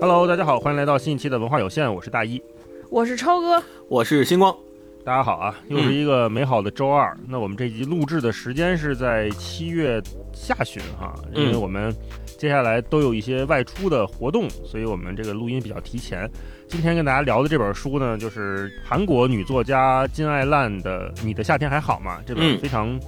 [0.00, 2.40] Hello，大家好，欢迎来到新一期的文化有限，我是大一。
[2.88, 4.56] 我是超哥，我是星光，
[5.04, 7.16] 大家好啊，又是一个美好的周二。
[7.26, 10.00] 那我们这集录制的时间是在七月
[10.32, 11.92] 下旬哈，因为我们
[12.38, 16.30] 接下来都有一些外出的活动，所以我们这个录音比较提前。
[16.68, 22.98] 今天跟大家聊的这本书呢，就是韩国女作家金爱烂的《你的夏天还好吗》这本嗯非常、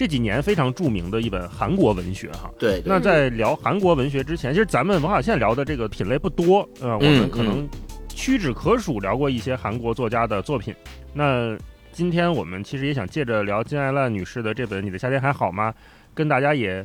[0.00, 2.50] 这几年非常著名的一本韩国文学哈。
[2.58, 7.68] 对，那在聊韩国文学之前，其实咱们文化有限聊的这个品类不多，呃，我们嗯可能
[8.08, 10.74] 屈指可数聊过一些韩国作家的作品。
[11.12, 11.54] 那
[11.92, 15.70] 今天我们其实也想借着聊金爱烂女士的这本《你的夏天还好吗》，
[16.14, 16.82] 跟大家也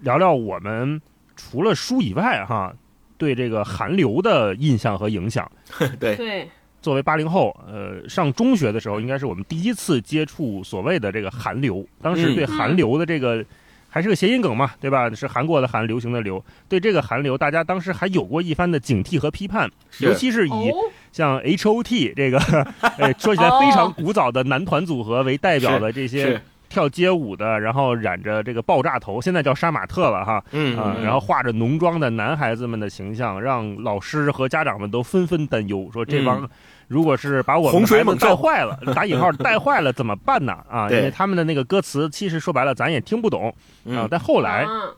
[0.00, 0.98] 聊聊我们
[1.36, 2.74] 除了书以外哈，
[3.18, 5.46] 对这个韩流的印象和影响。
[6.00, 6.48] 对，对，
[6.84, 11.82] 作为八零后，呃，上中学的时候，应该是我们第一次接触所谓的这个韩流。
[12.02, 13.42] 当时对嗯韩流的这个、
[13.88, 15.08] 还是个谐音梗嘛，对吧？
[15.08, 16.44] 是韩国的韩，流行的流。
[16.68, 19.66] 对这个韩流，大家当时还有过一番的警惕和批判，
[20.00, 20.74] 尤其是以哦，
[21.10, 22.38] 像 H O T 这个，
[22.98, 30.44] 呃，说起来非常古早的男团组合为代表的这些，跳街舞的，然后染着这个爆炸头，现在叫杀马特了哈。
[30.52, 36.48] 嗯啊、然后化着浓妆的男孩子们的形象，让老师和家长们都纷纷担忧，说这帮、嗯
[36.88, 40.52] 如果是把我们洪的孩子水猛兽带坏了， 打引号带坏了怎么办呢？
[40.68, 43.54] 啊，因为他们的那个歌词，其实说白了咱也听不懂啊。
[43.84, 44.94] 嗯但后来啊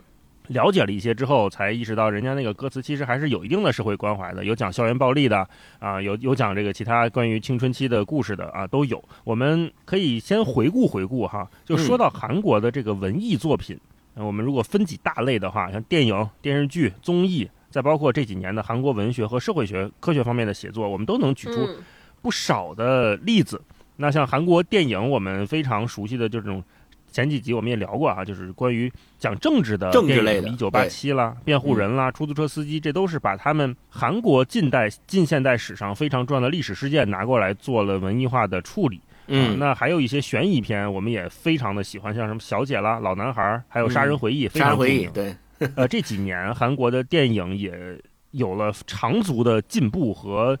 [0.47, 5.45] 了解了一些之后，才意识到人家那个歌词其实还是有一定的社会关怀的，有讲校园暴力的
[5.77, 9.03] 啊，有有讲这个其他关于青春期的故事的啊，都有。
[9.25, 13.77] 我们可以先回顾回顾哈，就说到韩国的这个文艺作品，
[14.15, 21.77] 呃我们如果分几大类的话，像电影、电视剧、综艺，再包括这几年的韩国文学和社会学、科学方面的写作，我们都能举出嗯
[22.21, 23.61] 不少的例子。
[23.97, 26.63] 那像韩国电影，我们非常熟悉的就这种，
[27.11, 38.97] 前几集我们也聊过哈，就是关于讲政治的政治类的一九八七啦、辩护人啦、出租车司机，这都是把他们韩国近代近现代史上非常重要的历史事件拿过来做了文艺化的处理。
[38.97, 45.13] 啊嗯，那还有一些悬疑片，我们也非常的喜欢，像什么小姐啦、老男孩，还有杀人回忆，杀人回忆，常著名。
[45.13, 45.35] 对，
[45.75, 47.99] 呃，这几年韩国的电影也
[48.31, 50.57] 有了长足的进步和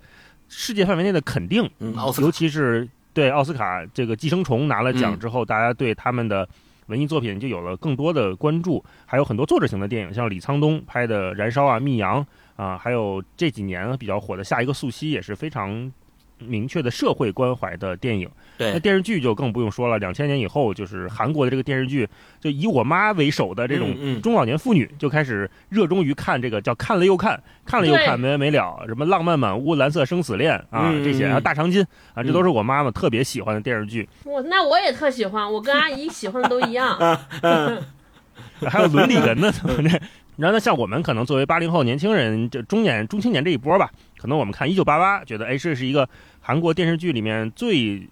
[0.47, 1.69] 世界范围内的肯定，
[2.21, 6.47] 尤其是对奥斯卡这个《寄生虫》拿了奖嗯之后，大家对他们的
[6.87, 12.25] 文艺作品就有了更多的关注，还有很多作者型的电影，像李沧东拍的《燃烧》啊、《密阳》
[12.61, 15.91] 啊，还有这几年比较火的《下一个素汐》，也是非常。
[16.39, 19.97] 明确的社会关怀的电影，那，电视剧就更不用说了。
[19.97, 22.07] 两千年以后，就是韩国的这个电视剧，
[22.39, 31.81] 就以我妈为首的这种中老年妇女就开始热衷于看这个叫看了又看，看了又看没完没了，什么《浪漫满屋》《蓝色生死恋》啊嗯这些，啊《大长今》
[32.13, 34.07] 啊，这都是我妈妈特别喜欢的电视剧。
[34.23, 36.97] 我那我也特喜欢，我跟阿姨喜欢的都一样。
[38.69, 39.99] 还有伦理人呢，怎么这？
[40.35, 46.07] 然后呢，像我们可能作为八零后年轻人，就中年中青年这一波吧，可能我们看《一九八八》，觉得哎，这是一个
[46.41, 48.07] 韩国电视剧里面最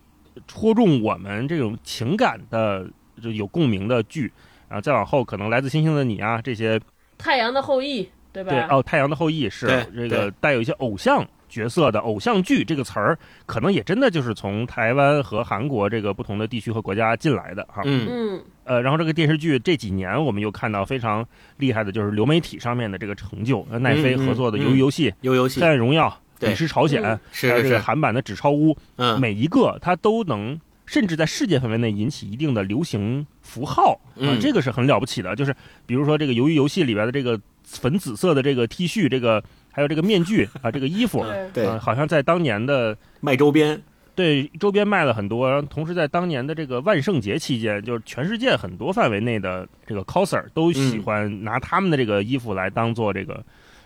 [0.48, 2.88] 戳中我们这种情感的，
[3.22, 4.32] 就有共鸣的剧。
[4.68, 6.80] 然后再往后，可能《来自星星的你》啊这些，
[7.18, 8.52] 太阳的后裔，对吧？
[8.52, 17.82] 对哦，《太阳的后裔》是这个带有一些偶像角色的偶像剧这个词儿，可能也真的就是从台湾和韩国这个不同的地区和国家进来的哈。
[17.86, 18.06] 嗯。
[18.10, 21.26] 嗯，呃，然后这个电视剧这几年我们又看到非常
[21.58, 29.18] 厉害的，就是流媒体上面的这个成就，呃奈飞合作的《鱿鱼游戏》鱿鱼游戏黑，暗荣耀》《对你是朝鲜》嗯是是是，还有这个韩版的《纸钞屋》，嗯。
[29.22, 30.60] 每一个它都能。
[30.88, 34.40] 甚至在世界范围内引起一定的流行符号啊，嗯。
[34.40, 35.36] 这个是很了不起的。
[35.36, 35.52] 就是
[35.88, 39.44] 比如说这个《鱿鱼游戏》里边的这个粉紫色的这个 T 恤，这个
[39.76, 41.22] 还有这个面具 啊，这个衣服，
[41.54, 43.82] 对，呃，好像在当年的卖周边，
[44.16, 53.44] 对周边卖了很多，然后同时在当年的这个万圣节期间，就是全世界很多范围内的这个 coser 都喜欢拿他们的这个衣服来当做这个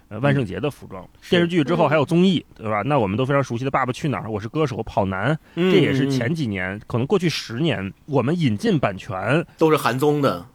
[0.10, 1.04] 呃万圣节的服装。
[1.22, 1.32] 是。
[1.32, 2.84] 电视剧之后嗯还有综艺，对吧？
[2.84, 10.46] 那我们都非常熟悉的《爸爸去哪儿》《我是歌手》《跑男》，这这也是前几年，可能过去十年，我们引进版权都是韩综的，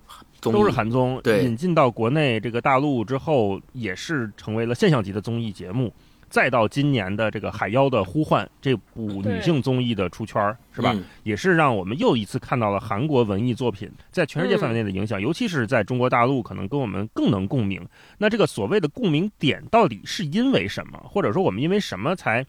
[0.53, 5.93] 都是韩综，对引进到国内这个大陆之后，也是成为了现象级的综艺节目。
[6.31, 10.91] 再到今年的这个《海妖的呼唤》这部女性综艺的出圈儿，是吧？
[10.93, 17.87] 嗯也是让我们又一次看到了韩国文艺作品在全世界范围内的影响，尤其是在中国大陆，可能跟我们更能共鸣。
[18.19, 22.45] 那这个所谓的共鸣点到底是因为什么，或者说我们因为什么才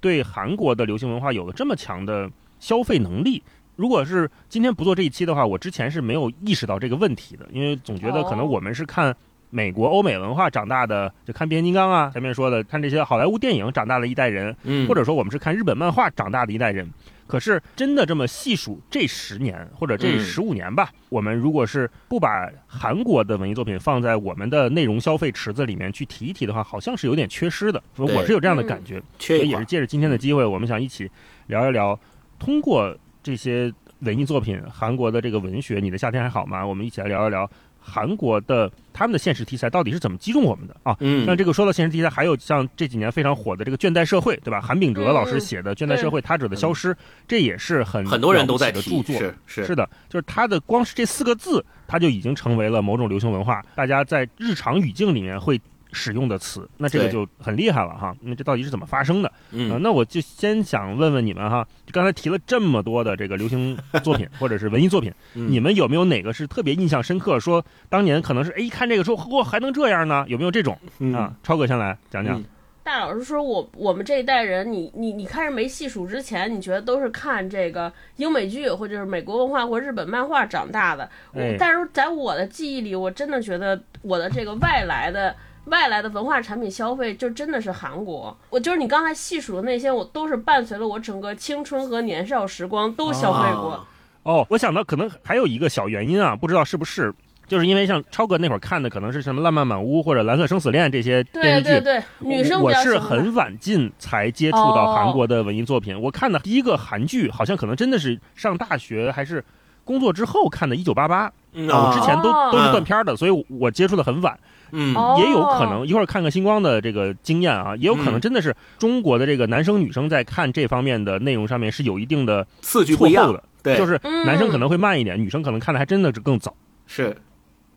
[0.00, 2.28] 对韩国的流行文化有了这么强的
[2.58, 3.40] 消费能力？
[3.78, 9.14] 如果是今天不做这一期的话，我之前是没有意识到这个问题的，因为总觉得可能我们是看
[9.50, 16.90] 美国欧美文化长大的，就看变形金刚啊，前面说的看这些好莱坞电影长大的一代人，嗯，或者说我们是看日本漫画长大的一代人，
[17.28, 20.18] 可是真的这么细数这十年或者这嗯。
[20.18, 27.80] 十五年吧，我们如果是不把韩国的文艺作品放在我们的内容消费池子里面去提一提的话，好像是有点缺失的。
[27.94, 28.12] 对。
[28.12, 29.00] 我是有这样的感觉。
[29.20, 31.08] 所以也是借着今天的机会，我们想一起
[31.46, 31.96] 聊一聊，
[32.40, 32.92] 通过
[33.22, 36.62] 这些文艺作品，韩国的这个文学，《你的夏天还好吗》？
[36.66, 37.50] 我们一起来聊一聊
[37.80, 40.96] 韩国的他们的现实题材到底是怎么击中我们的啊？
[41.00, 44.60] 嗯那这个说到现实题材，还有像这几年非常火的这个《倦怠社会》，对吧？
[44.60, 46.94] 韩炳哲嗯老师写的《倦怠社会：他者的消失》，
[47.26, 49.18] 这也是很很多人都在提，的著作。
[49.18, 55.60] 是是是的，就是他的光是这四个字，他就已经成为了某种流行文化，大家在日常语境里面会
[55.92, 58.14] 使用的词，那这个就很厉害了哈。
[58.20, 59.28] 那这到底是怎么发生的？
[59.28, 67.40] 啊，嗯那我就先想问问你们哈，就刚才提了这么多的这个流行作品 或者是文艺作品，嗯你们有没有哪个是特别印象深刻？
[67.40, 70.24] 说当年可能是哎一看这个说嚯还能这样呢？
[70.28, 71.32] 有没有这种嗯啊？
[71.42, 72.44] 超哥先来讲讲嗯。
[72.84, 81.10] 大老师说我我们这一代人，你你你开始没细数之前，你觉得都是看这个英美剧或者是美国文化或日本漫画长大的。
[81.32, 85.34] 我哎但是在我的记忆里，我真的觉得我的这个外来的。
[85.68, 93.70] 外来的文化产品消费就真的是韩国，我就是你刚才细数的那些，我都是伴随了我整个青春和年少时光都消费过。
[93.70, 93.84] 啊
[94.24, 97.14] 哦，我想到可能还有一个小原因啊，不知道是不是，
[97.46, 101.68] 就是因为像超哥那会儿看的可能是什么《浪漫满屋》或者《蓝色生死恋》这些电视剧。
[101.68, 105.98] 对对对，女生我是很晚近才接触到哦韩国的文艺作品。
[105.98, 109.42] 我看的第一个韩剧，好像可能真的是上大学还是
[109.82, 114.38] 工作之后看的《一九八八》嗯啊，我之前都哦都是断片儿的，所以我接触的很晚。
[114.72, 114.94] 嗯。
[114.94, 115.16] 哦。
[115.18, 118.20] 也有可能一会儿看看星光的这个经验啊，也有可能嗯。
[118.20, 126.54] 真的是中国的这个男生女生在看这方面的内容上面是有一定的次序不一样错后的，对，就是嗯男生可能会慢一点，女生可能看的还真的是更早。
[126.86, 127.16] 是。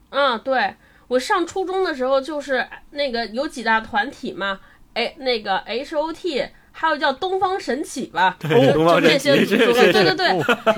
[0.10, 0.76] 嗯，对。
[1.08, 4.62] 我上初中的时候就是那个有几大团体嘛，
[4.94, 6.42] 哎，那个 H O T，
[6.72, 10.28] 还有叫东方神起吧，就东方就这些 对对对。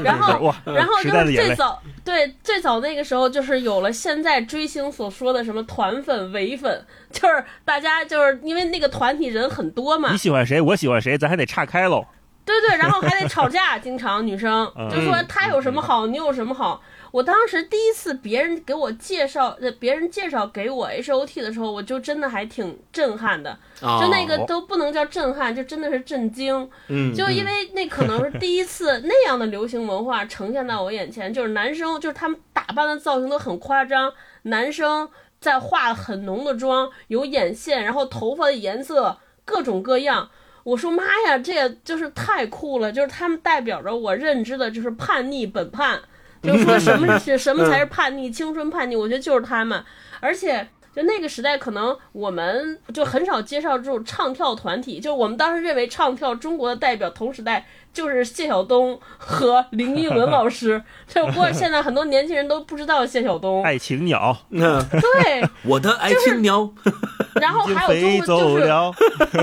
[0.04, 1.34] 然后然后就是。
[1.34, 12.06] 最早，对最早那个时候，就是有了现在追星所说的什么团粉、伪粉， 就是大家就是因为那个团体人很多嘛你，喜欢谁，我喜欢谁，咱还得岔开喽。
[12.46, 16.82] 对对，然后还得吵架，经常女生 嗯就说他有什么好，你有什么好。
[17.14, 23.52] 我当时第一次别人给我介绍，呃，别人介绍给我 H O T 的时候，我就真的还挺震撼的，
[23.82, 26.68] 啊，就那个都不能叫震撼，就真的是震惊。
[26.88, 34.12] 嗯，就因为那可能是第一次那样的流行文化呈现在我眼前，就是男生就是他们打扮的造型都很夸张，
[34.42, 35.08] 男生
[35.40, 39.16] 在化很浓的妆，有眼线，然后头发的颜色
[39.46, 40.32] 各种各样。
[40.64, 46.02] 我说妈呀，这也就是太酷了，就是他们代表着我认知的就是叛逆本叛，
[46.44, 49.84] 就是说什么是 什么才是叛逆，青春叛逆，我觉得就是他们，
[50.20, 50.68] 而且。
[50.96, 55.00] 就那个时代，可能我们就很少介绍这种唱跳团体。
[55.00, 60.84] 就我们当时认为唱跳中国的代表，同时代就是谢晓东和林依轮老师。
[61.08, 63.64] 这不过现在很多年轻人都不知道谢晓东。
[63.64, 66.68] 爱情鸟嗯， 对， 我的爱情鸟，
[67.36, 68.74] 然后还有就是。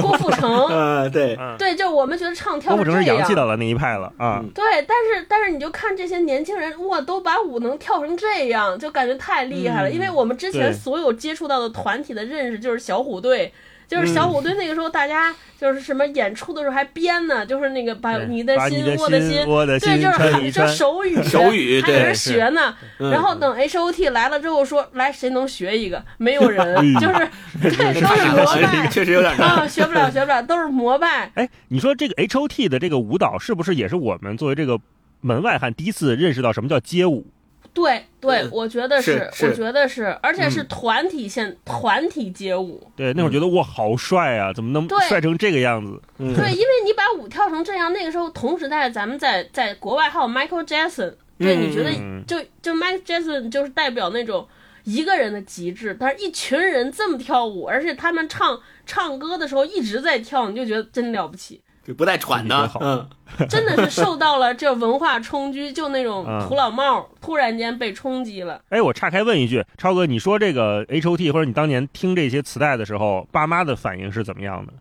[0.01, 0.67] 郭富城。
[0.67, 3.35] 呃，对，嗯，对，就我们觉得唱跳郭富是这样城是洋气。
[3.35, 4.41] 的了那一派了啊。
[4.43, 9.89] 嗯对，但是但是你就看这些年轻人，哇，都把舞能跳成这样，就感觉太厉害了。
[9.89, 13.53] 嗯因为我们之前所有接触到的团体的认识就是小虎队，
[13.91, 19.45] 就是小嗯虎队那个时候大家就是什么演出的时候还编呢，就是那个把你的心我的心。
[19.47, 20.53] 我的对，就是。
[20.53, 22.75] 就手语，手语对还在那学呢。
[22.99, 26.05] 嗯然后等 H O T 来了之后说，来谁能学一个？
[26.19, 27.29] 没有人，嗯就是
[27.77, 29.49] 对，都是膜学这个拜确实有点难。
[29.49, 31.31] 啊，学不了，学不了，都是膜拜。
[31.35, 34.79] 哎，你说这个 H O T 的这个舞蹈是不是也是我们作为这个
[35.21, 37.27] 门外汉第一次认识到什么叫街舞？
[37.73, 40.67] 对对嗯，我觉得是是我觉得是，而且是嗯。
[40.69, 42.91] 团体现团体街舞。
[42.97, 44.99] 对，那会儿觉得哇，好帅啊，怎么能对。
[45.09, 46.01] 帅成这个样子？
[46.19, 46.35] 嗯。
[46.35, 52.25] 对，因为你把舞跳成这样，那个时候同时代咱们在在国外还有 Michael Jackson，对，嗯你觉得嗯。
[52.27, 54.47] 就就 Michael Jackson 就是代表那种
[54.85, 61.61] 一个人的极致，但是一群人这么跳舞，而且他们唱唱歌的时候一直在跳，你就觉得真了不起。
[61.91, 63.05] 就不带喘的嗯，
[63.49, 68.63] 真的是受到了这文化冲击，就那种嗯土老帽突然间被冲击了。
[68.69, 74.73] 哎，我岔开问一句，超哥，你说这个 H O T 或者你当年听这些磁带的时候，爸妈的反应是怎么样的？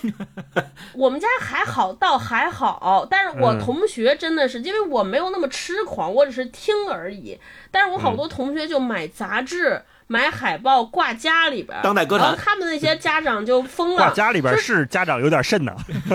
[0.92, 7.38] 我们家还好，倒还好，但是我嗯同学真的是，因为我没有那么痴狂，我只是听而已。
[7.70, 13.96] 但是我好多同学就买杂志、买海报挂家里边儿，当代歌坛然后他们那些家长就疯了。
[13.96, 15.72] 挂家里边就是是家长有点慎呐，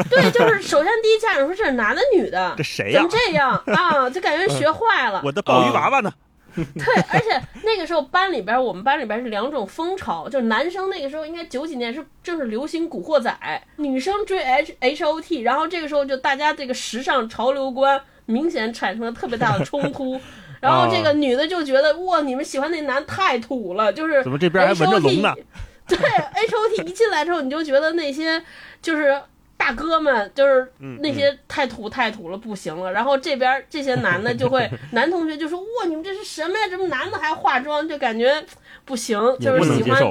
[0.09, 3.09] 对，就是首先第一家长说这是男的女的，这谁呀怎么？
[3.09, 4.09] 这样 啊？
[4.09, 5.21] 就感觉学坏了。
[5.23, 6.11] 我的鲍鱼娃娃呢？
[6.55, 6.63] 对，
[7.11, 13.35] 而且那个时候班里边，我们班里边是两种风潮，就是男生那个时候应该九几年是正是流行古惑仔，
[13.77, 20.19] 女生追 H H O T，然后这个时候就大家这个时尚潮流观明显产生了特别大的冲突。
[20.63, 25.33] 然后这个女的就觉得哇，你们喜欢那男太土了，就是怎么这边还纹着龙呢？
[25.85, 28.41] 对，H O T 一进来之后，你就觉得那些
[28.81, 29.21] 就是
[29.57, 32.89] 大哥们，就是那些太土太土了，不行了。
[32.93, 36.67] 然后这边这些男的就会， 男同学就说：“哇，你们这是什么呀？
[36.69, 38.41] 这么男的还化妆，就感觉
[38.85, 40.01] 不行，就是喜欢，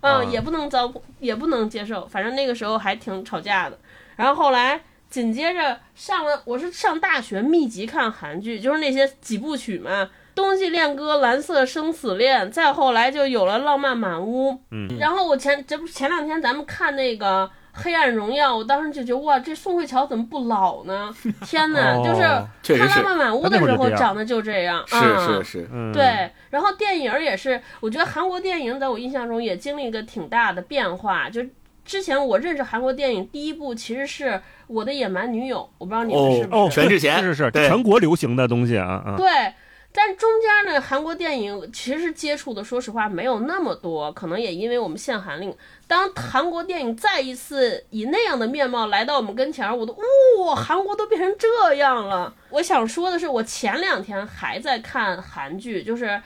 [0.00, 2.06] 嗯，也不能遭，也不能接受。
[2.06, 3.78] 反正那个时候还挺吵架的。
[4.16, 14.58] 然后后来紧接着上了，我是上大学密集看韩剧，就是那些几部曲嘛。”冬季恋歌、蓝色生死恋，再后来就有了浪漫满屋。
[14.70, 21.12] 嗯，然后我前这不前两天咱们看那个《黑暗荣耀》，我当时就觉得哇，这宋慧乔怎么不老呢？
[21.44, 24.82] 天哪，就是看浪漫满屋的时候长得就这样。
[24.86, 26.30] 是是是，对。
[26.48, 31.28] 然后电影也是，我觉得韩国电影在我印象中也经历一个挺大的变化。
[31.28, 31.42] 就
[31.84, 36.74] 之前我认识韩国电影第一部其实是我的野蛮女友，我不知道你们是不是？
[36.74, 39.14] 全智贤是是是全国流行的东西啊啊。
[39.16, 39.26] 对。
[39.92, 45.52] 但中间呢，韩国电影其实接触的，说实话没有那么多，可能也因为我们限韩令。
[45.88, 49.92] 当韩国电影再一次以那样的面貌来到我们跟前，我都
[50.44, 52.32] 哇，韩国都变成这样了。
[52.50, 56.22] 我想说的是，我前两天还在看韩剧，就是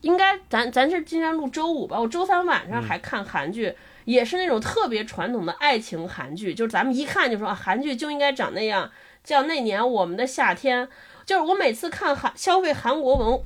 [0.00, 3.72] 应该咱咱是今天录周五吧，我周三晚上还看韩剧，
[4.06, 8.90] 也是那种特别传统的爱情韩剧，就是咱们一看就说韩剧就应该长那样，
[9.22, 10.88] 叫那年我们的夏天。
[11.26, 13.42] 就是我每次看韩消费韩国文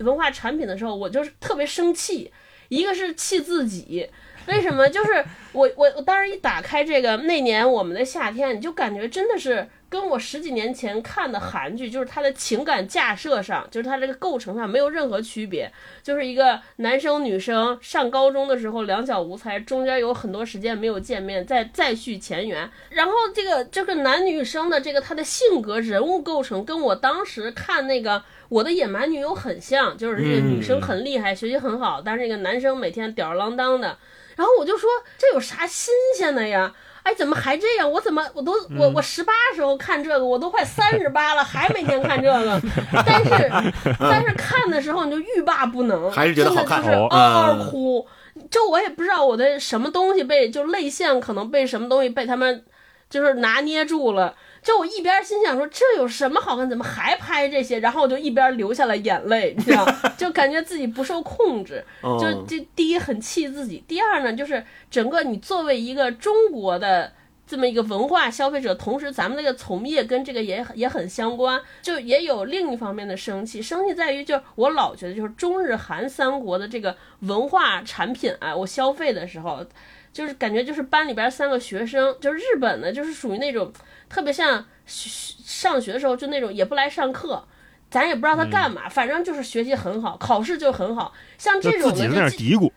[0.00, 2.30] 文化产品的时候，我就是特别生气。
[2.68, 4.08] 一个是气自己，
[4.46, 4.88] 为什么？
[4.88, 9.66] 就是我我我当时一打开这个那年我们的夏天，你就感觉真的是。
[9.90, 15.70] 跟我十几年前看的韩剧，就是它的情感架设上，就是它这个构成上没有任何区别，
[16.00, 22.70] 就是一个男生女生上高中的时候两小无猜，中间有很多时间没有见面，再再续前缘。
[22.90, 33.98] 然后这个这个男女生的这个他的性格人物构成，跟我当时看那个我的野蛮女友很像，就是这个女生很厉害，学习很好，但是这个男生每天吊儿郎当的。
[34.36, 36.72] 然后我就说这有啥新鲜的呀？
[37.02, 37.90] 哎，怎么还这样？
[37.90, 42.60] 我怎么我都我我十八时候看这个，我都快三十八了，还每天看这个。
[43.06, 48.06] 但是但是看的时候你就欲罢不能，还是觉得好看，就是嗷嗷哭。
[48.50, 52.64] 就我也不知道我的什么东西被就泪腺可能被什么东西被他们
[53.08, 54.34] 就是拿捏住了。
[54.62, 57.78] 就我一边心想说这有什么好看，怎么还拍这些？
[57.80, 59.86] 然后我就一边流下了眼泪，你知道，
[60.18, 61.82] 就感觉自己不受控制。
[62.02, 67.10] 就这第一很气自己，第二呢就是整个你作为一个中国的
[67.46, 73.62] 这么一个文化消费者，同时咱们那个从业跟这个也也很相关，就也有另一方面的生气。
[73.62, 79.64] 生气在于就是我老觉得就是中日韩三国的这个文化产品啊，我消费的时候
[80.12, 83.72] 就是感觉就是班里边三个学生，就是日本的，就是属于那种。
[84.10, 87.42] 特别像上学的时候，就那种也不来上课，
[87.90, 91.14] 咱也不知道他干嘛，反正就是学习很好，考试就很好。
[91.38, 92.70] 像这种的，就有嘀咕。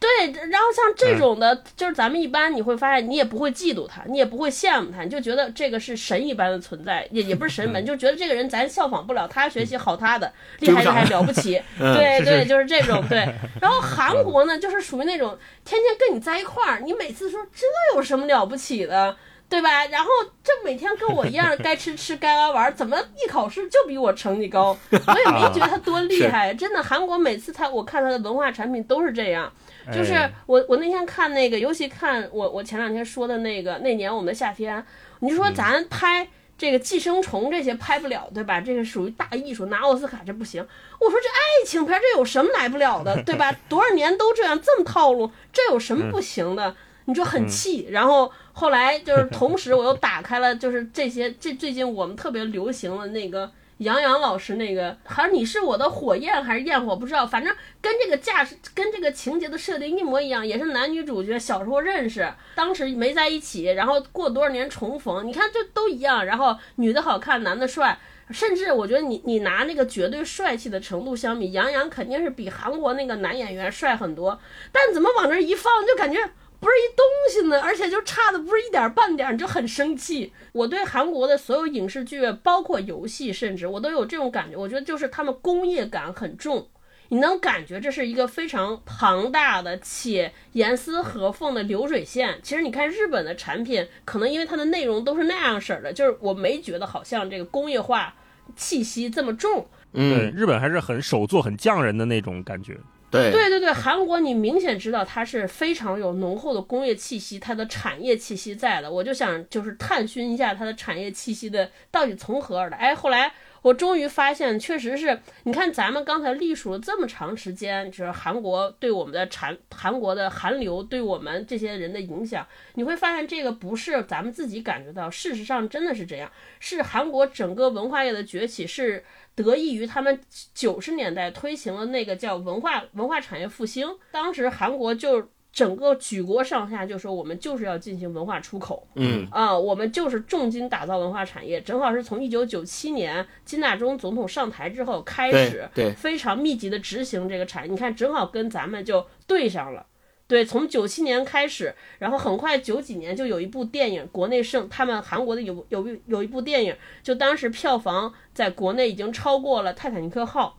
[0.00, 11.60] 对，然后像这种的，就是咱们一般你会发现，你也不会嫉妒他，你也不会羡慕他，你就觉得这个是神一般的存在，也也不是神门，就觉得这个人咱效仿不了，他学习好他的，厉害厉害了不起。
[11.78, 13.18] 对对，就是这种对。
[13.60, 19.14] 然后韩国呢，就是属于那种天天跟你在一块儿，你每次说这有什么了不起的？
[19.50, 19.84] 对吧？
[19.86, 20.08] 然后
[20.44, 24.78] 这每天跟我一样，该吃吃，该玩玩，怎么一考试就比我成绩高？
[24.90, 26.54] 我也没觉得他多厉害。
[26.54, 29.52] 真的，韩国每次他我看他的文化产品都是这样。
[29.92, 30.14] 就是
[30.46, 34.82] 我我那天看那个，尤其看我我前两天说的那个那年我们的夏天，
[35.18, 38.60] 你说咱拍这个寄生虫这些拍不了，对吧？
[38.60, 40.64] 这个属于大艺术，拿奥斯卡这不行。
[41.00, 43.52] 我说这爱情片这有什么来不了的，对吧？
[43.68, 46.76] 多少年都这样，这么套路，这有什么不行的？
[47.06, 48.30] 你就很气，然后
[48.60, 67.98] 后来就是同时我又打开了，就是这些这最近我们特别流行的那个杨洋老师那个，好像你是我的火焰还是焰火不知道，反正跟这个架势跟这个情节的设定一模一样，也是男女主角小时候认识，当时没在一起，然后过多少年重逢，你看这都一样，然后女的好看，男的帅，
[68.30, 74.38] 甚至我觉得你 你拿那个绝对帅气的程度相比，杨洋肯定是比韩国那个男演员帅很多，
[74.70, 76.20] 但怎么往这一放就感觉。
[76.60, 80.32] 不是一东西呢，而且就差的不是一点半点，你就很生气。
[80.52, 84.56] 我对韩国的所有影视剧，包括游戏，甚至我都有这种感觉。
[84.56, 86.68] 我觉得就是他们工业感很重，
[87.08, 92.38] 你能感觉这是一个非常庞大的且严丝合缝的流水线。
[92.42, 98.14] 其实你看日本的产品，可能因为它的内容都是那样式儿的，就是我没觉得好像这个工业化
[98.54, 99.66] 气息这么重。
[99.92, 102.78] 嗯，日本还是很手作、很匠人的那种感觉。
[103.10, 108.90] 对对对对，韩国你明显知道它是非常有浓厚的工业气息，它的产业气息在的。
[108.90, 112.76] 我就想就是探寻一下它的产业气息的到底从何而来。
[112.76, 129.04] 哎，后来我终于发现，确实是你看咱们刚才历数了这么长时间，就是韩国对我们的产韩国的韩流对我们这些人的影响，你会发现这个不是咱们自己感觉到，事实上真的是这样，是韩国整个文化业的崛起是。
[129.36, 130.20] 得益于他们
[130.52, 139.26] 九十年代推行了那个叫文化文化产业复兴，当时韩国就整个举国上下就说我们就是要进行文化出口，嗯。
[139.30, 149.86] 啊、我们就是重金打造文化产业，正好是从一九九七年金大中总统上台之后开始，对对非常密集的执行这个产业，你看正好跟咱们就对上了。
[150.28, 160.56] 对，从九七年开始，然后很快九几年就有一部电影，国内盛他们韩国的有有有一部电影，就当时票房在国内已经超过了《泰坦尼克号》，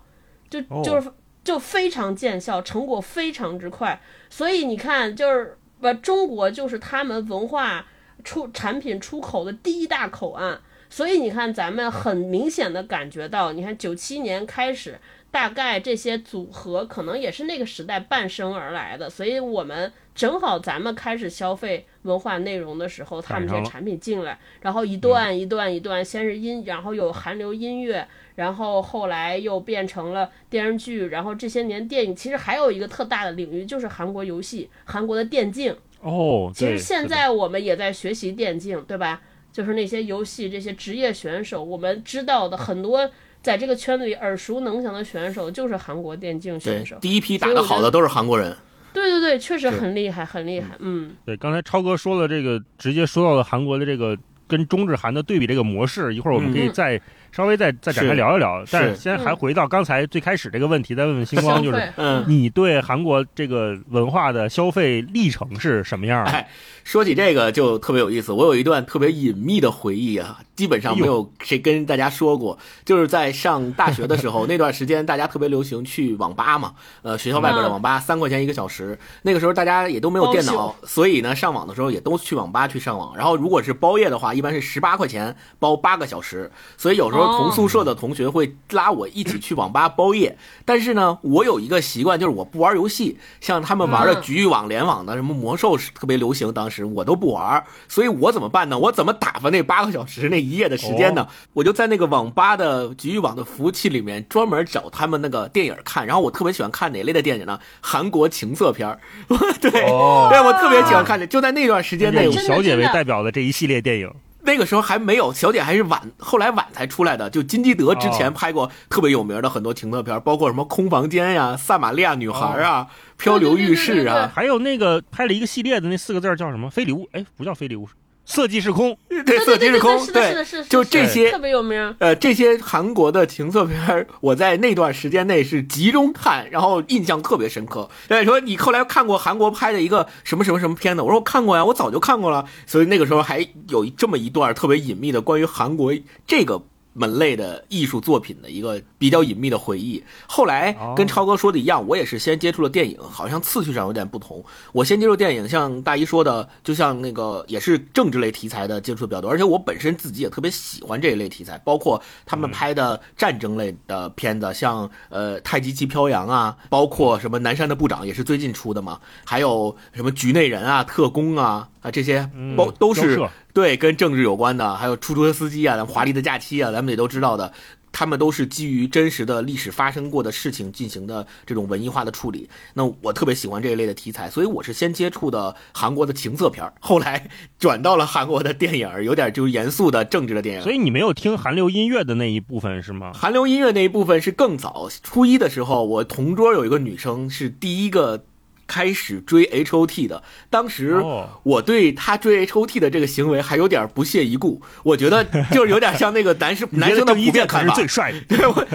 [0.51, 0.81] 就哦。
[0.83, 1.09] 就是
[1.43, 4.01] 就非常见效，成果非常之快。
[4.29, 7.85] 所以你看，就是把，中国就是他们文化
[8.23, 10.61] 出产品出口的第一大口岸。
[10.89, 14.99] 所以你看，咱们很明显的感觉到，你看九七年开始，
[15.31, 35.73] 大概这些组合可能也是那个时代伴生而来的，所以我们正好咱们开始消费文化内容的时候，他们这些产品进来，然后一段一段一段，先是音，然后有韩流音乐，然后后来又变成了电视剧，然后这些年电影，其实还有一个特大的领域就是韩国游戏，韩国的电竞。
[36.01, 39.21] 哦，其实现在我们也在学习电竞，对吧？
[39.53, 43.09] 就是那些游戏，这些职业选手，我们知道的很多，
[43.41, 46.95] 在这个圈子里耳熟能详的选手，就是韩国电竞选手，。
[47.01, 48.55] 第一批打得好的都是韩国人。
[48.93, 50.75] 对对对，确实很厉害，很厉害。
[50.79, 54.17] 嗯，对，刚才超哥说了这个，直接说到了韩国的这个
[54.47, 58.63] 跟中日韩的对比这个模式，一会儿我们可以嗯再、稍微再再展开聊一聊。
[58.71, 66.31] 但是是先还回到刚才最开始这个问题，再问问星光，就是嗯，你对韩国这个文化的消费历程是什么样的？
[66.31, 66.49] 哎，
[66.83, 94.21] 说起这个就特别有意思，我有一段特别隐秘的回忆啊，基本上没有谁跟大家说过，就是在上大学的时候 那段时间，大家特别流行去网吧嘛，呃，学校外边的网吧三块钱一个小时，那个时候大家也都没有电脑，所以呢，上网的时候也都去网吧去上网，然后如果是包夜的话，一般是十八块钱包八个小时，所以有时候同宿舍的同学会拉我一起去网吧包夜，但是呢，我有一个习惯，就是我不玩游戏，像他们玩的嗯。
[94.21, 98.77] 局域网、联网的什么魔兽是特别流行，当时我都不玩，所以我怎么办呢？
[98.77, 101.27] 我怎么打发那八个小时那一夜的时间呢？
[101.53, 107.59] 我就在那个网吧的局域网的服务器里面专门找他们那个电影看，然后我特别喜欢看哪类的电影呢？
[107.81, 108.99] 韩国情色片儿，
[109.59, 110.27] 对，哦。
[110.29, 114.11] 对我特别喜欢看的，就在那段时间内以小姐为代表的这一系列电影，
[114.43, 117.29] 那个时候还没有，小姐还是晚，后来晚才出来的。
[117.29, 126.69] 就金基德之前哦拍过特别有名的很多情色片，包括什么空房间呀、萨玛利亚女孩啊、漂流浴室啊，还有那个拍了一个系列的那四个字叫什么？
[126.69, 127.07] 非礼物？
[127.11, 127.87] 哎，不叫非礼勿，
[128.31, 128.97] 色即是空。
[129.25, 131.95] 对，色即对对空，是的，是对的，，是的，就这些特别有名。
[131.99, 137.89] 呃，这些韩国的情色片儿， 我在那段时间内是集中看，然后印象特别深刻。
[138.07, 141.01] 对，说你后来看过韩国拍的一个什么什么什么片子？
[141.01, 142.45] 我说我看过呀，我早就看过了。
[142.65, 145.93] 所以那个时候还有这么一段特别隐秘的关于韩国
[146.25, 146.61] 这个。
[146.93, 150.03] 门类的艺术作品的一个比较隐秘的回忆。
[150.27, 154.43] 后来跟超哥说的一样，我也是先接触了电影，好像次序上有点不同。
[154.71, 173.19] 我先接触电影，像大一说的，就像那个也是政治类题材的接触比较多，而且我本身自己也特别喜欢这一类题材，包括他们拍的战争类的片子，像呃《太极旗飘扬》啊，包括什么《南山的部长》也是最近出的嘛，还有什么《局内人》啊、《特工》啊啊这些嗯包都是
[173.53, 177.51] 对，跟政治有关的，还有出租车司机啊，咱们华丽的假期啊，咱们也都知道的，
[177.91, 182.49] 他们都是基于真实的历史发生过的事情进行的这种文艺化的处理。
[182.73, 190.61] 那我特别喜欢这一类的题材，所以我是先接触的韩国的情色片儿，后来 转到了韩国的电影，有点就是严肃的政治的电影。
[190.61, 193.11] 所以你没有听韩流音乐的那一部分是吗？
[193.13, 198.23] 韩流音乐那一部分是更早，初一的时候，我同桌有一个女生是第一个
[198.71, 207.75] 开始追 H O T 的，当时哦我对他追 H O T 的这个行为还有点不屑一顾，我觉得 就是有点像那个男生男生的普遍看法。
[207.75, 208.21] 最帅的？
[208.37, 208.65] 对我，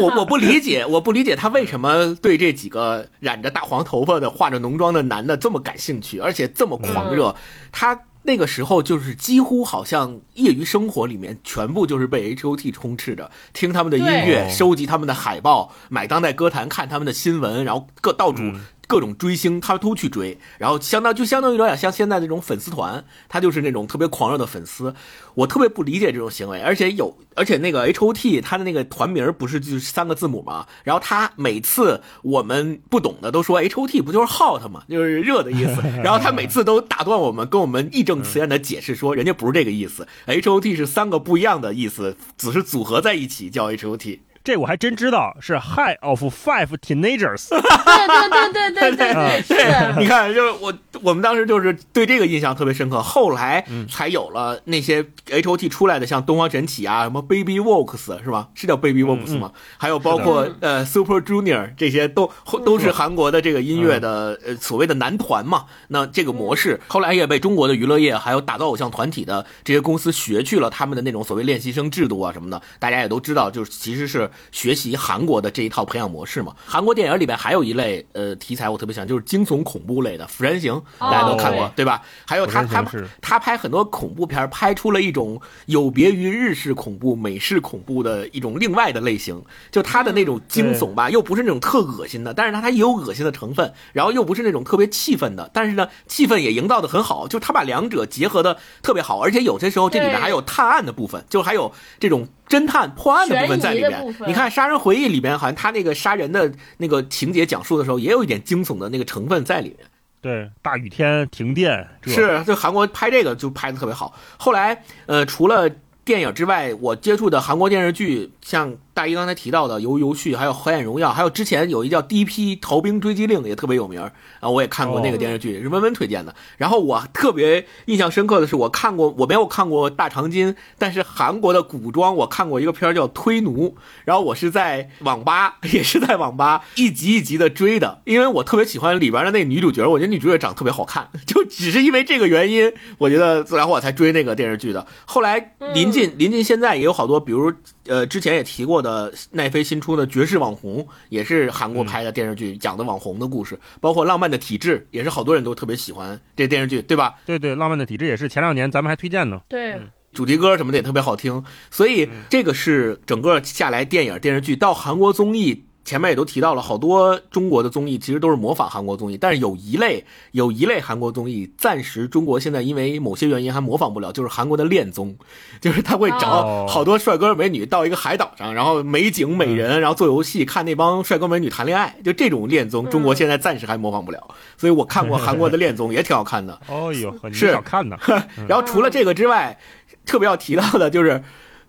[0.00, 7.36] 我我不理解，我不理解他为什么对这几个染着大黄头发的、化着浓妆的男的这么感兴趣，而且这么狂热。
[7.70, 24.94] 他那个时候就是几乎好像业余生活里面全部就是被 H O T 充斥着，听他们的音乐，收集他们的海报，买当代歌坛，看他们的新闻，然后各到处嗯各种追星，他都去追，然后相当就相当于有点像现在这种粉丝团，他就是那种特别狂热的粉丝。
[25.34, 30.66] 我特别不理解这种行为，而且有，而且那个 H O T 他的那个团名不是就是三个字母吗？
[30.82, 34.82] 然后他每次我们不懂的都说 H O T 不就是 hot 吗？
[34.88, 35.82] 就是热的意思。
[36.02, 44.22] 然后他每次都打断我们，跟我们义正辞严的解释说，人家不是这个意思，H O T 是三个不一样的意思，只是组合在一起叫 H O T。
[44.46, 47.48] 这我还真知道，是 High of Five Teenagers。
[47.48, 47.60] 对
[48.06, 50.00] 对对对对对对，是。
[50.00, 58.50] 你看，就是我我们当时就是对这个印象特别深刻，后来才有了那些 H O T 出来的，像东方神起啊，什么 Baby Works 是吧？
[58.54, 59.50] 是叫 Baby Works 吗？
[59.78, 62.30] 还有包括呃 Super Junior 这些都
[62.64, 65.64] 都是韩国的这个音乐的呃所谓的男团嘛。
[65.88, 72.62] 那这个模式后来也被中国的娱乐业还有打造偶像团体的这些公司学去了他们的那种所谓练习生制度啊什么的。
[72.78, 74.30] 大家也都知道，就是其实是。
[74.52, 76.54] 学习韩国的这一套培养模式嘛？
[76.64, 82.02] 韩国电影里边还有一类呃题材，我特别喜欢，就是惊悚恐怖类的《釜山行》，大家都看过对吧？
[82.26, 82.84] 还有他他
[83.20, 89.42] 他拍很多恐怖片，拍出了一种有别于日式恐怖、美式恐怖的一种另外的类型。
[89.70, 102.26] 就他的那种惊悚吧，又不是那种特恶心的，但是他他也有恶心的成分，然后又不是那种特别气愤的，但是呢，气氛也营造的很好，就他把两者结合的特别好，而且有些时候这里面还有探案的部分，就还有这种。
[102.48, 109.78] 侦探破案的部分在里面，你看《杀人回忆》里边，好像他那个杀人的那个情节讲述的时候，也有一点惊悚的那个成分在里面。
[110.20, 114.14] 对，大雨天停电是，就韩国拍这个就拍的特别好。
[114.36, 115.70] 后来，呃，除了
[116.04, 118.76] 电影之外，我接触的韩国电视剧像。
[118.96, 124.00] 大一刚才提到的《游游戏》，还有《黑暗荣耀》，还有之前有一叫《第一批逃兵追击令》也特别有名
[124.40, 126.34] 啊，我也看过那个电视剧，是温温推荐的。
[126.56, 133.68] 然后我特别印象深刻的是，我看过我没有看过《大长今》，但是韩国的古装我看过一个片儿叫《推奴》，
[134.06, 144.86] 然后我是在网吧，也是在网吧一集一集的追的，因为我特别喜欢里边的那女主角，我觉得女主角长得特别好看，就只是因为这个原因，我觉得然后我才追那个电视剧的。
[145.04, 147.52] 后来临近临近现在也有好多，比如
[147.88, 148.80] 呃之前也提过。
[148.80, 148.85] 的
[149.30, 157.14] 奈飞新出的《绝世网红》也是韩国拍的电视剧，讲的网红的故事，包括《浪漫的体质》也是好多人都特别喜欢这电视剧，对吧？
[157.24, 159.40] 对对，《浪漫的体质》也是前两年咱们还推荐呢。
[159.48, 159.78] 对，
[160.12, 165.65] 主题歌什么的也特别好听，所以这个是整个下来电影电视剧到韩国综艺。
[165.86, 175.16] 前面也都提到了，好多中国的综艺其实都是模仿韩国综艺，但是有一类有一类韩国综艺，暂时中国现在因为某些原因还模仿不了，就是韩国的恋综，
[175.60, 184.34] 就是他会找好多帅哥美女到一个海岛上，然后美景美人，然后做游戏，看那帮帅哥美女谈恋爱，就这种恋综，中国现在暂时还模仿不了。
[184.56, 186.60] 所以我看过韩国的恋综，也挺好看的。
[186.66, 187.96] 哦呦，是好看的。
[188.48, 189.56] 然后除了这个之外，
[190.04, 191.22] 特别要提到的就是。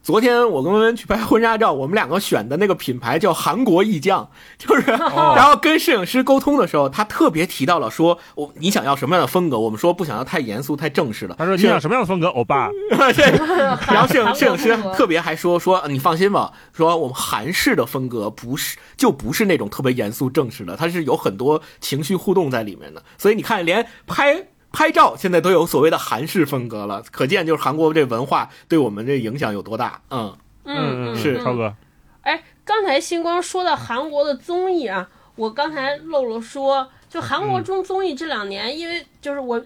[0.08, 9.60] 昨天我跟温温去拍婚纱照，我们两个选的那个品牌叫韩国艺匠， 就是，然后跟摄影师沟通的时候，他特别提到了说，我你想要什么样的风格？
[9.60, 11.36] 我们说不想要太严肃、太正式的。
[11.38, 12.28] 他说你想什么样的风格？
[12.28, 12.70] 欧巴。
[13.92, 23.04] 然后摄影摄影师特别还说说你放心吧，说我们韩式的风格不是就不是那种特别严肃正式的，它是有很多情绪互动在里面的。
[23.18, 24.48] 所以你看，连拍。
[24.78, 30.00] 拍照现在都有所谓的韩式风格了，可见就是韩国这文化对我们这影响有多大。
[30.12, 31.74] 嗯嗯，是超哥。
[32.22, 39.60] 哎，刚才星光说到韩国的综艺啊，我刚才漏了说，就韩国中综艺这两年，因为就是我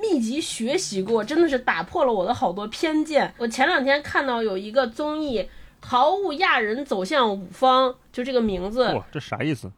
[0.00, 3.34] 密集学习过，真的是打破了我的好多偏见。
[3.36, 5.40] 我前两天看到有一个综艺
[5.82, 8.90] 《淘物亚人走向五方》，就这个名字。
[8.94, 9.70] 哇，这啥意思？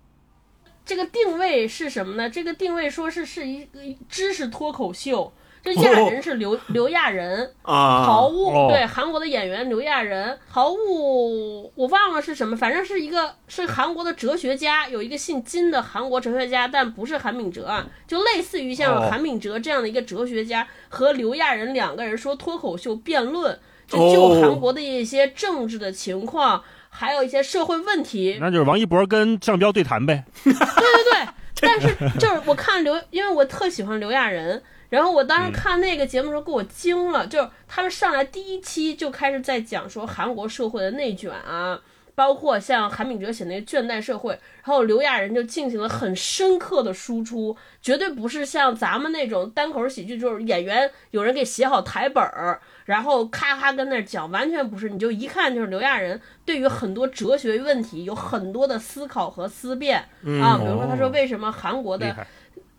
[0.89, 2.31] 这个定位是什么呢？
[2.31, 5.31] 这个定位说是是一个知识脱口秀。
[5.63, 26.65] 这亚人是刘刘亚仁啊，豪物对韩国的演员刘亚仁，毫物我忘了是什么，反正是一个是韩国的哲学家，有一个姓金的韩国哲学家，但不是韩炳哲啊，就类似于像韩炳哲这样的一个哲学家和刘亚仁两个人说脱口秀辩论，就就韩国的一些政治的情况。
[26.99, 30.25] 还有一些社会问题，那就是王一博跟向彪对谈呗。
[30.43, 30.65] 对对
[31.13, 31.29] 对，
[31.61, 41.81] 但是就是我看刘，因为我特喜欢刘亚仁，然后我当时看那个节目的时候给我惊了，就是他们上来第一期就开始在讲说韩国社会的内卷啊，
[42.17, 52.61] 包括像韩炳哲写那个倦怠社会，然后刘亚仁就进行了很深刻的输出，绝对不是像咱们那种单口喜剧，就是演员有人给写好台本儿。
[52.89, 59.99] 然后咔咔跟那讲，完全不是，你就一看就是刘亚仁对于很多哲学问题有很多的思考和思辨
[60.43, 60.57] 啊。
[60.57, 62.17] 比如说，他说为什么韩国的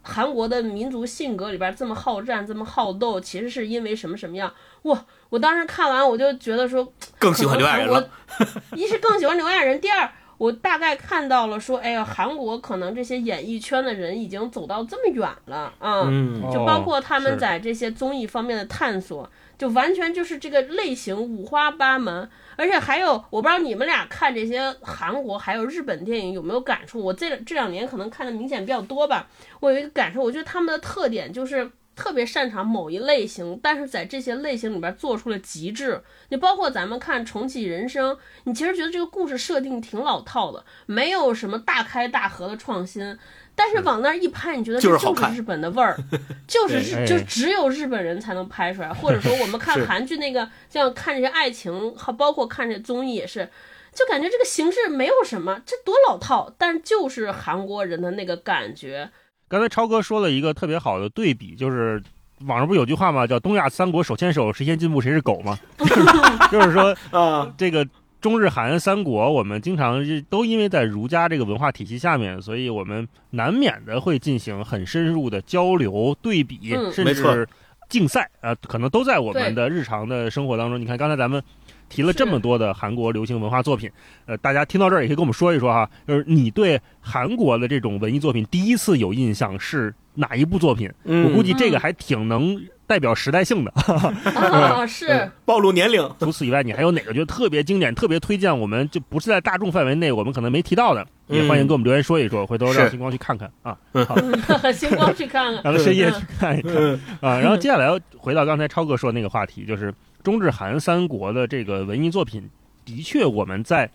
[0.01, 4.51] 韩国的民族性格里边这么好战、这么好斗，其实是因为什么什么样？
[4.81, 5.05] 哇！
[5.29, 8.09] 我当时看完我就觉得说，更喜欢刘亚仁了。
[8.73, 27.03] 一是更喜欢刘亚仁，第二我大概看到了说，哎呀，韩国可能这些演艺圈的人已经走到这么远了啊，嗯就包括他们在这些综艺方面的探索，就完全就是这个类型五花八门，而且还有，我不知道你们俩看这些韩国还有日本电影有没有感触？
[27.03, 29.27] 我这这两年可能看的明显比较多吧，
[29.59, 31.69] 我有一个感受，我觉得他们的特点就是。
[31.99, 36.01] 特别擅长某一类型，但是在这些类型里边做出了极致。
[36.29, 43.19] 你包括咱们看《重启人生》，你其实觉得这个故事设定挺老套的，没有什么大开大合的创新。
[43.53, 45.97] 但是往那儿一拍，你觉得这就是好看就是日本的味儿，
[46.47, 48.93] 就是日就只有日本人才能拍出来。
[48.93, 53.49] 或者说我们 看韩剧那个，像看这些爱情，还包括看这综艺也是，
[53.93, 59.11] 就感觉这个形式没有什么，这多老套，但就是韩国人的那个感觉。
[59.49, 62.01] 刚才超哥说了一个特别好的对比，就是
[62.45, 63.27] 网上不是有句话吗？
[63.27, 65.57] 叫“东亚三国手牵手，谁先进步谁是狗”吗？
[66.51, 67.85] 就是说啊，这个
[68.21, 77.47] 中日韩三国，我们经常是都因为在儒家这个文化体系下面，所以我们难免的会进行很深入的交流、对比，嗯甚至
[77.89, 80.79] 竞赛啊、可能都在我们的日常的生活当中。
[80.79, 81.43] 你看刚才咱们。
[81.89, 83.89] 提了这么多的韩国流行文化作品，
[84.25, 90.89] 呃，大家听到这儿也可以跟我们说一说哈，就是你对韩国的这种文艺作品第一次有印象是哪一部作品？
[91.03, 93.71] 嗯我估计这个还挺能代表时代性的。
[93.71, 98.57] 啊， 是暴露年龄，除此以外，你还有哪个觉得特别经典、特别推荐？
[98.57, 104.15] 我们就不是在大众范围内，我们可能没提到的，也欢迎给我们留言说一说，回头让星光去看看啊，好
[104.73, 105.61] 星光去看看。
[105.65, 107.39] 让他深夜去看一看嗯啊。
[107.39, 112.49] 然后接下来要回到刚才超哥说的那个话题，就是中日韩三国的这个文艺作品，
[112.85, 113.89] 的确我们在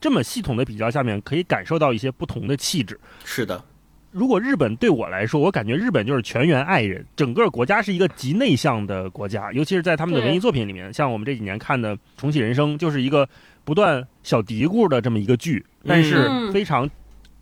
[0.00, 2.98] 这么系统的比较下面，可以感受到一些不同的气质。
[3.24, 3.62] 是的，
[4.10, 13.28] 如果日本对我来说，我感觉日本就是全员爱人，整个国家是一个极内向的国家，尤其是在他们的文艺作品里面，像我们这几年看的《重启人生》，就是一个
[13.64, 16.88] 不断小嘀咕的这么一个剧，但是嗯非常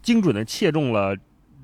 [0.02, 1.16] 精准的切中了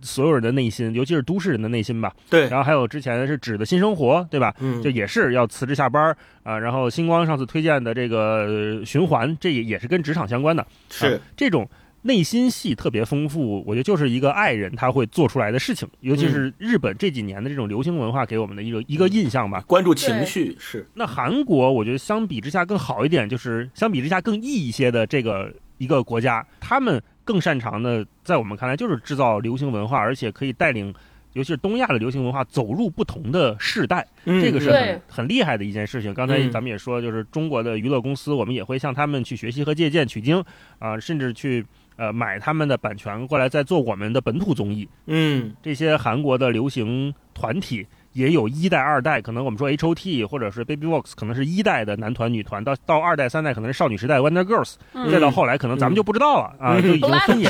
[0.03, 2.13] 所有人的内心，尤其是都市人的内心吧。
[2.29, 4.55] 对，然后还有之前是指的新生活，对吧？
[4.61, 8.47] 嗯这也是要辞职下班儿啊、然后星光上次推荐的这个
[8.79, 10.67] 呃循环，这也也是跟职场相关的。
[10.91, 11.69] 是啊这种
[12.03, 19.63] 内心戏特别丰富，我觉得就是一个爱人他会做出来的事情，尤其是日本这几年的这种流行文化给我们的一个一个印象吧。
[19.69, 30.95] 关注情绪是，那韩国我觉得相比之下更好一点，就是相比之下更异一些的这个一个国家，他们更擅长的，在我们看来就是制造流行文化，而且可以带领。
[31.35, 36.13] 尤其是东亚的流行文化走入不同的世代，嗯这个是很很厉害的一件事情。
[36.13, 40.45] 刚才嗯咱们也说，就是中国的娱乐公司，我们也会向他们去学习和借鉴、取经
[40.79, 41.65] 啊、甚至去
[41.97, 44.87] 呃买他们的版权过来再做我们的本土综艺。
[45.07, 55.11] 嗯这些韩国的流行团体也有一代、二代，可能我们说 H O T 或者是 Baby Box，可能是一代的男团、女团，到到二代、三代可能是少女时代 Wonder Girls，、嗯。
[55.11, 56.83] 再到后来可能咱们就不知道了、啊，嗯。
[56.83, 57.49] 就已经分野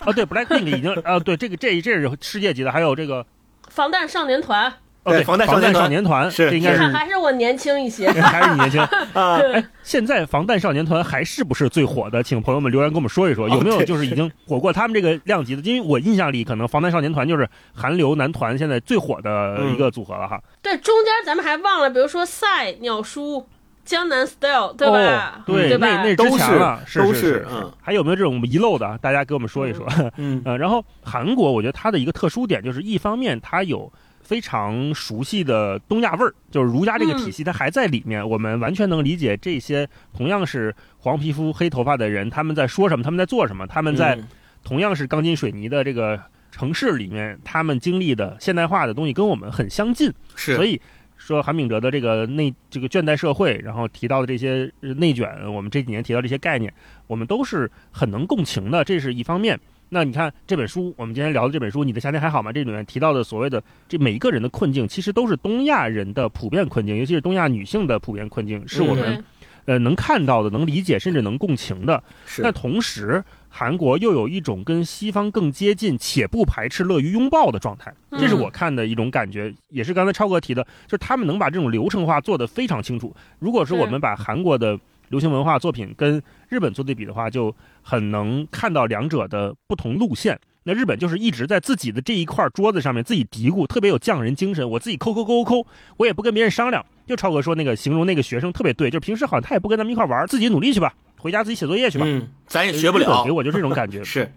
[0.00, 3.26] 啊，对 Blackpink 已经啊，对这个这这是世界级的，还有这个
[3.68, 8.08] 防弹少年团，哦对对防弹少少年团，是这应该是看还是我年轻一些。
[8.22, 8.80] 还是你年轻。
[9.14, 12.22] 啊，哎，现在防弹少年团还是不是最火的？
[12.22, 15.62] 请朋友们留言跟我们说一说，有没有就是已经火过他们这个量级的？
[15.62, 20.40] 因为我印象里，可能防弹少年团就是韩流男团现在最火的一个组合了哈。
[20.62, 23.44] 对，中间咱们还忘了，比如说赛、鸟叔、
[23.84, 25.38] 江南 Style，对吧？
[25.38, 25.86] 哦对，对吧？
[25.88, 28.96] 那那之都是前了，是都是是嗯还有没有这种遗漏的？
[29.02, 29.84] 大家给我们说一说。
[30.16, 44.28] 嗯呃，然后韩国，我觉得它的一个特殊点就是，一方面它有非常熟悉的东亚味儿，就是儒家这个体系，它还在里面，我们完全能理解这些同样是黄皮肤、黑头发的人，他们在说什么，他们在做什么，他们在嗯
[44.64, 46.18] 同样是钢筋水泥的这个
[46.50, 50.80] 城市里面，他们经历的现代化的东西跟我们很相近，是，所以。
[51.24, 56.74] 说韩炳哲的这个内这个倦怠社会，然后提到的这些呃内卷，我们这几年提到这些概念，
[57.06, 59.56] 我们都是很能共情的，这是一方面。
[59.94, 62.50] 那你看这本书，我们今天聊的这本书《你的夏天还好吗》？
[62.54, 69.22] 这里面提到的所谓的这每一个人的困境，其实都是东亚人的普遍困境，尤其是东亚女性的普遍困境，是我们、
[69.66, 72.02] 对呃能看到的、能理解，甚至能共情的。
[72.24, 83.14] 是但同时，韩国又有一种跟西方更接近且不排斥、乐于拥抱的状态，这是嗯我看的一种感觉，也是刚才超哥提的，就是他们能把这种流程化做得非常清楚。
[83.38, 84.78] 如果说我们把韩国的
[85.12, 90.40] 流行文化作品跟日本做对比的话，就很能看到两者的不同路线。
[90.64, 94.68] 那日本就是一直在自己的这一块桌子上面自己嘀咕，特别有匠人精神。
[94.70, 95.66] 我自己抠抠抠抠抠，
[95.98, 96.82] 我也不跟别人商量。
[97.06, 102.06] 就超哥说那个形容那个学生特别对，就平时好像他也不跟咱们一块玩，自己努力去吧，回家自己写作业去吧。
[102.08, 104.02] 嗯，咱也学不了给，我就这种感觉。
[104.02, 104.32] 是，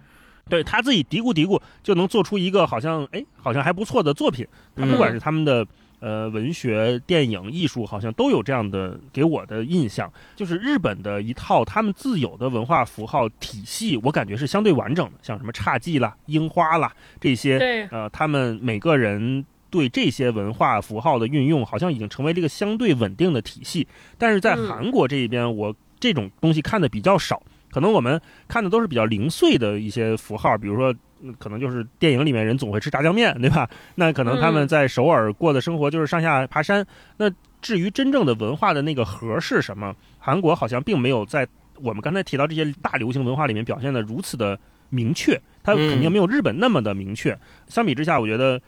[0.49, 4.45] 对他自己嘀咕嘀咕，就能做出一个好像哎好像还不错的作品。
[4.75, 5.65] 他不管是他们的、
[6.05, 19.43] 呃文学、电影、艺术，好像都有这样的给我的印象，就是日本的一套他们自有的文化符号体系，我感觉是相对完整的，像什么侘寂啦、樱花啦这些，对，呃，他们每个人。
[19.71, 23.85] 对这些文化符号的运用，好像已经成为这个相对稳定的体系。
[24.17, 27.43] 但是在韩国这一边，我这种东西看的比较少。
[27.69, 30.95] 可能我们看的都是比较零碎的一些符号，比如说，
[31.39, 33.69] 可能就是电影里面人总会吃炸酱面，对吧？
[33.95, 36.85] 那可能他们在首尔过的生活就是上下爬山。
[37.17, 37.29] 那
[37.61, 41.47] 至于真正的文化的那个核是什么，韩国好像并没有在
[41.81, 45.39] 我们刚才提到这些大流行文化里面表现的如此的明确。
[45.63, 47.37] 它肯定没有日本那么的明确。
[47.67, 48.61] 相比之下，我觉得。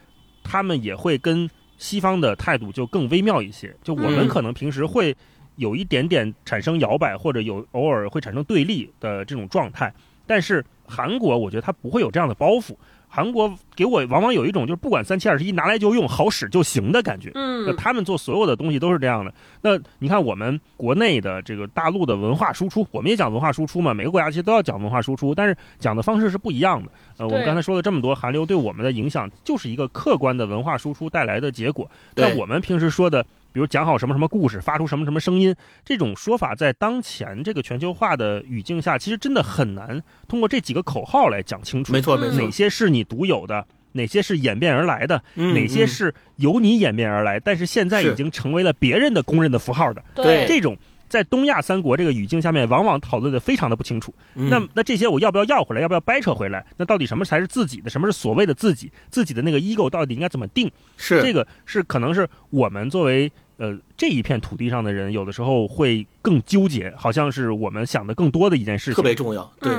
[0.49, 5.13] 他们也会跟西方的态度就更微妙一些，就我们可能平时会
[5.57, 9.93] 有一点点产生摇摆，或者有偶尔会产生对立的这种状态，
[10.27, 12.75] 但是韩国我觉得他不会有这样的包袱。
[13.09, 17.31] 韩国给我往往有一种就是不管三七二十一拿来就用好使就行的感觉。
[17.35, 19.33] 嗯，他们做所有的东西都是这样的。
[19.61, 26.91] 那你看我们国内的这个大陆的文化输出，我们也讲文化输出嘛，每个国家其实都要讲文化输出，但是讲的方式是不一样的。
[27.17, 31.89] 呃，我们刚才说了这么多，韩流对我们的影响就是一个客观的文化输出带来的结果。
[32.13, 33.25] 那我们平时说的。
[33.57, 41.91] 比如讲好什么什么故事，发出什么什么声音，这种说法在当前这个全球化的语境下，其实真的很难通过这几个口号来讲清楚。
[41.91, 42.39] 没错，没错。
[42.39, 43.65] 哪些是你独有的？
[43.93, 45.19] 哪些是演变而来的？
[45.33, 50.03] 哪些是由你演变而来，但是现在已经成为了别人的公认的符号的？
[50.13, 50.77] 对，这种
[51.09, 54.13] 在东亚三国这个语境下面，往往讨论的非常的不清楚。
[54.35, 55.81] 那那这些我要不要要回来？
[55.81, 56.63] 要不要掰扯回来？
[56.77, 57.89] 那到底什么才是自己的？
[57.89, 58.91] 什么是所谓的自己？
[59.09, 60.69] 自己的那个 ego 到底应该怎么定？
[60.95, 63.31] 是这个是可能是我们作为。
[63.57, 69.51] 呃，这一片土地上的人，有的时候会更纠结，好像是我们想的更多的一件事情，特别重要。
[69.59, 69.73] 对，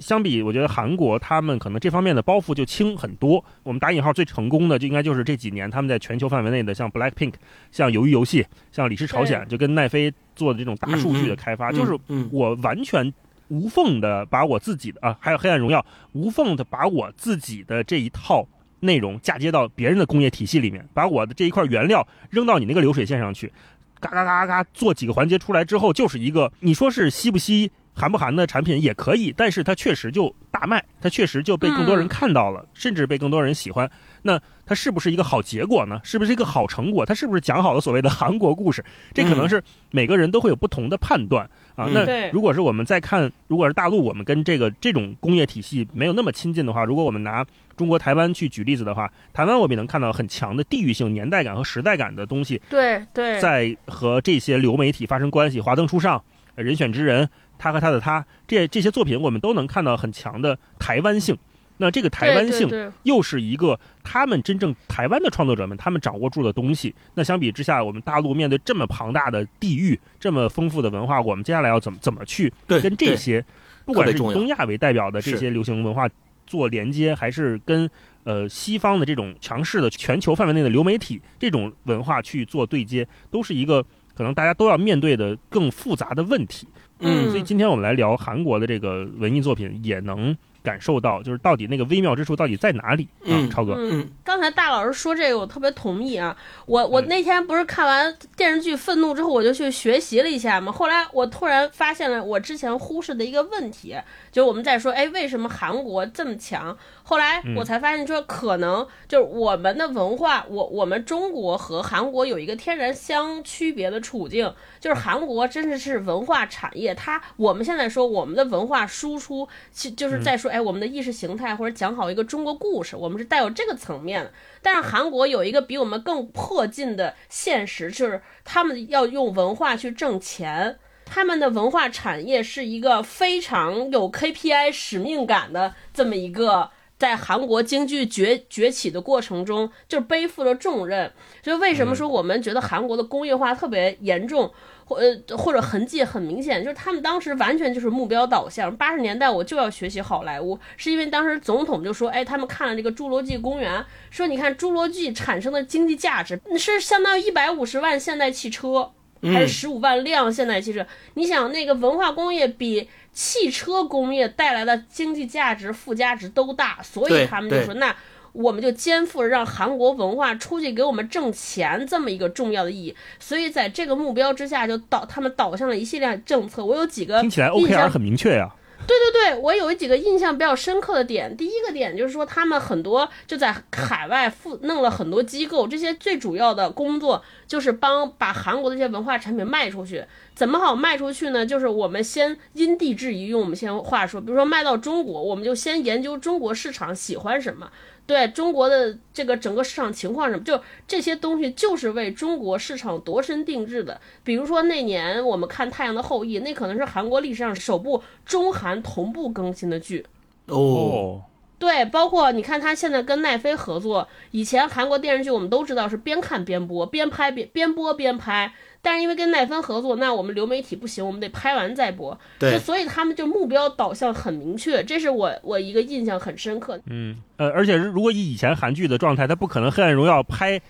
[0.00, 3.44] 相比我觉得韩国他们可能这方面的包袱就轻很多。
[3.62, 7.34] 我们打引号最成功的，就应该就是这几年他们在全球范围内的，像 Black Pink，
[7.70, 11.96] 像鱿鱼游戏，像李氏朝鲜，就跟奈飞做的这种大数据的开发，就是
[12.32, 13.14] 我完全
[13.48, 18.44] 无缝的把我自己的啊，还有黑暗荣耀，无缝的把我自己的这一套。
[18.80, 23.52] 内容嫁接到别人的工业体系里面，把我的这一块原料扔到你那个流水线上去，
[24.00, 33.90] 嘎嘎嘎嘎做几个环节出来之后，就是一个你说是吸不吸、含不含的产品也可以，但是它确实就大卖，它确实就被更多人看到了，甚至被更多人喜欢。
[34.22, 35.98] 那它是不是一个好结果呢？
[36.04, 37.06] 是不是一个好成果？
[37.06, 38.84] 它是不是讲好了所谓的韩国故事？
[39.14, 41.86] 这可能是每个人都会有不同的判断啊。
[41.92, 47.44] 那如果是我们在看，如果是大陆，我们跟这个这种工业体系没有那么亲近的话，如果我们拿。
[47.76, 52.58] 中国台湾去举例子的话，台湾我们也能看到很强的地域性、年代感和时代感的东西。
[52.70, 56.18] 对对，在和这些流媒体发生关系，《华灯初上》、
[56.64, 57.26] 《人选之人》、
[57.58, 61.36] 他和他的他，这这些作品我们都能看到很强的台湾性。
[61.78, 66.94] 那这个台湾性又是一个他们真正台湾的创作者们他们掌握住的东西。
[67.14, 73.44] 那相比之下，我们大陆面对这么庞大的地域、这么丰富的文化，我们接下来要怎么怎么去跟这些，
[73.84, 76.08] 不管是以东亚为代表的这些流行文化。
[76.46, 77.90] 做连接，还是跟
[78.22, 86.68] 呃西方的这种强势的全球范围内的流媒体这种文化去做对接，都是一个可能大家都要面对的更复杂的问题。
[87.00, 90.36] 嗯，所以今天我们来聊韩国的这个文艺作品，也能。
[90.66, 93.30] 感受到就是到底那个微妙之处到底在哪里啊？
[93.48, 96.36] 超哥，嗯，刚才大老师说这个我特别同意啊。
[96.66, 100.72] 我我那天不是看完电视剧《愤怒》之后，我就去学习了一下嘛。
[100.72, 103.96] 后来我突然发现了我之前忽视的一个问题，
[104.32, 106.76] 就是我们在说，哎，为什么韩国这么强？
[107.04, 124.32] 后来我才发现，说可能就是我们的文化，我我们中国和韩国有一个天然相区别的处境，就是韩国真的是文化产业，它我们现在说我们的文化输出，其就是在说，哎，我们的意识形态或者讲好一个中国故事，我们是带有这个层面的。
[124.62, 130.78] 但是韩国有一个比我们更迫近的现实，就是他们要用文化去挣钱。
[131.04, 136.70] 他们的文化产业是一个非常有 KPI 使命感的这么一个。
[136.98, 141.12] 在韩国经济崛崛起的过程中，就背负了重任。
[141.44, 144.50] 所以为什么说我们觉得韩国的工业化特别严重，
[144.86, 148.74] 或呃或者痕迹很明显，就是他们当时完全就是目标导向。
[148.76, 158.90] 八十年代我就要学习好莱坞，是因为当时总统就说，哎，他们看了这个侏罗纪公园，说你看侏罗纪产生的经济价值是相当于一百五十万现代汽车，
[159.22, 160.86] 还是十五万辆现代汽车？
[161.14, 162.88] 你想那个文化工业比。
[163.18, 167.96] 汽车工业带来的经济价值、附加值都大，所以他们就说：“那
[168.36, 176.64] 我们就肩负着让韩国文化出去给我们挣钱这么一个重要的意义。”所以在这个目标之下，就导他们导向了一系列政策。
[176.64, 178.54] 我有几个听起来 OKR 很明确呀。
[178.86, 181.36] 对对对，我有几个印象比较深刻的点。
[181.36, 190.04] 第一个点就是说，他们很多就在海外附弄了很多机构，这些最主要的工作就是帮把韩国的一些文化产品卖出去。
[190.36, 191.44] 怎么好卖出去呢？
[191.44, 197.68] 就是我们先因地制宜，用我们先话说，比如说卖到中国，我们就先研究中国市场喜欢什么。
[198.06, 204.00] 对中国的这个整个市场情况什么，就这些东西就是为中国市场度身定制的。
[204.22, 210.06] 比如说那年我们看《太阳的后裔》，那可能是韩国历史上首部中韩同步更新的剧。
[210.46, 211.22] 哦，
[211.58, 218.52] 对，包括你看他现在跟奈飞合作，以前韩国电视剧我们都知道是边看边播，边拍边边播边拍。
[218.86, 222.16] 但是因为跟奈飞合作，那我们流媒体不行，我们得拍完再播。
[222.38, 226.78] 对，所以他们就目标导向很明确，这是我我一个印象很深刻。
[226.86, 230.60] 嗯，呃，而且如果以以前韩剧的状态，它不可能《黑暗荣耀》拍，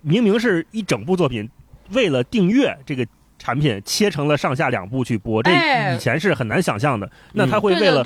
[0.00, 1.46] 明明是一整部作品，
[1.90, 3.06] 为了订阅这个
[3.38, 5.50] 产品切成了上下两部去播，这
[5.94, 7.10] 以前是很难想象的。
[7.34, 8.02] 那他会为了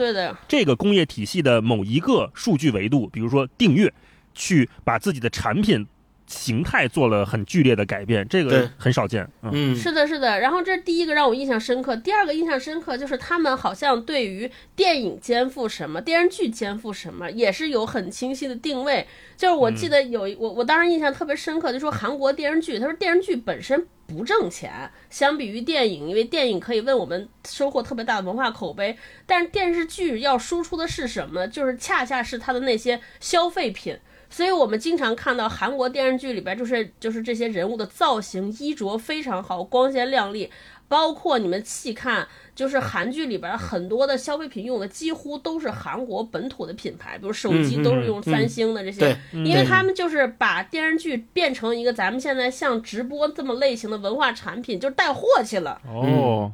[0.48, 3.94] 这个工业体系的某一个数据维度，比如说订阅，
[4.34, 5.86] 去把自己的产品。
[6.30, 9.28] 形态做了很剧烈的改变，这个很少见。
[9.42, 10.38] 嗯，是的，是的。
[10.38, 19.04] 然后这是第一个让我印象深刻，第二个印象深刻就是他们好像对于电影肩负什么，电视剧肩负什么，也是有很清晰的定位。
[19.36, 31.48] 就是我记得有我我当时印象特别深刻，就说韩国电视剧，他说电视剧本身不挣钱，相比于电影，因为电影可以为我们收获特别大的文化口碑，但是电视剧要输出的是什么？
[31.48, 33.98] 就是恰恰是它的那些消费品。
[34.30, 40.50] 所以我们经常看到韩国电视剧里边，就是就是这些人物的造型、衣着非常好，光鲜亮丽。
[40.88, 55.80] 包括你们细看，就是韩剧里边很多的消费品用的几乎都是韩国本土的品牌，比如手机都是用三星的这些，因为他们就是把电视剧变成一个咱们现在像直播这么类型的文化产品，就带货去了。
[55.86, 56.50] 哦。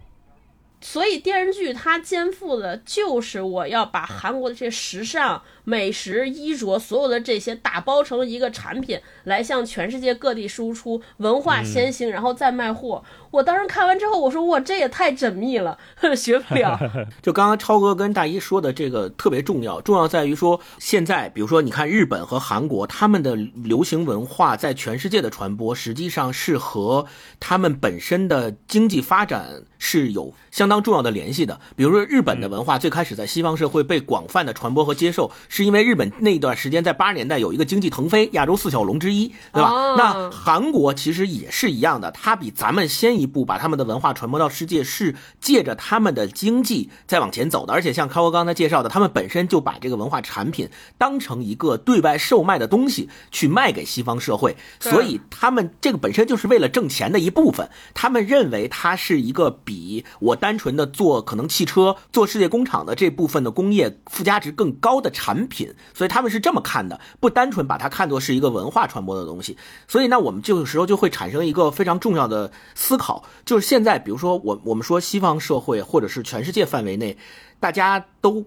[0.82, 13.02] 所以电视剧它肩负的就是我要把韩国的这些时尚、美食、衣着，所有的这些打包成一个产品，来向全世界各地输出文化先行，然后再卖货。
[13.32, 15.76] 我当时看完之后，我说哇，这也太缜密了，
[16.16, 16.78] 学不了。
[17.20, 27.06] 就刚刚超哥跟大一说的这个特别重要，重要在于说，现在比如说你看日本和韩国，他们的流行文化在全世界的传播，实际上是和
[27.40, 31.60] 他们本身的经济发展是有相当重要的联系的。
[31.74, 39.70] 比如说日本的文化最开始在西方社会被广泛的传播和接受，是因为日本那段时间在八十年代有一个经济腾飞，亚洲四小龙之一，对吧？
[39.96, 43.26] 那韩国其实也是一样的，它比咱们先一。
[43.26, 47.72] 步把他们的文化传播到世界，是借着他们的经济在往前走的。
[47.72, 57.68] 而且像康哥刚才介绍的，他们本身就把这个文化产品当成一个对外售卖的东西去卖给西方社会，所以他们这个本身就是为了挣钱的一部分。
[57.92, 69.56] 他们认为它是一个比我单纯的做可能汽车、做世界工厂的这部分的工业附加值更高的产品，品所以他们是这么看的，不单纯把它看作是一个文化传播的东西。
[69.86, 73.24] 所以呢，我们这个时候就会产生一个非常重要的思考。
[73.44, 77.16] 就是现在，比如说我我们说西方社会，或者是全世界范围内，
[77.60, 78.44] 大家都，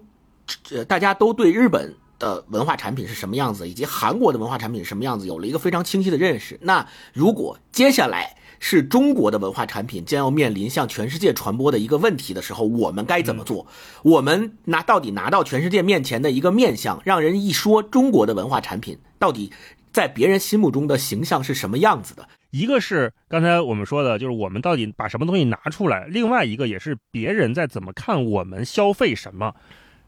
[0.70, 6.58] 呃，大家都对日本的文化产品是什么样子，以及韩国的文化产品是什么样子，有了一个非常清晰的认识。
[6.62, 13.66] 那如果接下来是中国的文化产品将要面临向全世界传播的一个问题的时候，我们该怎么做？
[14.04, 19.50] 我们拿到底拿到全世界面前的一个面相，让人一说中国的文化产品，到底
[19.90, 22.28] 在别人心目中的形象是什么样子的？
[22.50, 29.54] 一个是刚才我们说的，就是我们到底把什么东西拿出来；另外一个也是别人在怎么看我们消费什么。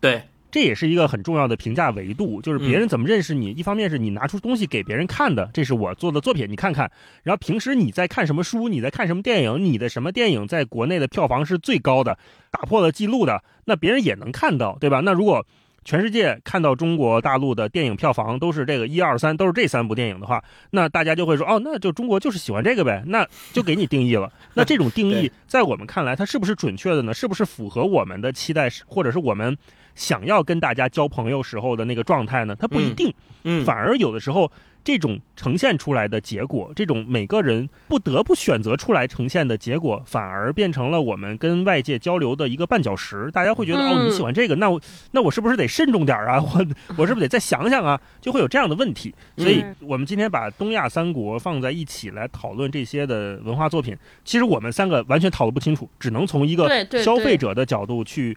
[0.00, 3.50] 对，这也是一个很重要的评价维度，就是别人怎么认识你。
[3.53, 6.88] 一方面是你拿出东西给别人看的，这是我做的作品，你看看。
[7.22, 12.18] 然后平时你在看什么书，你在看什么电影，你的什么电影在国内的票房是最高的，
[12.50, 15.00] 打破了记录的，那别人也能看到，对吧？
[15.00, 15.44] 那如果
[15.84, 24.30] 全世界看到中国大陆的电影票房都是这个一二三，都是这三部电影的话，那大家就会说，哦，那就中国就是喜欢这个呗，那就给你定义了。
[24.55, 27.12] 那这种定义 在我们看来，它是不是准确的呢？
[27.14, 29.57] 是不是符合我们的期待，或者是我们
[29.95, 32.57] 想要跟大家交朋友时候的那个状态呢？
[32.59, 33.12] 它不一定，
[33.45, 34.51] 嗯，反而有的时候。
[34.84, 43.30] 这种呈现出来的结果，这种每个人不得不选择出来呈现的结果，反而变成了我们跟外界交流的一个绊脚石。
[43.30, 44.80] 大家会觉得，哦，你喜欢这个，那我
[45.12, 46.43] 那我是不是得慎重点啊？
[46.43, 46.66] 我
[46.99, 48.01] 我是不是得再想想啊？
[48.20, 49.14] 就会有这样的问题。
[49.36, 56.68] 所以，我们今天把东亚三国放在一起来讨论这些的文化作品，其实我们三个完全讨论不清楚，只能从一个
[57.05, 58.36] 消费者的角度去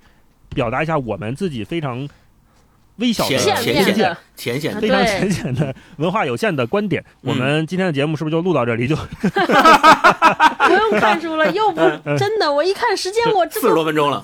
[0.49, 2.07] 表达一下我们自己非常。
[2.97, 8.87] 微小的浅显、浅显、非常浅显的文化有限的观点，我们今天的节目是不是就录到这里？
[8.87, 11.81] 就 不用看书了，又不
[12.17, 12.49] 真的。
[12.49, 14.23] 我一看时间，我四十多分钟了，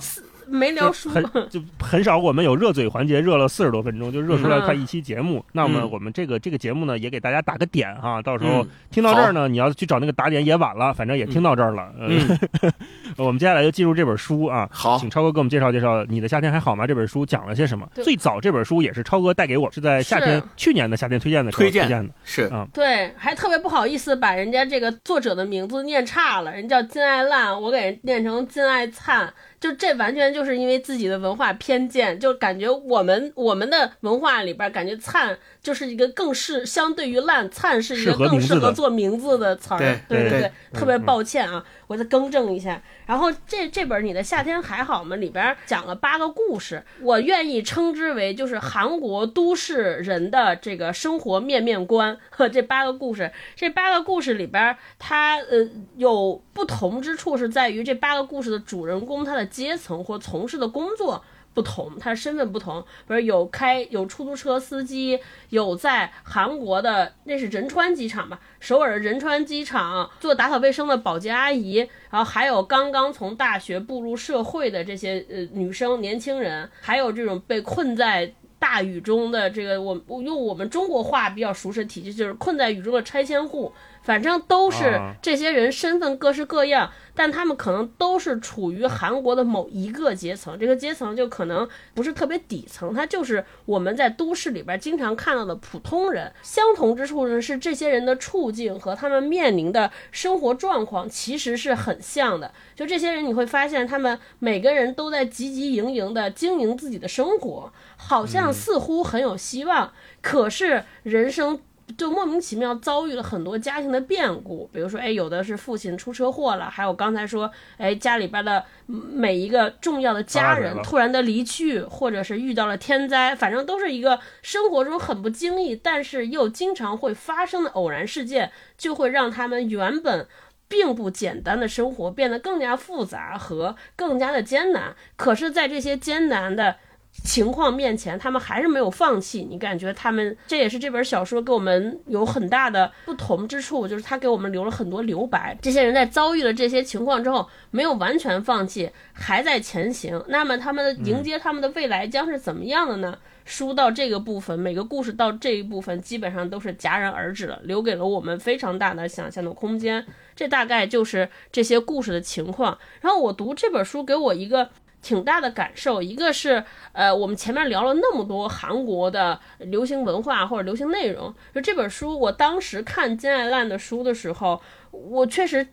[0.52, 5.44] 没聊书，很 就很少，我们有热嘴环节，热了四十多分钟，就热出来快一期节目。
[5.52, 11.92] 那么我们这个这个节目呢，也给大家打个点哈，到时候听到这儿呢，你要去找那个打点也晚了，反正也听到这儿了。
[11.98, 12.38] 嗯，
[13.16, 14.68] 我们接下来就进入这本书啊。
[14.70, 17.88] 好，请超哥给我们介绍介绍《你的夏天还好吗》这本书讲了些什么。
[17.94, 29.32] 最早这本书也是超哥带给我，是在夏天去年的夏天推荐的推荐的，是啊，对，还特别不好意思把人家这个作者的名字念差了，人叫金爱烂，我给人念成金爱灿。
[29.62, 42.82] 就这完全就是因为自己的文化偏见，就感觉我们我们的文化里边感觉灿就是一个更是相对于烂灿是一个更适合做名字的词儿，对对对，特别抱歉啊，我再更正一下。
[43.06, 45.14] 然后这这本你的夏天还好吗？
[45.16, 52.18] 里边讲了八个故事，我愿意称之为就是韩国都市人的这个生活面面观。
[52.30, 59.46] 和这八个故事，这八个故事里边，它呃有不同之处是在于这八个故事的主人公他的。
[59.52, 61.22] 阶层或从事的工作
[61.54, 65.18] 不同，他身份不同，比如有开有出租车司机，
[65.50, 71.76] 有在韩国的那是仁川机场吧，首尔仁川机场做打扫卫生的保洁阿姨，
[72.10, 83.72] 然后还有刚刚从大学步入社会的这些呃女生年轻人，还有这种被困在大雨中的这个我用我们中国话比较熟悉的体系，就是困在雨中的拆迁户。
[84.02, 90.58] 反正都是这些人，身份各式各样，但他们可能都是处于韩国的某一个阶层。
[90.58, 96.32] 这个阶层就可能不是特别底层，他就是我们在都市里边经常看到的普通人。
[96.42, 102.52] 相同之处呢是，这些人的处境和他们面临的生活状况其实是很像的。
[102.74, 111.60] 就这些人，你会发现他们每个人都在汲汲营营的经营自己的生活，好像似乎很有希望，可是人生。
[111.96, 130.26] 就莫名其妙遭遇了很多家庭的变故，比如说，哎，有的是父亲出车祸了，还有刚才说，哎，家里边的每一个重要的家人突然的离去，或者是遇到了天灾，反正都是一个生活中很不经意，但是又经常会发生的偶然事件，就会让他们原本
[130.68, 134.94] 并不简单的生活变得更加复杂和更加的艰难。
[135.16, 136.76] 可是，在这些艰难的。
[137.12, 139.46] 情况面前，他们还是没有放弃。
[139.48, 145.56] 你感觉他们，这也是这本小说给我们有很大的不同之处，就是他给我们留了很多留白。
[145.60, 150.22] 这些人在遭遇了这些情况之后，没有完全放弃，还在前行。
[150.28, 153.18] 那么，他们迎接他们的未来将是怎么样的呢？
[153.44, 160.06] 书到这个部分，每个故事到这一部分，基本上都是戛然而止了，留给了我们非常大的想象的空间。
[160.34, 162.78] 这大概就是这些故事的情况。
[163.00, 164.70] 然后我读这本书，给我一个。
[165.02, 175.66] 挺大的感受，一个是，呃，我们前面聊了那么多韩国的流行文化或者流行内容，就这本书，我当时看金爱烂的书的时候，我确实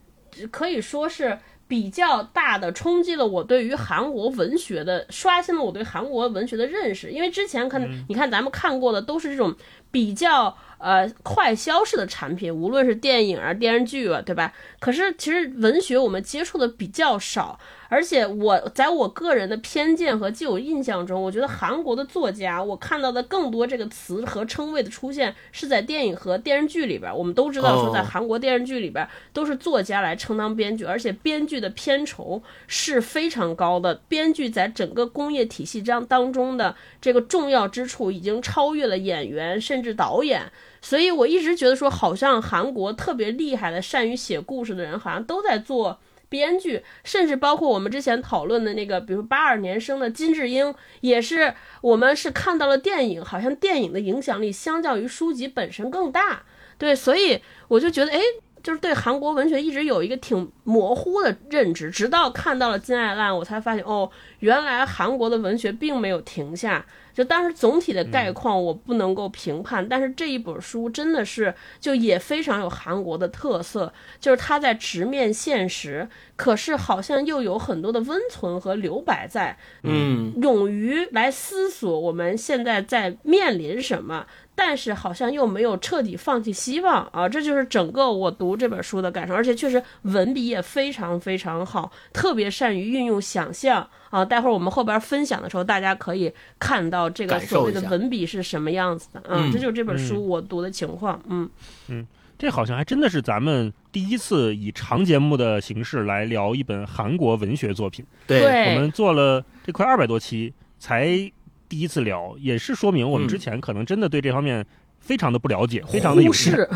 [0.50, 9.56] 可以说是比较大的冲击了我对于韩国文学的，刷新了我对韩国文学的认识，因为之前可能你看咱们看过的都是这种
[9.92, 10.58] 比较。
[10.82, 14.54] 呃，快消式的产品，无论是电影啊、电视剧啊，对吧？
[14.80, 17.60] 可是其实文学我们接触的比较少，
[17.90, 27.14] 而且我在我个人的偏见和既有印象中，我觉得韩国的作家，我看到的更多这个词和称谓的出现是在电影和电视剧里边。
[27.14, 33.96] 我们都知道说，在韩国电视剧里边都是作家来充当编剧，而且编剧的片酬是非常高的。
[34.08, 40.52] 编剧在整个工业体系当当中的这个重要之处，已经超越了演员甚至导演。
[40.82, 56.44] 所以，我一直觉得说，好像韩国特别厉害的、善于写故事的人，好像都在做编剧，甚至包括我们之前讨论的那个，比如八二年生的金智英，也是我们是看到了电影，好像电影的影响力相较于书籍本身更大。
[56.78, 58.20] 对，所以我就觉得，哎，
[58.64, 64.10] 就是对韩国文学一直有一个挺模糊的认知，直到看到了金爱烂，我才发现，哦，
[64.40, 66.86] 原来韩国的文学并没有停下。
[67.20, 73.92] 就当时总体的概况我不能够评判，但是这一本书真的是就也非常有韩国的特色，
[74.22, 76.08] 就是他在直面现实，
[76.38, 84.26] 可是好像又有很多的温存和留白在，嗯，勇于来思索我们现在在面临什么。
[84.62, 94.26] 但是好像又没有彻底放弃希望啊，这就是整个我读这本书的感受，而且确实文笔也非常非常好，特别善于运用想象啊。
[94.26, 96.30] 待会儿我们后边分享的时候，大家可以
[96.60, 101.18] 看到这个所谓的文笔是什么样子的啊，这就是这本书我读的情况。
[101.30, 101.50] 嗯
[101.88, 102.06] 嗯，
[102.38, 108.06] 这好像还真的是咱们第一次以长节目的形式来聊一本韩国文学作品。
[108.28, 111.32] 对，我们做了这快二百多期才。
[111.70, 114.66] 第一次聊，也是说明我们之前可能真的对这方面
[115.00, 116.68] 非常的不了解，非常的有视。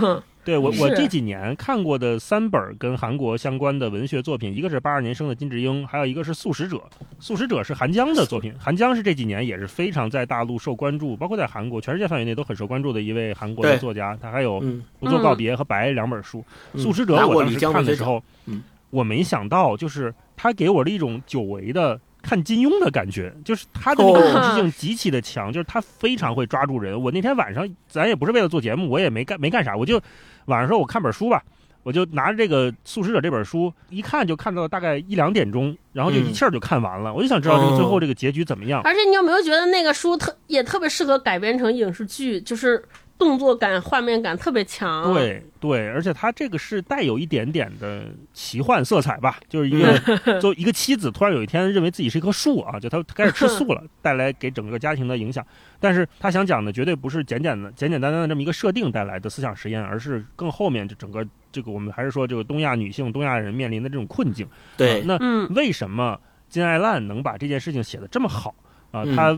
[0.46, 6.76] 对我，我这几年看过的三本儿跟韩国相关的文学作品，一个是八二年生的金智英，还有一个是《素食者》。
[7.18, 14.18] 《素食者》是韩江的作品，韩江是这几年也是非常在大陆受关注，包括在韩国、全世界范围内都很受关注的一位韩国的作家。
[14.22, 16.44] 他还有《嗯，不做告别》和《白》两本书。
[16.74, 27.00] 嗯素食者》我当时看的时候，嗯我没想到，就是他给我了一种久违的看金庸的感觉，就是他的那哦个故事性极其的强，就是他非常会抓住人。
[27.00, 30.02] 我那天晚上，咱也不是为了做节目，我也没干没干啥，我就
[30.46, 31.44] 晚上说我看本书吧。
[31.84, 37.14] 我就拿着这个《素食者》这本书，一看就看到大概一两点钟，然后就一嗯气儿就看完了。
[37.14, 38.82] 我就想知道这个最后哦这个结局怎么样。
[38.86, 42.82] 而且你有没有觉得那个书特也特别适合改编成影视剧，就是
[43.24, 49.98] 动作感、画面感特别强。，对对，而且它这个是带有一点点的奇幻色彩吧，就是一个
[50.42, 55.46] 就一个妻子突然有一天认为自己是一棵树啊，就她开始吃素了， 带来给整个家庭的影响。
[55.80, 64.48] 但是他想讲的绝对不是简简的、简简单单的这么一个设定带来的思想实验，而是更后面这整个这个我们还是说这个东亚女性、东亚人面临的这种困境。
[64.78, 66.18] 对啊，那嗯为什么
[66.48, 68.56] 金爱烂能把这件事情写得这么好
[68.92, 69.04] 啊？
[69.06, 69.38] 嗯他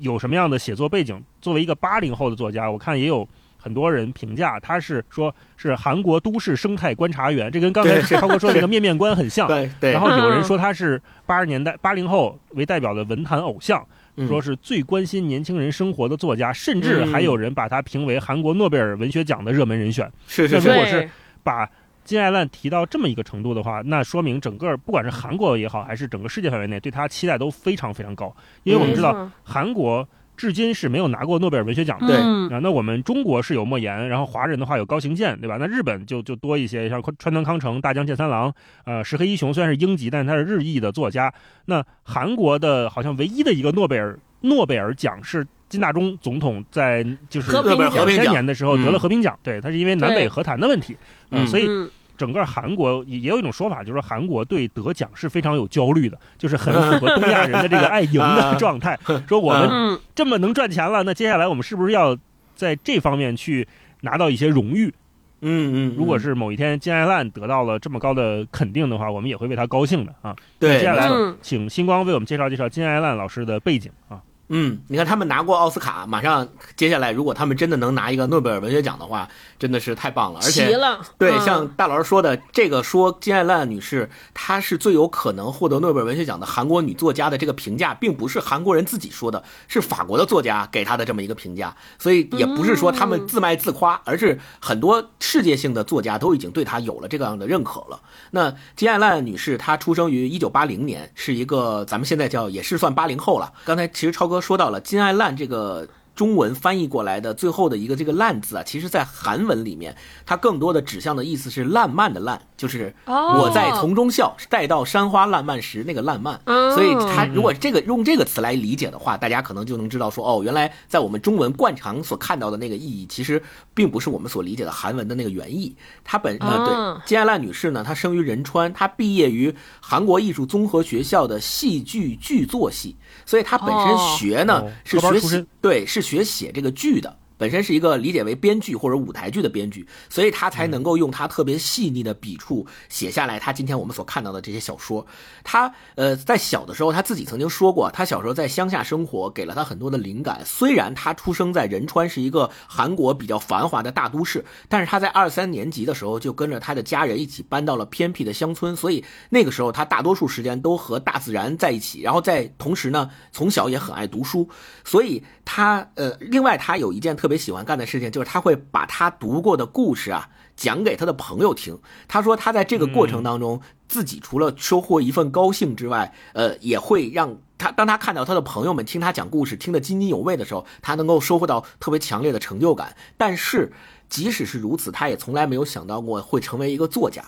[0.00, 1.22] 有什么样的写作背景？
[1.40, 3.26] 作为一个八零后的作家，我看也有
[3.56, 9.46] 很多人评价他是说是韩国都市生态观察员，这跟刚才对是超哥说的那个面面观很像。
[9.46, 13.86] 对 对，然后有人嗯说他是八十年代八零后为代表的文坛偶像，
[14.16, 20.10] 嗯说是最关心年轻人生活的作家，甚至还有人把他评为韩国诺贝尔文学奖的热门人选。
[20.26, 21.10] 是是是，那如果是
[21.42, 21.68] 把
[22.10, 28.34] 金爱烂提到这么一个程度的话，那说明整个不管是韩国也好，还是整个世界范围内对他期待都非常非常高。
[28.64, 30.06] 因为我们知道韩国
[30.36, 32.08] 至今是没有拿过诺贝尔文学奖的。
[32.08, 35.56] 对嗯啊，那我们中国是有莫言，然后华人的话有高行健，对吧？
[35.60, 38.52] 那日本就就多一些，像川端康成、大江健三郎，
[38.84, 41.32] 呃，石黑一雄虽然是英籍，但是他是日裔的作家。
[41.66, 50.96] 那韩国的好像唯一的一个诺贝尔诺贝尔奖是金大中总统在就是两千和平奖年的时候得了和平奖，对，他是因为南北和谈的问题，
[51.28, 51.88] 呃嗯所以嗯
[52.20, 58.98] 整个韩国也也有一种说法，就是说韩国对得奖是非常有焦虑的，就是很符合东亚人的这个爱赢的状态。
[59.26, 62.14] 说我们嗯这么能赚钱了，那接下来我们是不是要
[62.54, 63.66] 在这方面去
[64.02, 64.92] 拿到一些荣誉？
[65.40, 70.36] 嗯嗯，如果是某一天金爱烂得到了这么高的肯定的话，我们也会为他高兴的啊。
[70.58, 71.08] 对，接下来
[71.40, 74.20] 请星光为我们介绍介绍金爱烂老师的背景啊。
[74.52, 76.46] 嗯，你看他们拿过奥斯卡，马上
[76.76, 79.28] 接下来如果他们真的能拿一个诺贝尔文学奖的话，
[79.60, 80.76] 真的是太棒了，而且
[81.16, 98.00] 对，嗯像大老师说的，这个说金爱烂女士她是最有可能获得诺贝尔文学奖的韩国女作家的这个评价，并不是韩国人自己说的，是法国的作家给她的这么一个评价，所以也不是说他们自卖自夸，而是很多世界性的作家都已经对她有了这个样的认可了。
[98.32, 103.52] 那金爱烂女士她出生于一九八零年，是一个咱们现在叫也是算八零后了。
[103.64, 105.86] 刚才其实超哥说到了金爱烂这个。
[106.12, 116.38] 中文翻译过来的最后的一个这个“烂”字啊，其实在韩文里面，它更多的指向的意思是烂漫的“烂”，就是哦我在丛中笑，待到山花烂漫时那个烂漫。
[116.44, 125.74] 哦所以它如果这个用这个词来理解的话，大家可能就能知道说，哦，原来在我们中文惯常所看到的那个意义，其实并不是我们所理解的韩文的那个原意。
[126.04, 132.96] 她本呃哦对金爱烂女士呢，她生于仁川，她毕业于韩国艺术综合学校的戏剧剧作系，
[133.30, 134.16] 所以他本身哦。
[134.18, 134.72] 学呢、哦。
[134.84, 135.46] 是学写科班出身。
[135.60, 137.16] 对，是学写这个剧的。
[137.40, 145.06] 本身是一个理解为编剧或者舞台剧的编剧，所以他才能够用他特别细腻的笔触写下来他今天我们所看到的这些小说。
[145.42, 150.42] 他呃在小的时候他自己曾经说过，他小时候在乡下生活给了他很多的灵感。
[150.44, 164.48] 虽然他出生在仁川是一个韩国比较繁华的大都市，但是他在二三年级的时候就跟着他的家人一起搬到了偏僻的乡村，所以那个时候他大多数时间都和大自然在一起，然后在同时呢，从小也很爱读书，
[164.84, 171.78] 所以他呃，另外他有一件特特别喜欢干的事情，就是他会把他读过的故事啊讲给他的朋友听。
[172.08, 182.96] 他说他在这个过程当中，自己除了收获一份高兴之外，呃，也会让他当他看到他的朋友们听他讲故事听得津津有味的时候，他能够收获到特别强烈的成就感。
[183.16, 183.72] 但是
[184.08, 187.22] 即使是如此，他也从来没有想到过会成为一个作家。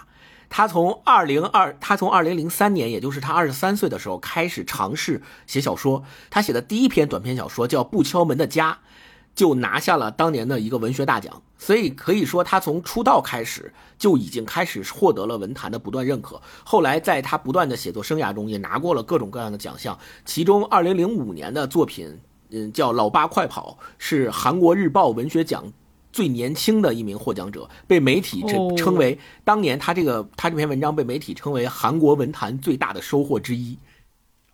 [0.51, 6.03] 他从二零二，他从二零零三年，也就是他二十三岁的时候开始尝试写小说。
[6.29, 8.73] 他写的第一篇短篇小说叫《不敲门的家》，
[9.35, 11.43] 就拿下了当年的一个文学大奖。
[11.59, 16.41] 所以可以说，他从出道开始就已经开始获得了文坛的不断认可。
[16.65, 19.99] 后来在他不断的写作生涯中，也拿过了各种各样的奖项。
[20.25, 22.19] 其中，二零零五年的作品，
[22.51, 25.65] 嗯，叫《老八快跑》，是韩国日报文学奖。
[26.13, 33.79] 最年轻的一名获奖者，被媒体称哦称为当年他这个他这篇文章被媒体称为韩国文坛最大的收获之一。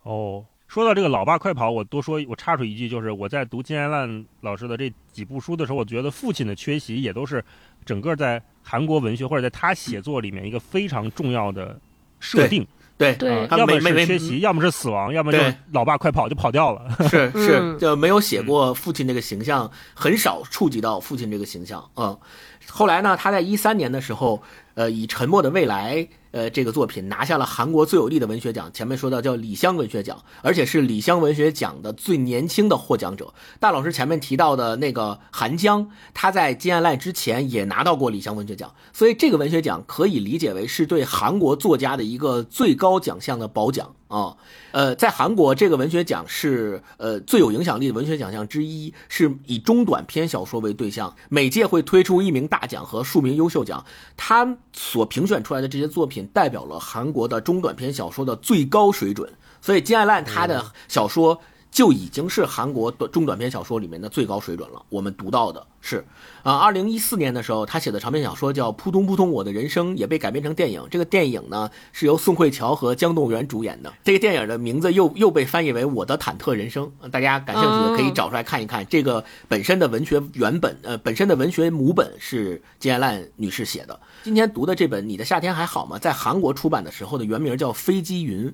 [0.04, 7.42] 哦，说到这个“老爸快跑”，我多说，我插出一句，就是我在读金爱烂老师的这几部书的时候，我觉得父亲的缺席也都是
[7.86, 11.80] 整个在韩国文学或者在他写作里面一个非常重要的
[12.20, 12.66] 设定。
[12.98, 15.38] 对对要么是缺席，要么是死亡，要么就
[15.72, 16.90] 老爸快跑就跑掉了。
[17.08, 21.88] 是是，嗯就没有写过父亲这个形象，很少触及到父亲这个形象。
[21.94, 22.18] 嗯，
[22.66, 24.42] 后来呢，他在一三年的时候，
[24.74, 25.96] 呃，以《沉默的未来》
[26.30, 33.32] 呃这个作品拿下了韩国最有力的文学奖，前面说到叫李湘文学奖，而且是李湘文学奖的最年轻的获奖者。
[33.58, 44.36] 大老师前面提到的那个韩江，他在金爱赖之前也拿到过李湘文学奖，所以这个文学奖可以理解为是对韩国作家的一个最高奖项的褒奖啊。
[44.72, 53.84] 呃，在韩国，这个文学奖是呃最有影响力的文学奖项之一，是以中短篇小说为对象，每届会推出一名大奖和数名优秀奖。
[54.16, 59.32] 他所评选出来的这些作品，代表了韩国的中短篇小说的最高水准。
[59.60, 61.40] 所以金爱烂他的小说
[61.70, 64.82] 就已经是韩国的中短篇小说里面的最高水准了。
[64.88, 66.04] 我们读到的是，
[66.42, 70.82] 啊，二零一四年的时候，他写的长篇小说叫《扑通扑通我的人生》，也被改编成电影。
[70.90, 73.92] 这个电影呢是由宋慧乔和姜栋元主演的。
[74.02, 76.90] 这个电影的名字又又被翻译为《我的忐忑人生》。
[77.10, 78.84] 大家感兴趣的可以找出来看一看。
[78.88, 83.98] 这个本身的文学原本，呃，本身的文学母本是金爱烂女士写的。
[84.24, 88.48] 今天读的这本《你的夏天还好吗》在韩国出版的时候的原名叫《飞机云》。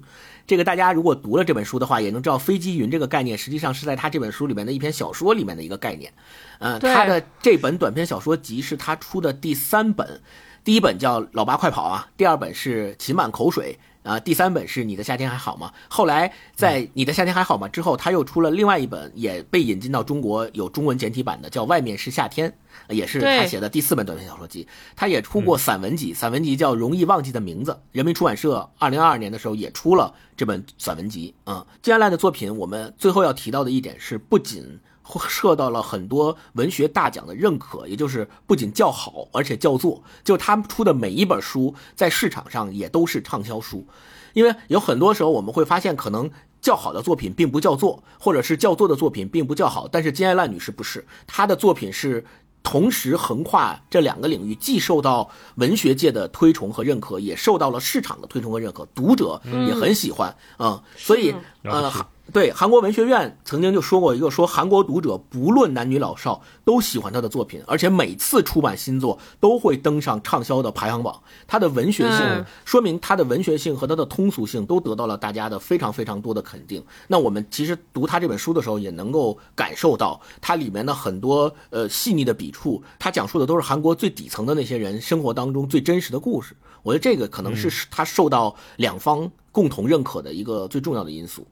[0.47, 6.13] 这个大家如果读了这本书的话，也能知道飞机云这个概念实际上是在他这本书里面的一篇小说里面的一个概念。
[6.59, 10.21] 呃，他的这本短篇小说集是他出的第三本，
[10.63, 13.79] 第一本叫《老八快跑》啊，第二本是《噙满口水》
[14.09, 15.73] 啊，第三本是《你的夏天还好吗》。
[15.89, 22.51] 后来在《你的夏天还好吗》之后，他又出了另外一本，也被引进到中国有中文简体版的，叫《外面是夏天》，
[22.89, 24.67] 也是他写的第四本短篇小说集。
[24.97, 27.73] 他也出过散文集，散文集叫《容易忘记的名字》。
[27.93, 31.35] 人民出版社二零二二年的时候也出了这本散文集。
[31.45, 34.81] 啊、金爱烂的作品，我们最后要提到的一点是，不仅
[35.29, 40.03] 受到了很多文学大奖的认可，也就是不仅叫好，而且叫座。
[40.25, 43.87] 就他们出的每一本书，在市场上也都是畅销书。
[44.33, 46.29] 因为有很多时候我们会发现，可能
[46.61, 49.87] 较好的作品并不叫座，或者是叫座的作品并不叫好。
[49.87, 52.25] 但是金爱烂女士不是，她的作品是
[52.65, 61.93] 同时横跨这两个领域，既受到文学界的推崇和认可，也受到了市场的推崇和认可，读者也很喜欢啊、所以呃
[62.33, 71.23] 对韩国文学院曾经就说过一个说韩国读者不论男女老少都喜欢他的作品，而且每次出版新作都会登上畅销的排行榜。
[71.47, 76.83] 他的文学性嗯说明他的文学性和他的通俗性都得到了大家的非常非常多的肯定。
[77.09, 86.57] 那我们其实读他这本书的时候，也能够感受到它里面的很多呃细腻的笔触，他讲述的都是韩国最底层的那些人生活当中最真实的故事。
[86.83, 91.47] 我觉得这个可能是他受到两方共同认可的一个最重要的因素。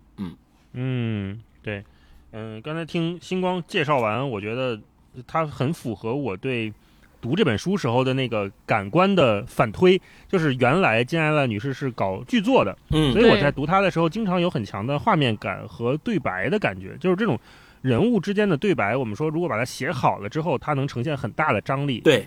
[0.73, 1.33] 嗯。
[1.33, 1.85] 嗯，对，
[2.33, 4.81] 嗯，刚才听星光介绍完，我觉得
[5.27, 6.73] 他很符合我对
[7.21, 17.39] 读这本书时候的那个感官的反推，就是原来金爱烂女士是搞剧作的，嗯所以我在读它的时候，经常有很强的画面感和对白的感觉，就是这种
[17.81, 22.27] 人物之间的对白，我们说如果把它写好了之后，它能呈现很大的张力，对，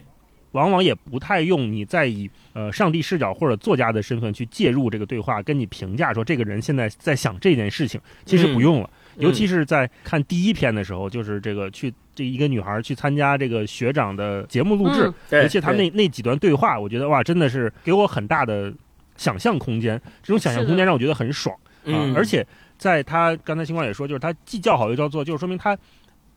[0.51, 8.89] 往往也不太用你再以呃上帝视角或者作家的身份去介入这个对话，跟你评价说这个人现在在想这件事情，其实不用了。
[8.93, 18.73] 嗯尤其是在看第一篇的时候，就是这个去这一个女孩去参加这个学长的节目录制，嗯对尤其他那那几段对话，我觉得哇，真的是给我很大的
[19.15, 19.97] 想象空间。
[20.21, 21.85] 这种想象空间让我觉得很爽啊！
[21.85, 22.45] 嗯，而且
[22.77, 25.77] 在他刚才星光也说，就是他既叫好又叫座，就是说明他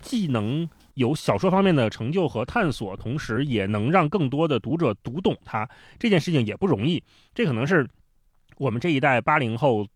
[0.00, 0.68] 既能
[0.98, 5.68] 有小说方面的成就和探索，同时也能让更多的读者读懂它。
[5.96, 7.88] 这件事情也不容易，这可能是
[8.56, 9.86] 我们这一代八零后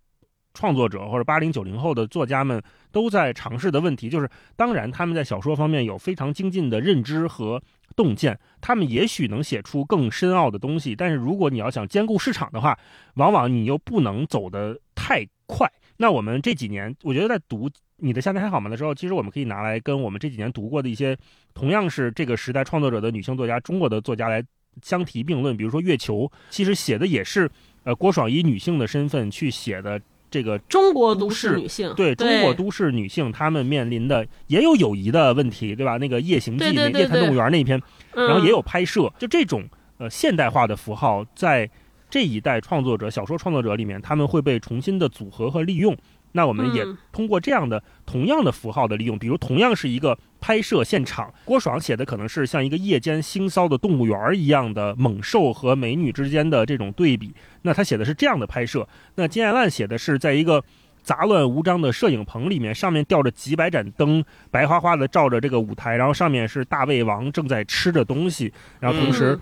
[0.54, 4.08] 创作者或者八零九零后的作家们都在尝试的问题。
[4.08, 7.60] 就是当然他们在小说方面有非常精进的认知和
[7.96, 12.78] 洞见，他们也许能写出更深奥的东西，但是如果你要想兼顾市场的话，
[13.14, 15.68] 往往你又不能走得太快。
[15.96, 17.68] 那我们这几年，我觉得在读
[18.02, 21.16] 《你的夏天还好吗》的时候，其实我们可以拿来跟我们这几年读过的一些
[21.54, 24.42] 同样是这个时代创作者的女性作家、中国的作家来
[24.82, 25.56] 相提并论。
[25.56, 27.48] 比如说月球，其实写的也是
[27.84, 35.96] 呃郭爽以女性的身份去写的这个中国都都市市女性，对中国都市女性她们面临的也有友谊的问题，对吧？
[35.96, 37.80] 那个夜行记，那夜探动物园那一篇，
[38.14, 39.62] 嗯，然后也有拍摄，就这种
[39.98, 41.70] 呃现代化的符号，在
[42.10, 45.96] 这一代创作者、小说创作者里面，他们会被重新的组合和利用。
[46.32, 60.62] 那我们也嗯通过这样的同样的符号的利用，比如同样是一个拍摄现场，郭爽写的可能是像一个夜间腥骚的动物园儿一样的猛兽和美女之间的这种对比，那他写的是这样的拍摄，那金爱烂写的是在一个
[61.02, 69.38] 杂乱无章的摄影棚里面，上面吊着几百盏灯，白花花的照着这个舞台，然后上面是大胃王正在吃着东西，然后同时。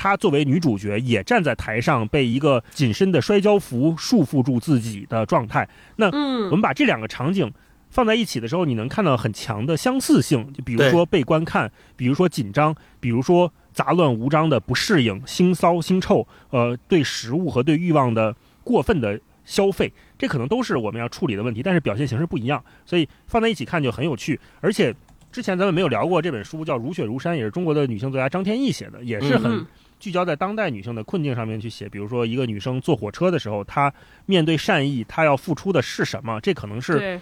[0.00, 5.68] 嗯她作为女主角，也站在台上，被一个紧身的摔跤服束缚住自己的状态。
[5.96, 7.52] 那我嗯们把这两个场景
[7.90, 18.34] 放在一起的时候，你能看到很强的相似性，就比如说被观看，比如说紧张，比如说杂乱无章的不适应、腥骚、腥臭，呃，对食物和对欲望的
[18.64, 24.40] 过分的消费，这可能都是我们要处理的问题，但是表现形式不一样，所以放在一起看就很有趣。
[24.62, 24.94] 而且
[25.30, 29.66] 之前咱们没有聊过这本书，叫《如雪如山》，也是中国的女性作家张天翼写的，也是很嗯
[30.00, 33.92] 聚焦在当代女性的困境上面去写，比如说一个女生坐火车的时候，她
[34.26, 36.40] 面对善意，她要付出的是什么？
[36.40, 37.20] 这可能是，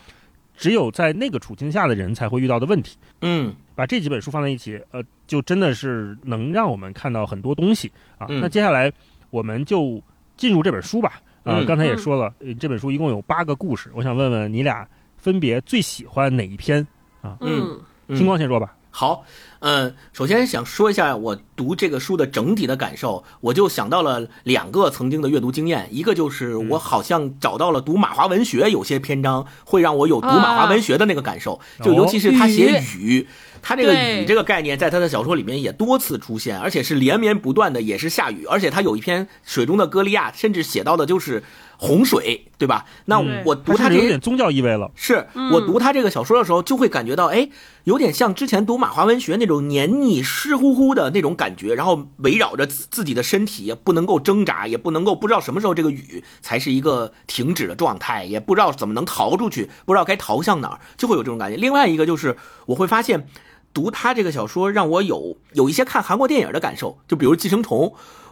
[0.57, 2.97] 只有在那个处境下的人才会遇到的问题。
[3.21, 8.27] 嗯把这几本书放在一起，呃，就真的是能让我们看到很多东西啊。
[8.31, 8.91] 嗯那接下来
[9.31, 10.03] 我们就
[10.37, 11.21] 进入这本书吧。
[11.45, 16.87] 啊、嗯刚才也说了，呃这本书一共有八个故事，我想问问你俩分别最喜欢哪一篇？
[17.23, 17.81] 啊嗯
[18.17, 18.75] 星光先说吧。
[18.91, 19.25] 好，
[19.61, 33.27] 嗯，首先想说一下我读这个书的整体的感受，我就想到了两个曾经的阅读经验，一个就是我好像找到了读马华文学有些篇章会让我有读马华文学的那个感受，就尤其是他写雨。
[33.61, 38.45] 他这个雨这个概念，在他的小说里面也多次出现，而且是连绵不断的，也是下雨。
[38.47, 41.43] 而且他有一篇《水中的歌利亚》，甚至写到的就是
[41.81, 42.85] 洪水，对吧？
[43.05, 44.91] 那嗯我读它他这有点宗教意味了。
[44.97, 47.49] 是嗯我读他这个小说的时候，就会感觉到，哎，
[47.85, 61.57] 有点像之前读马华文学那种黏腻、湿乎乎的那种感觉，然后围绕着自自己的身体，也不能够挣扎，也不能够不知道什么时候这个雨才是一个停止的状态，也不知道怎么能逃出去，不知道该逃向哪儿，就会有这种感觉。
[61.57, 63.29] 另外一个就是，我会发现。
[63.75, 67.79] 读他这个小说，让我有有一些看韩国电影的感受，就比如《寄生虫》，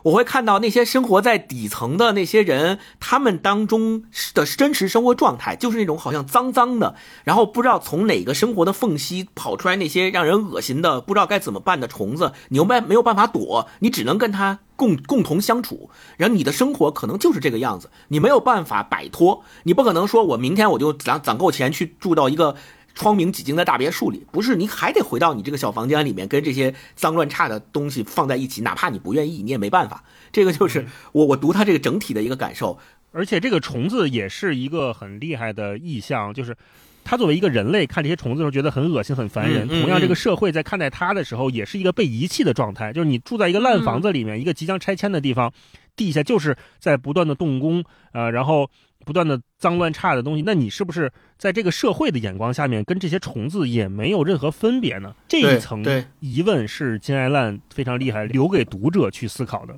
[0.03, 22.57] 我会看到那些生活在底层的那些人，他们当中的真实生活状态，就是那种好像脏脏的，然后不知道从哪个生活的缝隙跑出来那些让人恶心的、不知道该怎么办的虫子，你又没没有办法躲，你只能跟它共共同相处，然后你的生活可能就是这个样子，你没有办法摆脱，你不可能说我明天我就攒攒够钱去住到一个。
[22.97, 30.03] 窗明几净的大别墅里，不是你还得回到你这个小房间里面，跟这些脏乱差的东西放在一起，哪怕你不愿意，你也没办法。
[30.32, 32.76] 这个就是我我读它这个整体的一个感受。
[33.12, 36.55] 而且这个虫子也是一个很厉害的意象，就是
[37.03, 39.66] 他作为一个人类看这些虫子的时候觉得很恶心、很烦人。
[39.66, 42.92] 嗯嗯同样，这个嗯社会在看待他的时候，也是一个被遗弃的状态。
[42.92, 45.51] 就是你住在一个烂房子里面，一个即将拆迁的地方，
[45.94, 47.82] 地下就是在不断的动工，
[48.12, 48.68] 呃，然后
[49.07, 50.42] 不断的脏乱差的东西。
[50.44, 55.14] 那你是不是在这个社会的眼光下面，跟这些虫子也没有任何分别呢？
[55.28, 59.74] 这一层对疑问是金爱烂非常厉害，留给读者去思考的。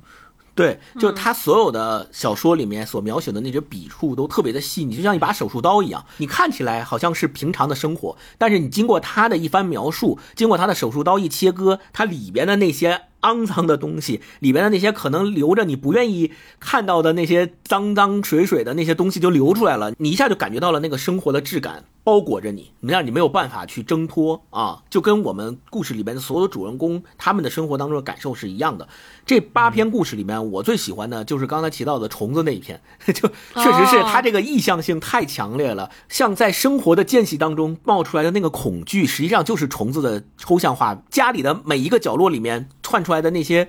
[0.55, 6.05] 对，就他所有的小说里面所描写的那些笔触都特别的细腻，就像一把手术刀一样。
[6.17, 28.87] 你看起来好像是平常的生活，但是你经过他的一番描述，经过他的手术刀一切割，它里边的那些肮脏的东西，里边的那些可能留着你不愿意看到的那些脏脏水水的那些东西就流出来了，你一下就感觉到了那个生活的质感包裹着你，让你没有办法去挣脱啊，就跟我们故事里边的所有主人公他们的生活当中的感受是一样的。
[29.25, 41.03] 这八篇故事里面，我最喜欢的就是刚才提到的虫子那一篇， 就确实是它这个意向性太强烈了，像在生活的间隙当中冒出来的那个恐惧，实际上就是虫子的抽象化。
[41.11, 43.67] 家里的每一个角落里面窜出出来的那些。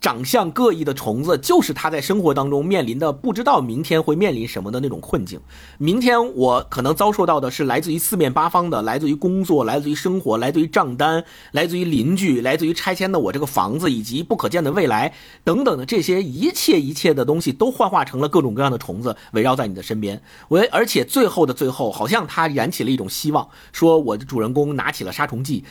[0.00, 5.40] 长相各异的虫子，就是他在生活当中面临的不知道明天会面临什么的那种困境。
[5.76, 15.12] 明天我可能遭受到的是来自于四面八方的，来自于工作，来自于生活，来自于账单，来自于邻居，来自于拆迁的我这个房子，以及不可见的未来
[15.42, 20.22] 等等的这些一切一切的东西，都幻化成了各种各样的虫子，围绕在你的身边。
[20.46, 25.64] 我而且最后的最后，好像他燃起了一种希望，说我的主人公拿起了杀虫剂。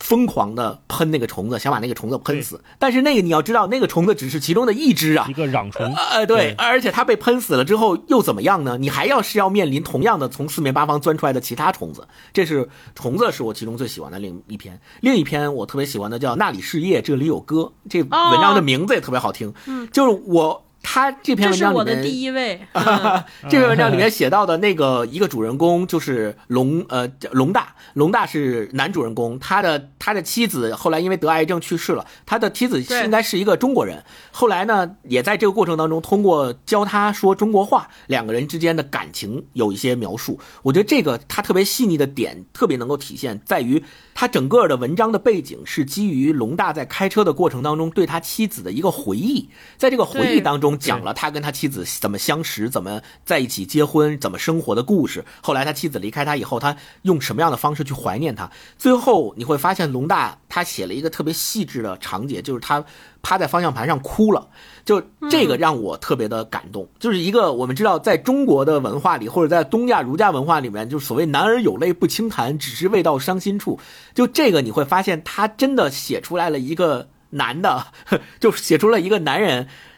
[0.00, 2.62] 疯狂的喷那个虫子，想把那个虫子喷死。
[2.78, 5.38] 但是那个你要知道，那个虫子只是其中的一只啊一。
[5.38, 8.76] 个壤虫，呃，对，而且它被喷死了之后又怎么样呢？
[8.76, 12.08] 你还要是要面临同样的从四面八方钻出来的其他虫子。
[12.32, 17.56] 这是虫子是我其中最喜欢的另一篇，另一篇我特别喜欢的叫《那里是夜，这里有歌》。
[17.88, 22.60] 这文章的名字也特别好听，嗯，就是我他这篇这是我的文章里面第一位。
[22.72, 43.82] 嗯这篇文章里面写到的那个一个主人公就是龙呃龙大，龙大是男主人公，他的他的妻子后来因为得癌症去世了，他的妻子应该是一个中国人，后来呢也在这个过程当中通过教他说中国话，两个人之间的感情有一些描述，我觉得这个他特别细腻的点特别能够体现在于
[44.14, 50.77] 他整个的文章的背景是基于龙大在开车的过程当中对他妻子的一个回忆，在这个回忆对当中。
[50.78, 55.24] 中讲了他跟他妻子怎么相识、怎么在一起结婚、怎么生活的故事。
[55.42, 58.50] 后来他妻子离开他以后，他用什么样的方式去怀念他？
[58.76, 62.84] 最后你会发现，龙大他写了一个特别细致的场景，就是他
[63.22, 64.48] 趴在方向盘上哭了。
[64.84, 66.88] 就这个让我特别的感动。
[66.98, 73.78] 就是一个我们知道，在中国的文化里，或者在东亚儒家文化里面，就所谓“男儿有泪不轻弹，只是未到伤心处”。
[74.14, 77.08] 就这个你会发现，他真的写出来了一个。
[77.30, 77.88] 男的
[78.40, 79.68] 就写出了一个男人，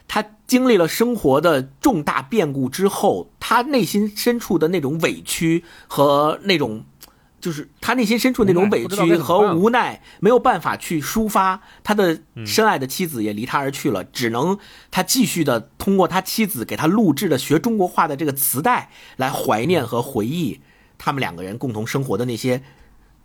[0.51, 6.83] 经历了生活的重大变故之后，他内心深处的那种委屈和那种，
[7.39, 11.61] 就是他内心深处那种委屈和无奈，没有办法去抒发。
[11.85, 14.59] 他的深爱的妻子也离他而去了，只能
[14.91, 20.59] 他继续的通过他妻子给他录制的学中国话的这个磁带来怀念和回忆
[20.97, 22.61] 他们两个人共同生活的那些。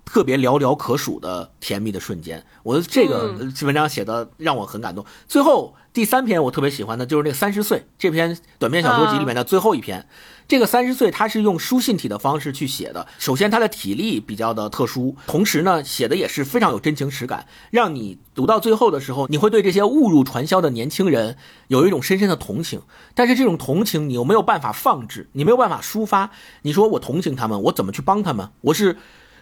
[0.08, 5.04] 特别寥寥可数的甜蜜的瞬间，我觉得这个文章写的让我很感动。
[5.26, 10.06] 最后第三篇我特别喜欢的就是那个三十岁这篇短篇小说集里面的最后一篇。
[10.46, 21.38] 这个三十岁他是用书信体的方式去写的，首先他的体力比较的特殊，同时呢写的也是非常有真情实感，让你读到最后的时候，你会对这些误入传销的年轻人
[21.68, 22.82] 有一种深深的同情。
[23.14, 26.30] 但是这种同情你又没有办法放置，你没有办法抒发。
[26.60, 28.50] 你说我同情他们，我怎么去帮他们？
[28.60, 28.98] 我是。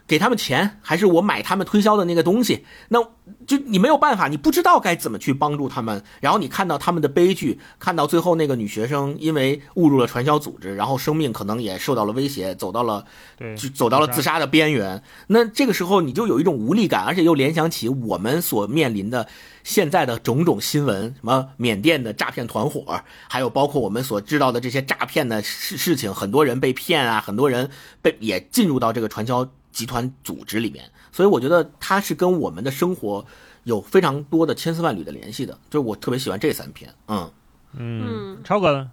[0.07, 2.65] 给他们钱，还是我买他们推销的那个东西？
[2.89, 3.03] 那
[3.47, 6.05] 就你没有办法，你不知道该怎么去帮助他们。
[6.21, 13.07] 然后你看到他们的悲剧，看到最后那个女学生因为误入了传销组织，然后生命可能也受到了威胁，走到了，
[13.57, 15.03] 就走到了自杀的边缘。
[15.29, 19.27] 那这个时候你就有一种无力感，而且又联想起我们所面临的
[19.63, 27.71] 现在的种种新闻，什么缅甸的诈骗团伙，还有包括我们所知道的这些诈骗的事事情，很多人被骗啊，很多人
[28.03, 29.49] 被也进入到这个传销。
[29.75, 33.27] 集团组织里面，所以我觉得它是跟我们的生活
[33.65, 35.59] 有非常多的千丝万缕的联系的。
[35.69, 37.31] 就是我特别喜欢这三篇，嗯
[37.77, 38.93] 嗯，超哥呢？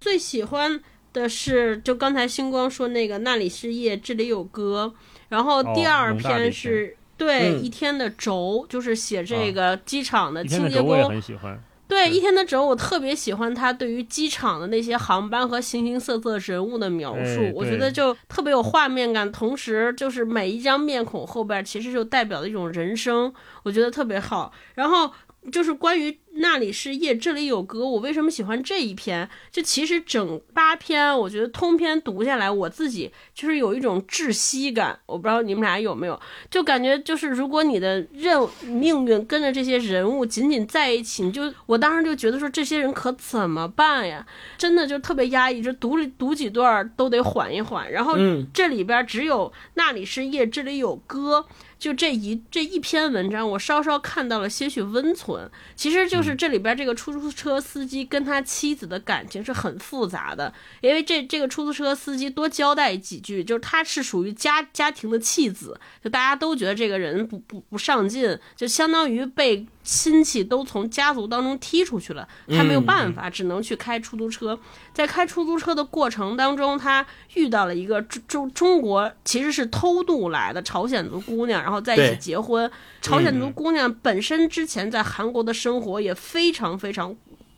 [0.00, 0.80] 最喜欢
[1.12, 4.94] 的是就刚才星光说那个那里是夜，这里有歌。
[5.28, 11.08] 然后第二篇是对一天的轴，就是写这个机场的清洁工。
[11.08, 11.62] 很喜欢。
[11.88, 19.32] 对一天的折，我特别喜欢他对于机场的那些航班和形形色色人物的描述，我觉得就特别有画面感。
[19.32, 23.32] 同时，就是每一张面孔后边其实就代表了一种人生，
[23.62, 24.52] 我觉得特别好。
[24.74, 25.10] 然后
[25.50, 26.16] 就是关于。
[26.40, 27.86] 那里是夜，这里有歌。
[27.86, 29.28] 我为什么喜欢这一篇？
[29.50, 34.98] 就其实整八篇，我觉得通篇读下来，我自己就是有一种窒息感。
[35.06, 36.18] 我不知道你们俩有没有，
[36.50, 44.26] 就感觉就是如果你的任命运跟着这些人物紧紧在一起，你就我当时就觉得说这些人可怎么办呀？
[44.56, 47.90] 真的就特别压抑，就读读几段都得缓一缓。
[47.90, 48.16] 然后
[48.54, 51.44] 这里边只有那里是夜，这里有歌。
[51.78, 55.48] 就这一这一篇文章，我稍稍看到了些许温存。
[55.76, 69.66] 其实就是这里边这个出租车司机跟他妻子的感情是很复杂的，因为这这个出租车司机多交代几句，就是他是属于家家庭的弃子，就大家都觉得这个人不不不上进，就相当于被。
[69.90, 74.58] 亲戚都从家族当中踢出去了，他没有办法，只能去开出租车。
[74.92, 82.70] 在开出租车的过程当中，他遇到了一个中中中国其实是偷渡来的朝鲜族姑娘，然后在一起结婚。
[83.00, 87.16] 朝鲜族姑娘本身之前在韩国的生活也非常非常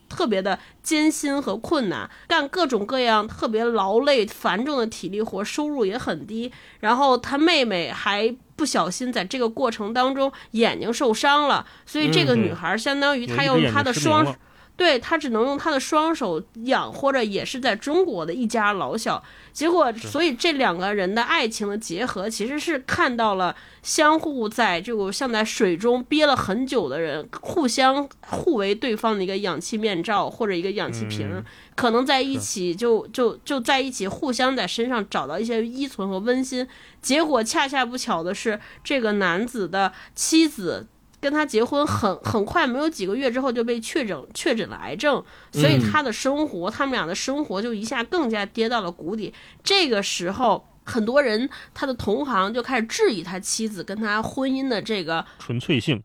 [0.08, 6.52] 特别的艰辛和困难，干各种各样特别劳累繁重的体力活，收入也很低。
[6.78, 8.36] 然后他妹妹还。
[8.60, 14.36] 不小心在这个过程当中眼睛受伤了，所以这个女孩相当于她用她的双，
[14.80, 19.22] 对他只能用他的双手养活着也是在中国的一家老小。
[19.52, 31.44] 结果，所以这两个人的爱情的结合，其实是看到了相互在这个像在水中憋了很久的人，互相互为对方的一个氧气面罩或者一个氧气瓶。
[31.76, 36.66] 可能在一起就就就在一起，互相在身上找到一些依存和温馨。
[37.02, 40.86] 结果恰恰不巧的是，这个男子的妻子
[41.20, 49.32] 跟他结婚很很快，没有几个月之后就被确诊确诊了癌症，所以他的生活，他们俩的生活就一下更加跌到了谷底。
[49.62, 56.02] 这个时候，很多人他的同行就开始质疑他妻子跟他婚姻的这个纯粹性。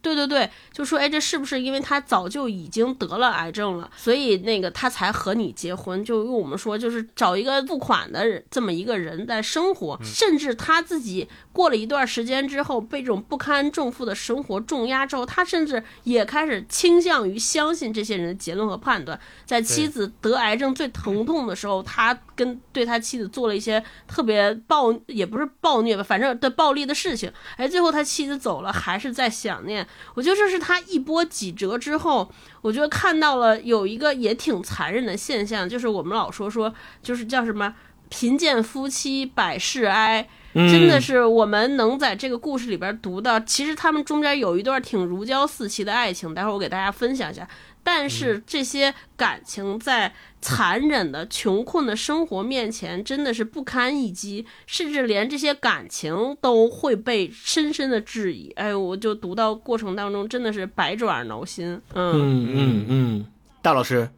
[0.00, 6.04] 对对对，就说哎，这是不是因为他早就已经得了癌症了，所以那个他才和你结婚？
[6.04, 19.18] 就用我们说，就是找一个付款的人这么一个人在生活，甚至他自己过了一段时间之后，被这种不堪重负的生活重压之后，他甚至也开始倾向于相信这些人的结论和判断。
[19.44, 27.32] 在妻子得癌症最疼痛的时候，他跟对他妻子做了一些特别暴，也不是暴虐吧，反正的暴力的事情。
[27.56, 29.86] 哎，最后他妻子走了，还是在想念。
[30.14, 32.30] 我觉得这是他一波几折之后，
[32.60, 36.72] 我觉得看到了有一个也挺残忍的现象，就是我们老说说，
[37.02, 37.74] 就是叫什么
[38.08, 40.28] 贫贱夫妻百事哀。
[40.54, 47.46] 真的是我们能在这个故事里边读到，其实他们中间有一段挺如胶似漆的爱情，待会儿我给大家分享一下。
[47.82, 58.50] 但是这些感情在残忍的、穷困的生活面前，真的是不堪一击，甚至连这些感情都会被深深的质疑。
[58.56, 61.80] 哎，我就读到过程当中，真的是百爪挠心。
[61.94, 63.26] 嗯嗯嗯，
[63.62, 64.08] 大老师，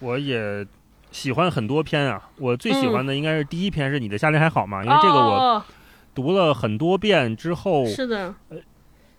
[0.00, 0.66] 我也
[1.10, 4.84] 喜欢很多篇啊，我最喜欢的应该是第一篇，是你的夏天还好吗？
[4.84, 5.64] 因为这个我。
[6.12, 8.58] 读了很多遍之后，是的，呃，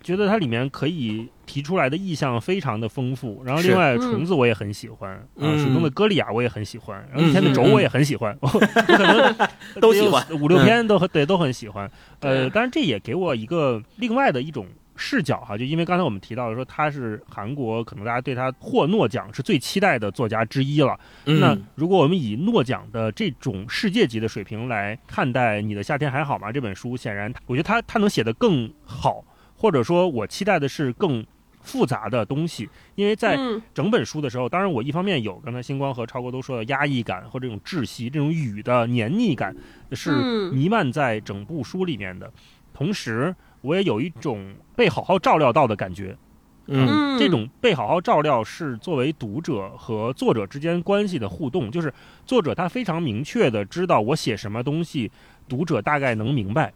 [0.04, 3.44] 觉得它里面可以提出来的意象非常的丰富。
[3.44, 9.36] 然后，另外虫子我也很喜欢，啊，水中的歌利亚我也很喜欢，然后一天的轴我也很喜欢， 我可能
[9.82, 11.92] 都喜欢五六篇都很对，都很喜欢。
[12.22, 14.66] 呃，当然这也给我一个另外的一种。
[15.04, 21.00] 视角哈，就因为刚才我们提到了说他是韩国，可能大家对他获诺奖是最期待的作家之一了。
[21.24, 29.24] 那如果我们以诺奖的这种世界级的水平来看待《你的夏天还好吗》这本书，显然我觉得他他能写得更好，
[29.56, 31.26] 或者说我期待的是更
[31.62, 32.70] 复杂的东西。
[32.96, 33.38] 因为在
[33.74, 39.56] 整本书的时候，当然我一方面有刚才星光和超哥都说的压抑感或这种窒息、这种雨的黏腻感
[39.92, 42.32] 是弥漫在整部书里面的，
[42.74, 43.36] 同时。
[43.64, 46.18] 我也有一种被好好照料到的感觉，
[46.66, 51.94] 嗯，这种被好好照料是作为读者和作者之间关系的互动，就是
[52.26, 55.12] 作者他非常明确的知道我写什么东西，
[55.48, 56.74] 读者大概能明白。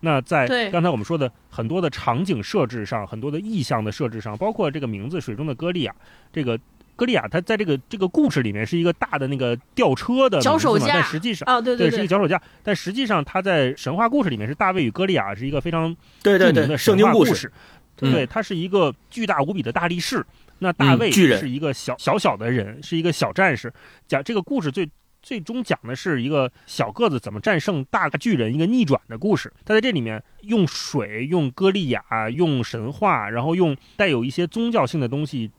[0.00, 5.94] 那在刚才我们说的很多的场景设置上，很多的意象的设置上，包括这个名字“水中的歌利亚”，
[6.32, 6.58] 这个。
[6.96, 12.42] 歌利亚，他在这个这个故事里面是一个大的那个吊车的脚手架，但实际上啊，对对，是一个脚手架。
[12.60, 17.52] 但实际上，他在神话故事里面是大卫与歌利亚是一个非常著名的神话故事。
[17.94, 20.26] 对，它是一个巨大无比的大力士。
[20.58, 23.72] 那大卫是一个小小小的人，是一个小战士。
[24.08, 24.90] 讲这个故事最
[25.28, 29.52] 最终讲的是一个小个子怎么战胜大巨人，一个逆转的故事。
[29.62, 35.50] 他在这里面用水、用歌利亚、用神话，然后用带有一些宗教性的东西。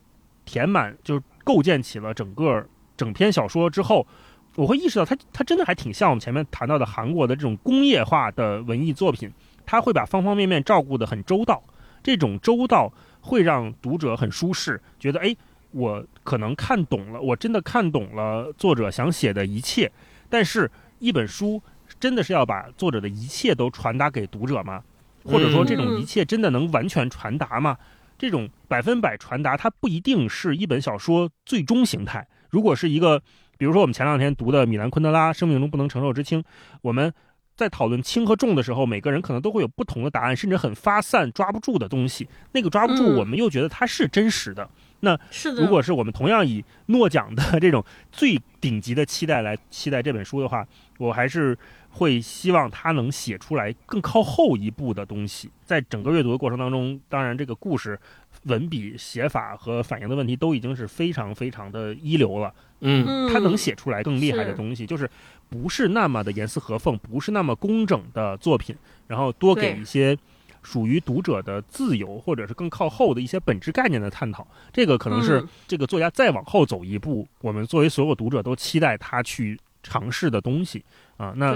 [0.43, 2.65] 填满就是构建起了整个
[2.97, 4.07] 整篇小说之后，
[4.55, 9.31] 我会意识到它它真的还挺像我们前面谈到的韩国的这种工业化的文艺作品，
[9.67, 11.63] 它会把方方面面照顾得很周到，
[12.01, 12.91] 这种周到
[13.21, 15.35] 会让读者很舒适，觉得哎，
[15.71, 19.91] 我可能看懂了，我真的看懂了作者想写的一切。
[20.29, 21.61] 但是，一本书
[21.99, 24.83] 真的是要把作者的一切都传达给读者吗？
[25.23, 27.77] 或者说，这种一切真的能完全传达吗？
[28.17, 32.27] 这种百分百传达，它不一定是一本小说最终形态。
[32.49, 33.21] 如果是一个，
[33.57, 36.41] 比如说我们前两天读的米兰昆德拉《生命中不能承受之轻》，
[36.81, 37.13] 我们
[37.55, 42.27] 在讨论轻和重的时候，每个人可能都会有不同的答案，甚至很发散、抓不住的东西。
[42.51, 44.69] 那个抓不住，我们又觉得它是真实的。
[45.01, 45.19] 那
[45.57, 51.57] 如果是我们同样以诺奖的这种最顶级的期待来期待这本书的话，我还是。
[51.91, 57.99] 会希望他能写出来更靠后一步的东西，在整个阅读的过程当中，当然这个故事
[58.43, 62.53] 文笔、写法和反映的问题都已经是非常非常的一流了。
[62.81, 65.09] 嗯，他能写出来更厉害的东西，就是
[65.49, 68.75] 不是那么的严丝合缝，不是那么工整的作品，
[69.07, 70.15] 然后多给一些
[70.61, 74.47] 属于读者的自由，或者是更靠后的一些本质概念的探讨。
[74.71, 80.83] 这个可能是这个作家再往后走一步，我们作为所有读者都期待他去尝试的东西。
[81.17, 81.55] 啊，那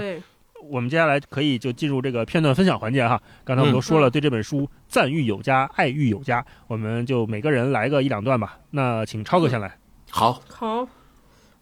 [0.70, 3.20] 我们接下来可以就进入这个片段分享环节哈。
[3.44, 8.58] 刚才我们都说了，对这本书赞誉有加，爱欲有加，我们就每个人来个一两段吧。
[8.70, 9.78] 那请超哥先来。
[10.10, 10.88] 好，好，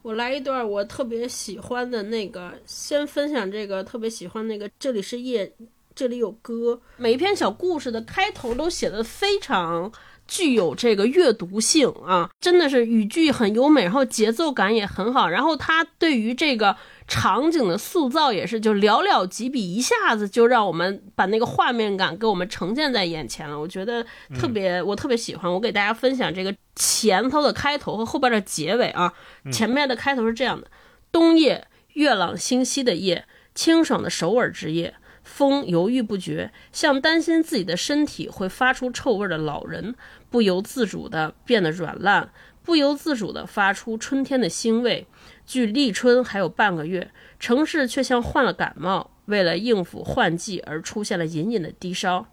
[0.02, 4.70] 我来一段我特别喜欢的那个，先分享这个特别喜欢那个。
[4.78, 5.52] 这里是夜，
[5.94, 6.80] 这里有歌。
[6.96, 9.92] 每一篇小故事的开头都写的非常。
[10.28, 16.74] 具有这个阅读性啊，真的是语句很优美，然后节奏感也很好，然后他对于这个
[17.06, 23.58] 场景的塑造也是就寥寥几笔，一下子就让我们把那个画面感给我们呈现在眼前了。
[23.58, 24.06] 我觉得
[24.38, 25.52] 特别，我特别喜欢。
[25.52, 29.12] 我给大家分享这个前头的开头和后边的结尾啊。
[29.52, 30.68] 前面的开头是这样的：
[31.10, 34.94] 冬夜，月朗星稀的夜，清爽的首尔之夜。
[35.32, 39.94] 风犹豫不决，像担心自己的身体会发出臭味的老人，
[40.28, 42.30] 不由自主地变得软烂，
[42.62, 45.06] 不由自主地发出春天的腥味。
[45.46, 47.10] 距立春还有半个月，
[47.40, 52.26] 城市却像患了感冒，为了应付换季而出现了隐隐的低烧。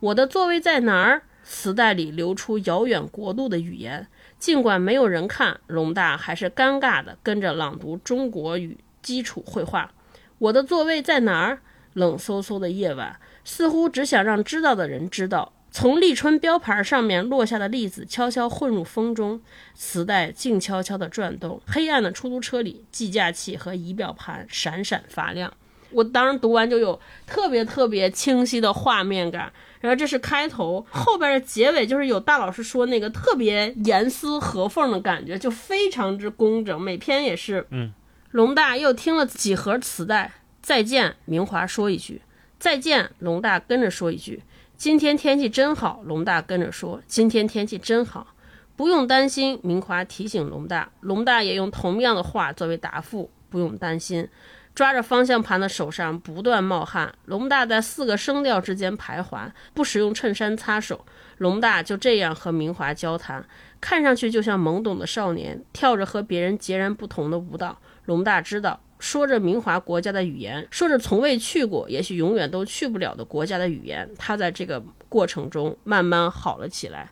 [0.00, 1.22] 我的座位在哪儿？
[1.42, 4.06] 磁带里流出遥远国度的语言，
[4.38, 9.90] 尽管没有人看，龙大还是尴尬地跟着朗读中国语基础绘画。
[10.38, 11.62] 我的座位在哪儿？
[11.94, 19.40] 冷飕飕的夜晚，似乎只想让知道的人知道，从立春标牌上面落下的粒子悄悄混入风中，
[19.74, 21.60] 磁带静悄悄地转动。
[21.66, 25.52] 黑暗的出租车里，计价器和仪表盘闪闪发亮。
[25.90, 29.52] 我当时读完就有特别特别清晰的画面感。
[29.80, 36.80] 然后这是开头，后边的结尾就是有大老师说那个特别严丝合缝的感觉，就非常之工整。
[36.80, 37.92] 每篇也是，嗯。
[38.30, 40.32] 龙大又听了几盒磁带，
[40.62, 42.22] 再见，明华说一句
[42.56, 44.44] 再见，龙大跟着说一句。
[44.76, 48.28] 今天天气真好，龙大跟着说：“今天天气真好，
[48.76, 54.28] 不用担心。”明华提醒龙大，龙大也用同样的话作为答复：“不用担心。”
[54.74, 57.12] 抓着方向盘的手上不断冒汗。
[57.26, 61.04] 龙大在四个声调之间徘徊，不使用衬衫擦手。
[61.38, 63.44] 龙大就这样和明华交谈，
[63.80, 67.78] 看上去就像懵懂的少年，跳着和别人截然不同的舞蹈。
[68.06, 68.80] 龙大知道。
[69.02, 77.10] 说着明华国家的语言，说着从未去过，也许永远都去不了的国家的语言，他在这个过程中慢慢好了起来，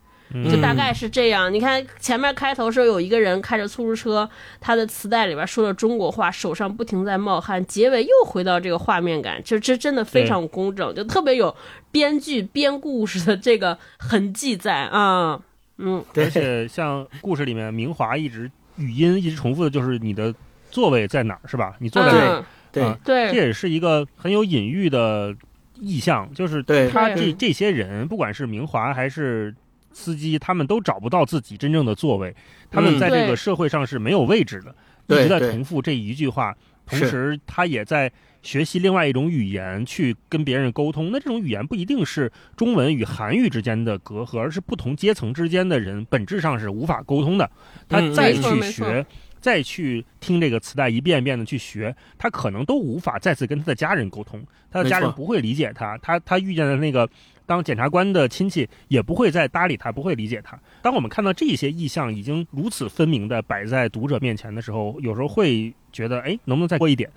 [0.48, 1.52] 就大概是这样。
[1.52, 4.30] 你看前面开头时候有一个人开着出租车，
[4.60, 11.52] 他的磁带里边说了中国话，手上不停在冒汗，结尾又回到这个画面感，就这真的非常工整，就特别有
[11.90, 15.40] 编剧编故事的这个痕迹在啊，
[15.78, 20.32] 嗯，而且像故事里面明华一直语音一直重复的就是你的。
[20.70, 21.74] 座位在哪儿是吧？
[21.78, 22.44] 你坐在哪儿？
[22.72, 25.34] 对对，这也是一个很有隐喻的
[25.74, 29.52] 意象，就是他这这些人，不管是明华还是
[29.92, 32.32] 司机，他们都找不到自己真正的座位，
[32.70, 34.72] 他们在这个社会上是没有位置的，
[35.08, 36.56] 一直在重复这一句话。
[36.86, 38.10] 同时，他也在
[38.42, 41.10] 学习另外一种语言去跟别人沟通。
[41.12, 47.50] 那这种语言不一定是中文与韩语之间的隔阂，而是不同阶层之间的人本质上是无法沟通的。
[47.88, 49.04] 他再去学。
[49.40, 57.08] 再去听这个磁带一遍一遍的去学，他可能都无法再次跟他的家人沟通，他的家人不会理解他，他他遇见的那个
[57.46, 60.58] 当检察官的亲戚也不会再搭理他，不会理解他。
[60.82, 67.10] 当我们看到这些意象已经如此分明的摆在读者面前的时候，有时候会觉得，哎，能不能再多一点？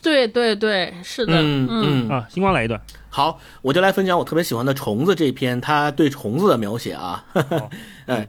[0.00, 2.80] 对对对，是的，嗯嗯啊，星光来一段。
[3.10, 7.24] 好，我就来分享我特别喜欢的虫子这篇，他对虫子的描写啊，
[8.06, 8.28] 哎，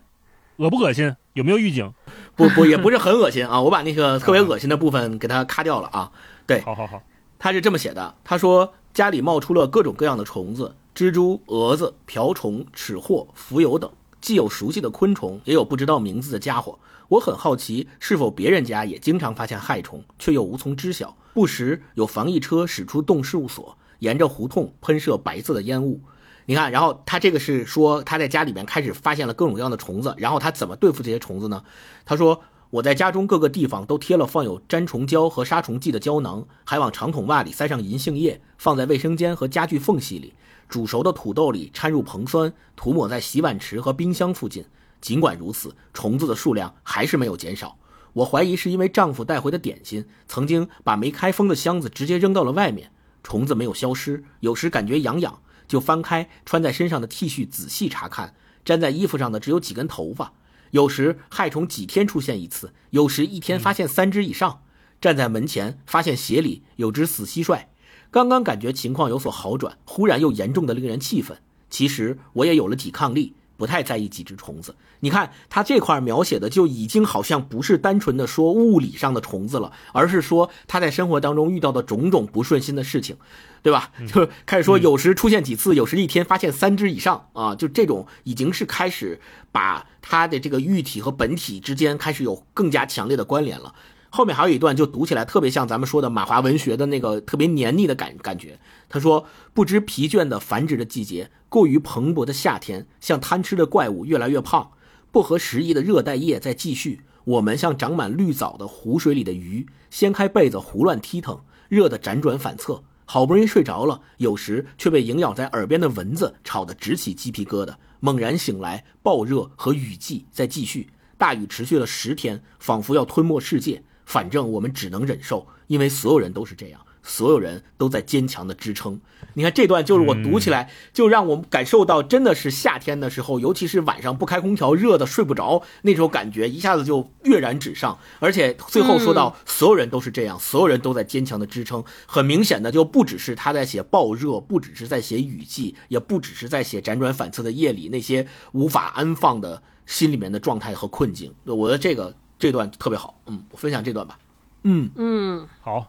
[0.58, 1.16] 恶不恶心？
[1.34, 1.92] 有没有预警？
[2.36, 3.62] 不不，也不是很恶心啊！
[3.62, 6.12] 我把那个特别恶心的部分给它咔掉了啊。
[6.48, 7.02] 对，好好好，
[7.38, 16.80] 他是这么写的：他说家里冒出了各种各样的虫子，蜘蛛、蛾子、瓢虫、齿货、蜉蝣等，既有熟悉的昆虫，也有不知道名字的家伙。
[17.10, 21.16] 我很好奇，是否别人家也经常发现害虫，却又无从知晓。
[21.34, 26.02] 不时有防疫车驶出动事务所，沿着胡同喷射白色的烟雾。
[26.46, 31.64] 你看，然后他这个是说他在家里面开始发现了各种各样的虫子，然后他怎么对付这些虫子呢？
[32.06, 40.34] 他说我在家中各个地方都贴了放有粘虫胶和杀虫剂的胶囊，还往长筒袜里塞上银杏叶，放在卫生间和家具缝隙里。
[40.68, 44.66] 煮熟的土豆里掺入硼酸，涂抹在洗碗池和冰箱附近。
[45.00, 47.78] 尽管如此，虫子的数量还是没有减少。
[48.14, 52.92] 我怀疑是因为丈夫带回的点心，曾经把没开封的箱子直接扔到了外面。
[53.22, 55.40] 虫子没有消失，有时感觉痒痒。
[55.68, 58.36] 就翻开穿在身上的 T 恤，仔细查看，
[58.66, 60.34] 粘在衣服上的只有几根头发。
[60.72, 64.62] 有时害虫几天出现一次，有时一天发现三只以上。
[65.00, 67.66] 站在门前，发现鞋里有只死蟋蟀。
[68.10, 71.38] 刚刚感觉情况有所好转，忽然又严重的令人气愤。
[71.70, 73.34] 其实我也有了抵抗力。
[73.64, 83.16] 不太在意几只虫子，你看他这块描写的就已经好像不是单纯的说物理上的虫子了，而是说他在生活当中遇到的种种不顺心的事情，
[83.62, 83.90] 对吧？
[84.06, 89.22] 就开始说有时出现几次，有时一天发现三只以上啊，就这种已经是开始
[89.54, 93.74] 把他的这个喻体和本体之间开始有更加强烈的关联了。
[94.10, 98.60] 后面还有一段就读起来特别像咱们说的马华文学的那个特别黏腻的感感觉。
[98.94, 99.26] 他说
[99.56, 104.70] ：“不知疲倦的繁殖的季节，过于蓬勃的夏天，像贪吃的怪物越来越胖，
[105.12, 107.02] 不合时宜的热带夜在继续。
[107.24, 112.84] 我们像长满绿藻的湖水里的鱼，掀开被子胡乱踢腾，热得辗转反侧。
[113.06, 117.74] 好不容易睡着了，有时却被萦绕在耳边的蚊子吵得直起鸡皮疙瘩。
[118.00, 129.00] 猛然醒来，暴热和雨季在继续，大雨持续了十天，仿佛要吞没世界。”反正我们只能忍受，因为所有人都是这样，所有人都在坚强的支撑。
[129.36, 138.00] 你看这段，就是我读起来就让我们感受到，真的是夏天的时候，尤其是晚上不开空调，热的睡不着，那种感觉一下子就跃然纸上。
[138.20, 141.84] 而且最后说到，所有人都是这样，所有人都在坚强的支撑。
[142.08, 151.34] 很明显的，就不只是他在写暴热，不只是在写雨季，也不只是在写辗转反侧的夜里那些无法安放的心里面的状态和困境。
[151.46, 152.16] 我觉得这个。
[152.40, 154.20] 这段特别好，嗯，我分享这段吧，
[154.64, 155.88] 嗯嗯，好，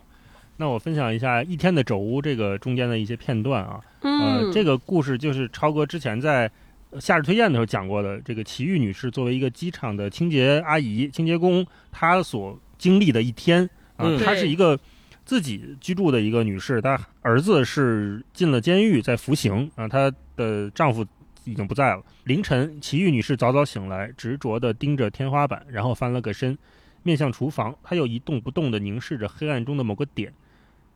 [0.56, 3.81] 那我分享一下一天的肘屋这个中间的一些片段啊。
[4.02, 6.51] 嗯呃，，这个故事就是超哥之前在
[6.90, 8.20] 呃夏日推荐的时候讲过的。
[8.20, 14.78] 这个齐豫女士作为一个机场的清洁阿姨、清洁工，她所经历的一天啊，嗯她是一个
[15.24, 21.05] 自己居住的一个女士，她儿子是进了监狱在服刑啊，她的丈夫
[21.44, 22.02] 已经不在了。
[22.24, 26.56] 凌晨，齐豫女士早早醒来，执着地盯着天花板，然后翻了个身，
[27.02, 30.32] 面向厨房，她又一动不动地凝视着黑暗中的某个点。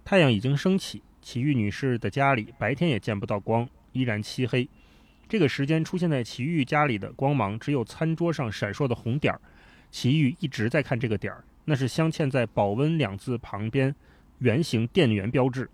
[0.09, 4.67] 太阳已经升起，齐豫女士的家里白天也见不到光，依然漆黑。
[5.29, 9.41] 这个时间出现在齐豫家里的光芒，只有餐桌上闪烁的红点儿。
[9.91, 13.95] 齐豫一直在看这个点儿，那是镶嵌在“保温”两字旁边
[14.39, 15.69] 圆形电源标志。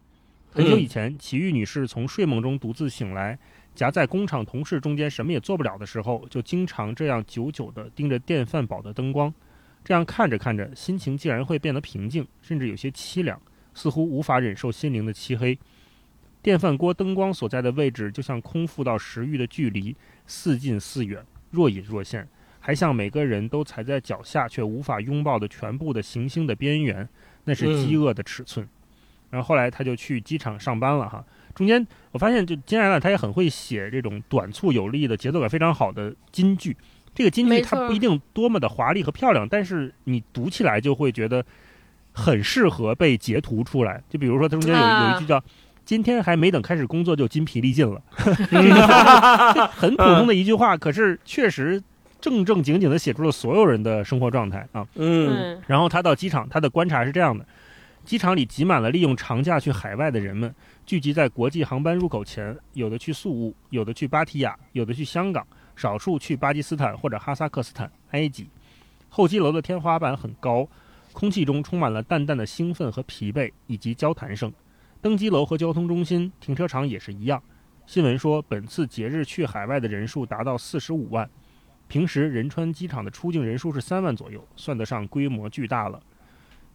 [0.50, 3.38] 很久以前，齐豫女士从睡梦中独自醒来，
[3.72, 9.32] 夹在工厂同事中间什么也做不了的时候，就经常这样久久地盯着电饭煲的灯光。
[9.84, 13.40] 这样看着看着，心情竟然会变得平静，甚至有些凄凉。
[13.74, 15.58] 似乎无法忍受心灵的漆黑。
[16.40, 19.96] 电饭锅灯光所在的位置，就像空腹到食欲的距离，
[20.26, 22.28] 似近似远，若隐若现，
[22.60, 27.08] 还像每个人都踩在脚下却无法拥抱的全部的行星的边缘，
[27.44, 28.68] 那是饥饿的尺寸。
[29.30, 31.24] 然后后来他就去机场上班了哈。
[31.54, 36.76] 中间我发现，就金爱兰他也很会写这种短促有力的、节奏感非常好的金句。
[37.14, 41.44] 这个金句它不一定多么的华丽和漂亮，但是你读起来就会觉得
[42.14, 44.02] 很适合被截图出来。
[44.08, 45.42] 就比如说，它中间有啊有一句叫
[45.84, 48.00] “今天还没等开始工作就筋疲力尽了”，
[48.50, 51.82] 这 个 很普通的一句话，可是确实
[52.20, 54.86] 正正经经的写出了所有人的生活状态啊。
[54.94, 57.44] 嗯嗯然后他到机场，他的观察是这样的：
[58.04, 60.54] 机场里挤满了利用长假去海外的人们，
[60.86, 65.46] 聚集在国际航班入口前，有的去宿务，有的去芭提雅，有的去香港，
[65.76, 68.48] 少数去巴基斯坦或者哈萨克斯坦、埃及。
[69.10, 70.66] 候机楼的天花板很高，
[71.14, 74.52] 空气中充满了淡淡的兴奋和疲惫，以及交谈声。
[75.00, 77.40] 登机楼和交通中心、停车场也是一样。
[77.86, 81.30] 新闻说，本次节日去海外的人数达到四十五万。
[81.86, 86.02] 平时仁川机场的出境人数是三万左右，算得上规模巨大了。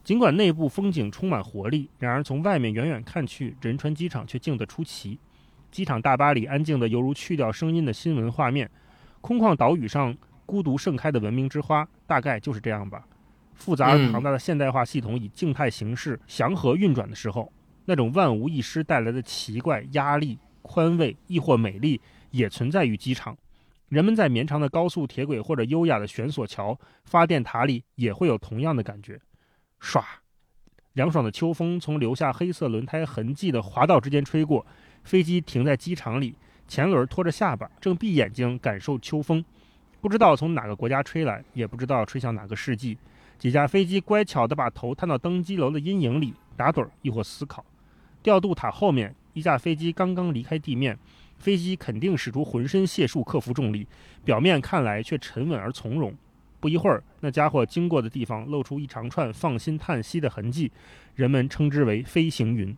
[0.06, 5.20] 尽管内部风景充满活力，然而从外面远远看去，仁川机场却静得出奇。
[5.70, 8.72] 机场大巴里安静得犹如去掉声音的新闻画面，
[9.20, 13.06] 空旷岛屿上孤独盛开的文明之花，大概就是这样吧。
[13.60, 17.52] 复杂而庞大的现代化系统以静态形式祥和运转的时候，
[17.86, 22.00] 那种万无一失带来的奇怪、压力、宽慰，亦或美丽，
[22.32, 23.38] 也存在于机场。
[23.90, 29.20] 人们在绵长的高速铁轨或者优雅的悬索桥、发电塔里，也会有同样的感觉。
[29.82, 30.04] 唰，
[30.94, 34.66] 凉爽的秋风从留下黑色轮胎痕迹的滑道之间吹过，
[35.04, 36.36] 飞机停在机场里，
[36.68, 39.44] 前轮拖着下巴，正闭眼睛感受秋风。
[40.02, 42.98] 不知道从哪个国家吹来，也不知道吹向哪个世纪。
[43.40, 47.66] 几架飞机乖巧地把头探到登机楼的阴影里，打盹儿亦或思考。
[48.22, 51.00] 调度塔后面，一架飞机刚刚离开地面，
[51.38, 53.88] 飞机肯定使出浑身解数克服重力，
[54.26, 56.14] 表面看来却沉稳而从容。
[56.60, 60.70] 不一会儿，那家伙经过的地方露出一长串放心叹息的痕迹，
[61.16, 62.76] 人们称之为飞行云。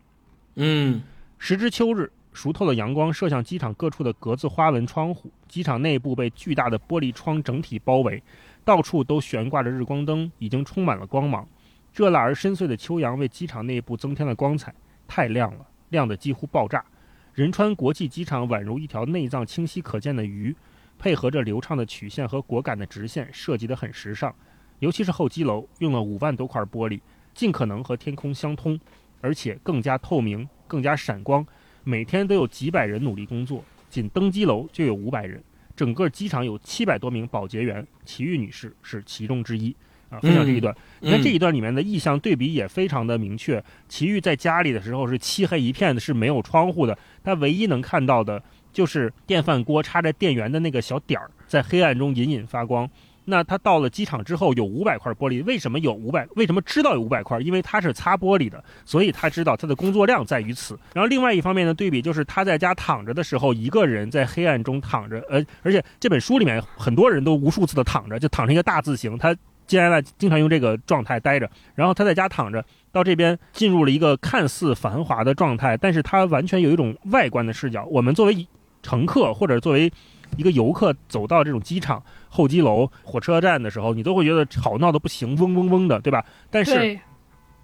[0.58, 1.02] 嗯
[1.40, 8.22] 时值秋日，熟透的阳光射向机场各处的格子花纹窗户，机场内部被巨大的玻璃窗整体包围，
[8.64, 11.48] 到处都悬挂着日光灯，已经充满了光芒。
[11.94, 14.74] 热辣而深邃的秋阳为机场内部增添了光彩，
[15.08, 16.84] 太亮了，亮得几乎爆炸。
[17.34, 20.56] 仁川国际机场宛如一条内脏清晰可见的鱼，
[21.00, 24.34] 配合着流畅的曲线和果敢的直线，设计得很时尚。
[24.80, 27.00] 尤其是候机楼，用了五万多块玻璃，
[27.34, 28.80] 尽可能和天空相通，
[29.22, 31.46] 而且更加透明、更加闪光。
[31.84, 35.44] 每天都有几百人努力工作，仅登机楼就有五百人。
[35.82, 39.76] 整个机场有七百多名保洁员，祁煜女士是其中之一。
[40.12, 40.76] 啊，分享这一段。
[41.00, 43.64] 你看这一段里面的意象对比也非常的明确。
[43.90, 52.88] 祁煜在家里的时候是漆黑一片的，是没有窗户的，他唯一能看到的就是电饭锅插着电源的那个小点儿，在黑暗中隐隐发光。
[53.26, 56.28] 那他到了机场之后有五百块玻璃，为什么有五百？
[56.36, 57.40] 为什么知道有五百块？
[57.40, 60.78] 因为他是擦玻璃的，所以他知道他的工作量在于此。
[60.94, 69.18] 然后另外一方面的对比就是他在家躺着的时候，一个人在黑暗中躺着，呃，而且这本书里面很多人都无数次的躺着，就躺成一个大字形。
[69.18, 69.36] 他
[69.68, 77.86] 接下来经常用这个状态待着，然后他在家躺着，到这边进入了一个看似繁华的状态，但是他完全有一种外观的视角。
[77.86, 78.48] 我们作为
[78.82, 79.90] 乘客或者作为
[80.38, 86.24] 一个游客走到这种机场候机楼、火车站的时候，你都会觉得吵闹的不行，嗡嗡嗡的，对吧？
[86.50, 87.00] 但是对，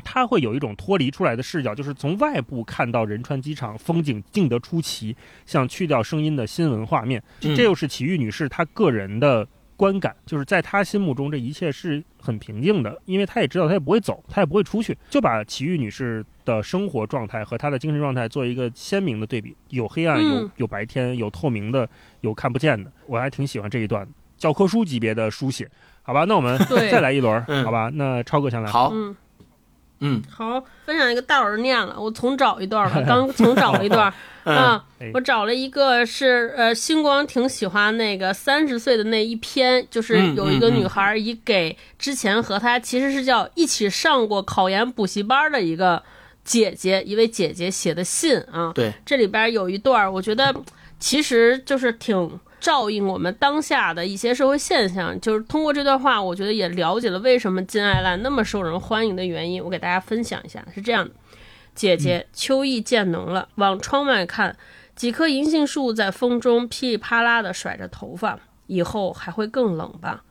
[0.04, 5.16] 它会有一种脱离出来的视角，就是从外部看到仁川机场风景静得出奇，
[5.46, 7.22] 像去掉声音的新闻画面。
[7.42, 9.48] 嗯这又是奇遇女士她个人的
[9.78, 21.88] 观感，就是在他心目中这一切是很平静的，因为他也知道他也不会走，他也不会出去，就把奇遇女士的生活状态和她的精神状态做一个鲜明的对比，有黑暗，有嗯有白天，有透明的，
[22.22, 24.06] 有看不见的，我还挺喜欢这一段
[24.38, 25.70] 教科书级别的书写。
[26.02, 26.58] 好吧，那我们
[26.90, 27.92] 再来一轮，嗯好吧？
[27.94, 28.72] 那超哥先来。
[28.72, 29.16] 好，嗯，
[30.00, 30.22] 嗯。
[30.30, 34.14] 好，分享一个大老师念了，我重找一段吧， 刚重找了一段。
[34.46, 34.56] 嗯。
[34.56, 46.02] 啊哎，我找了一个是呃，星光挺喜欢那个三十岁的那一篇，就是嗯有一个女孩以给之前和她其实是叫一起上过考研补习班的一个
[46.44, 48.72] 姐姐，一位姐姐写的信啊。
[48.74, 50.56] 对，这里边有一段儿，我觉得
[50.98, 55.20] 其实就是挺照应我们当下的一些社会现象。
[55.22, 59.64] 就是通过这段话，我觉得也了解了为什么金爱烂那么受人欢迎的原因。
[59.64, 61.14] 我给大家分享一下，是这样的：
[61.76, 64.58] 姐姐，秋意渐浓了，往窗外看，
[64.96, 70.24] 几棵银杏树在风中噼里啪啦地甩着头发，以后还会更冷吧？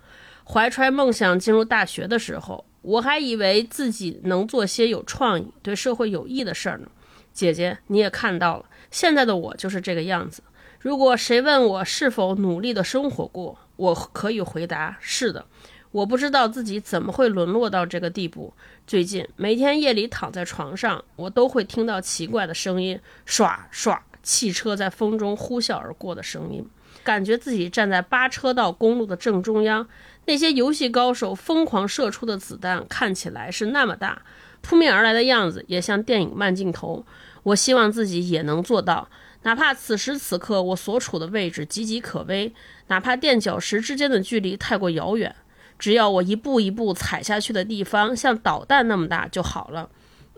[0.45, 6.89] 怀揣梦想进入大学的时候，我还以为自己能做些有创意、对社会有益的事儿呢。
[7.33, 10.43] 姐姐，你也看到了，现在的我就是这个样子。
[10.87, 15.45] 如果谁问我是否努力的生活过，我可以回答是的。
[15.91, 18.55] 我不知道自己怎么会沦落到这个地步。
[18.87, 26.65] 最近每天夜里躺在床上，我都会听到奇怪的声音，唰唰，汽车在风中呼啸而过的声音，
[27.03, 29.89] 感觉自己站在八车道公路的正中央。
[30.27, 34.23] 那些游戏高手疯狂射出的子弹看起来是那么大，
[34.61, 37.05] 扑面而来的样子也像电影慢镜头。
[37.43, 39.09] 我希望自己也能做到，
[39.47, 42.53] 哪怕此时此刻我所处的位置岌岌可危，
[42.89, 45.33] 哪怕垫脚石之间的距离太过遥远，
[45.79, 49.89] 只要我一步一步踩下去的地方像导弹那么大就好了。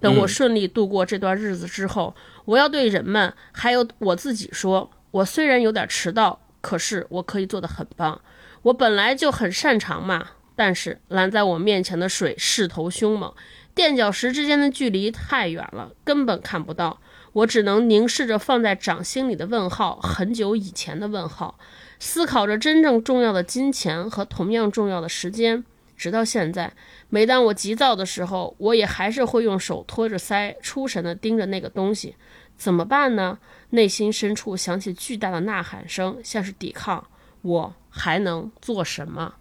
[0.02, 2.14] 等我顺利度过这段日子之后，
[2.44, 8.20] 我要对人们还有我自己说：我虽然有点迟到，可是我可以做得很棒。
[8.60, 13.32] 我本来就很擅长嘛，但是拦在我面前的水势头凶猛，
[13.74, 17.00] 垫脚石之间的距离太远了，根本看不到。
[17.38, 21.56] 我只能凝视着放在掌心里的问号，很久以前的问号，
[22.00, 25.64] 思考着真正重要的金钱和同样重要的时间。
[25.96, 26.72] 直到现在，
[27.08, 32.16] 每当我急躁的时候，我也还是会用手托着腮，出神地盯着那个东西。
[32.56, 33.38] 怎么办呢？
[33.70, 37.04] 内心深处响起巨大的呐喊声，像是抵抗。
[37.42, 39.34] 我还能做什么？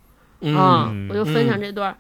[0.55, 0.91] 啊！
[1.09, 1.97] 我就分享这段，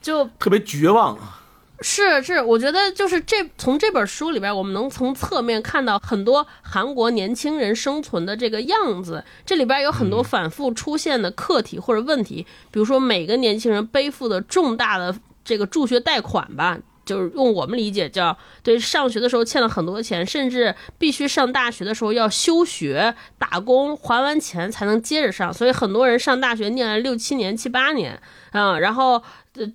[0.00, 1.41] 就特别绝望啊。
[1.82, 9.24] 是是，我觉得就是这从这本书里边，我们能从侧面看到很多韩国年轻人生存的这个样子。
[9.44, 15.14] 这里边有很多反复出现的课题或者问题，比如说每个年轻人背负的重大的
[15.44, 16.78] 这个助学贷款吧。
[17.04, 28.12] 就是用我们理解叫对上学的时候欠了很多钱，甚至必须上大学的时候要休学打工还完钱才能接着上，所以很多人上大学念了六七年、七八年
[28.52, 29.20] 啊、嗯，然后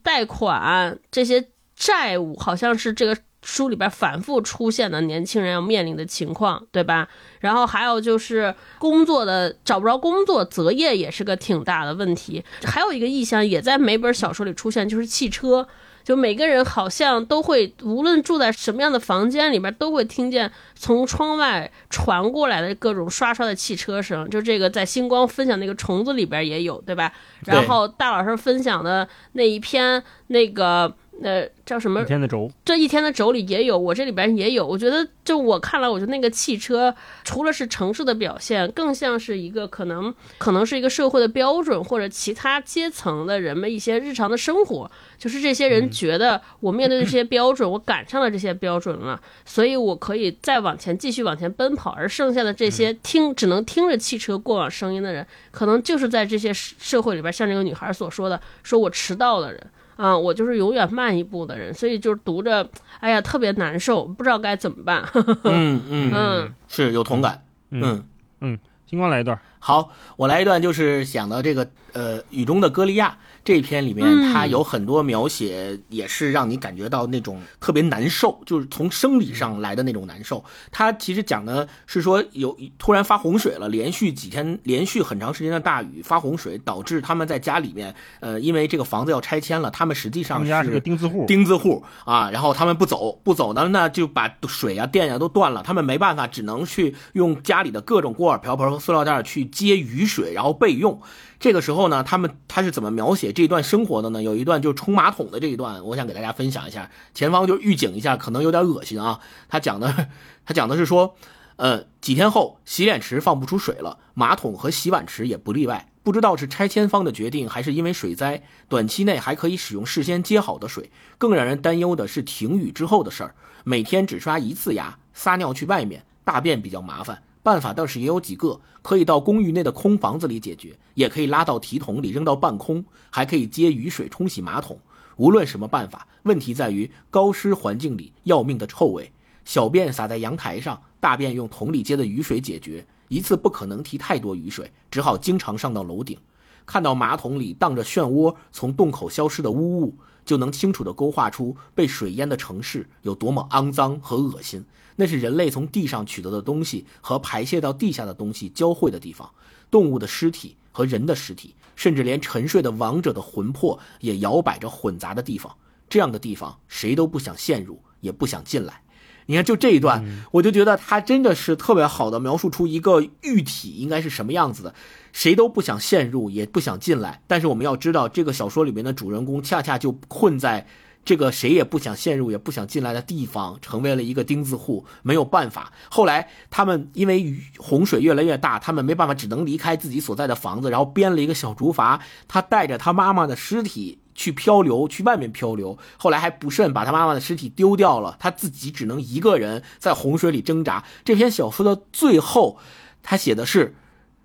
[0.01, 1.45] 贷款这些
[1.77, 7.07] 债务好像是这个书里边反复出现的年轻人要面临的情况，对吧？
[7.39, 12.43] 然后还有就是工作的找不着工作，择业也是个挺大的问题。
[12.63, 15.67] 还有一个意象也在每本小说里出现，就是汽车。
[16.03, 24.29] 就每个人好像都会，无论住在什么样的房间里边，都会听见从窗外传过来的各种刷刷的汽车声。
[24.29, 27.11] 就这个在星光分享那个虫子里边也有，对吧？
[27.45, 32.01] 然后大老师分享的那一篇那个呃叫什么？
[32.01, 34.65] 一天的轴，这一天的轴里也有，我这里边也有。
[34.65, 44.89] 我觉得就我看来，我觉得那个汽车除了是城市的表现，更像是一个可能可能是一个社会的标准，或者其他阶层的人们一些日常的生活。
[45.17, 51.91] 就是这些人觉得我面对这些标准，我赶上了这些标准了，所以我可以再往前继续往前奔跑。
[51.91, 59.67] 而剩下的这些听只能听着汽车过往声音的人，可能就是在这些社会里边，像这个女孩所说的，说我迟到的人。
[59.97, 62.69] 啊，我就是永远慢一步的人，所以就是读着，
[63.01, 65.03] 哎呀，特别难受，不知道该怎么办。
[65.43, 67.43] 嗯嗯嗯，是有同感。
[67.71, 68.03] 嗯
[68.39, 69.37] 嗯，星光来一段。
[69.59, 71.67] 好，我来一段，就是想到这个
[71.97, 80.45] 呃，雨中的歌利亚这一篇里面，它有很多描写，也是让你感觉到那种特别难受，就是从生理上来的那种难受。
[80.71, 101.01] 它其实讲的是说有突然发洪水了，连续几天，连续很长时间的大雨发洪水，导致他们在家里面，呃，因为这个房子要拆迁了，他们实际上家是个钉子户，钉子户啊，然后他们不走，不走呢，那就把水啊、电啊都断了，他们没办法，只能去用家里的各种锅碗瓢盆和塑料袋去接雨水，然后备用。
[101.39, 104.23] 这个时候呢，他们他是怎么描写这一段生活的呢？
[104.23, 106.89] 有一段就是冲马桶的这一段，我想给大家分享一下。
[107.13, 109.19] 前方就预警一下，可能有点恶心啊。
[109.47, 110.09] 他讲的，
[110.45, 111.15] 他讲的是说，
[111.57, 115.91] 呃，几天后洗脸池放不出水了，马桶和洗碗池也不例外。
[116.01, 120.89] 不知道是拆迁方的决定，还是因为水灾，短期内还可以使用事先接好的水。
[121.17, 127.21] 更让人担忧的是停雨之后的事儿，每天只刷一次牙，撒尿去外面，大便比较麻烦。
[127.47, 134.77] 办法倒是也有几个，可以到公寓内的空房子里解决，也可以拉到提桶里扔到半空，还可以接雨水冲洗马桶。
[135.15, 139.09] 无论什么办法，问题在于高湿环境里要命的臭味。
[139.45, 142.85] 小便洒在阳台上，大便用桶里接的雨水解决。
[143.07, 146.17] 一次不可能提太多雨水，只好经常上到楼顶，
[146.65, 149.95] 看到马桶里荡着漩涡从洞口消失的污物，
[150.27, 154.63] 就能清楚地勾画出被水淹的城市有多么肮脏和恶心。
[154.97, 159.31] 那是人类从地上取得的东西和排泄到地下的东西交汇的地方，
[159.71, 165.55] 动物的尸体和人的尸体，甚至连沉睡的亡者的魂魄也摇摆着混杂的地方。
[165.87, 168.81] 这样的地方，谁都不想陷入，也不想进来。
[169.27, 174.73] 你看，就这一段，我就觉得他真的是特别好的描述出一个玉体应该是什么样子的，
[175.13, 177.21] 谁都不想陷入，也不想进来。
[177.27, 180.65] 但是我们要知道，这个小说里面的主人公恰恰就困在。
[181.05, 185.71] 这个谁也不想陷入，也不想进来的地方，成为了一个钉子户，没有办法。
[185.89, 191.97] 后来他们因为洪水越来越大，他们没办法，只能离开自己所在的房子，然后编了一个小竹筏，
[192.27, 195.77] 他带着他妈妈的尸体去漂流，去外面漂流。
[195.95, 200.83] 后来还不慎把他妈妈的尸体丢掉了，他自己只能一个人在洪水里挣扎。
[201.05, 202.57] 这篇小说的最后，
[203.01, 203.75] 他写的是。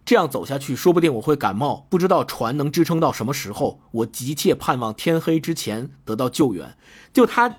[0.04, 3.78] 这样走下去，说不定我会感冒，不知道船能支撑到什么时候。
[3.92, 6.76] 我急切盼望天黑之前得到救援。
[7.12, 7.58] 就他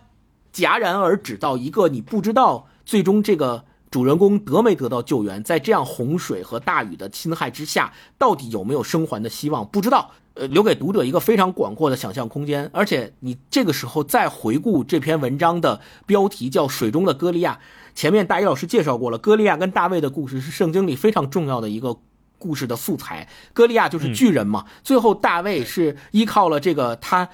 [0.54, 9.66] 戛然而止到一个你不知道最终这个主人公得没得到救援，在这样洪水和大雨的侵害之下，到底有没有生还的希望？
[9.66, 10.12] 不知道。
[10.36, 12.70] 呃，留给读者一个非常广阔的想象空间。
[12.74, 17.54] 而且你这个时候再回顾这篇文章的标题叫《水中的歌利亚》，
[17.94, 21.98] 前面大一老师介绍过了，歌利亚跟大卫的故事是圣经里非常重要的一个。
[22.40, 24.66] 故事的素材，歌利亚就是巨人嘛。
[24.84, 27.30] 最后大卫是依靠了这个他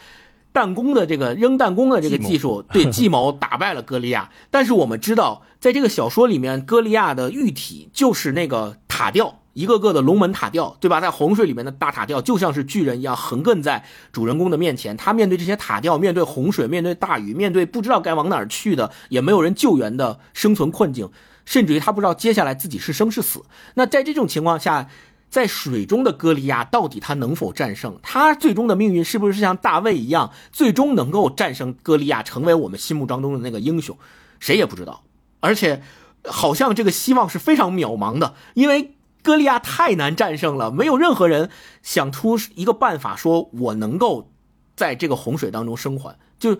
[0.53, 4.29] 弹弓的这个扔弹弓的这个技术， 对计谋打败了歌利亚。
[4.51, 11.01] 但是我们知道，在这个小说里面，歌利亚的玉体就是那个塔吊，一个个的龙门塔吊，对吧？
[11.01, 13.83] 在洪水里面的大塔吊，就像是巨人一样横亘在
[14.13, 14.95] 主人公的面前。
[14.95, 21.09] 他面对这些塔吊，面对洪水，面对大雨，面对不知道该往哪儿去的，也没有人救援的生存困境。
[21.43, 23.43] 甚至于他不知道接下来自己是生是死。
[23.73, 24.87] 那在这种情况下，
[25.29, 27.99] 在水中的歌利亚到底他能否战胜？
[28.01, 33.97] 他最终的命运是不是像大卫一样，最终能够战胜歌利亚，成为我们心目当中的那个英雄？
[34.39, 35.03] 谁也不知道。
[35.39, 35.81] 而且，
[36.23, 38.93] 好像这个希望是非常渺茫的，因为
[39.23, 41.49] 歌利亚太难战胜了，没有任何人
[41.81, 44.31] 想出一个办法，说我能够
[44.75, 46.17] 在这个洪水当中生还。
[46.37, 46.59] 就。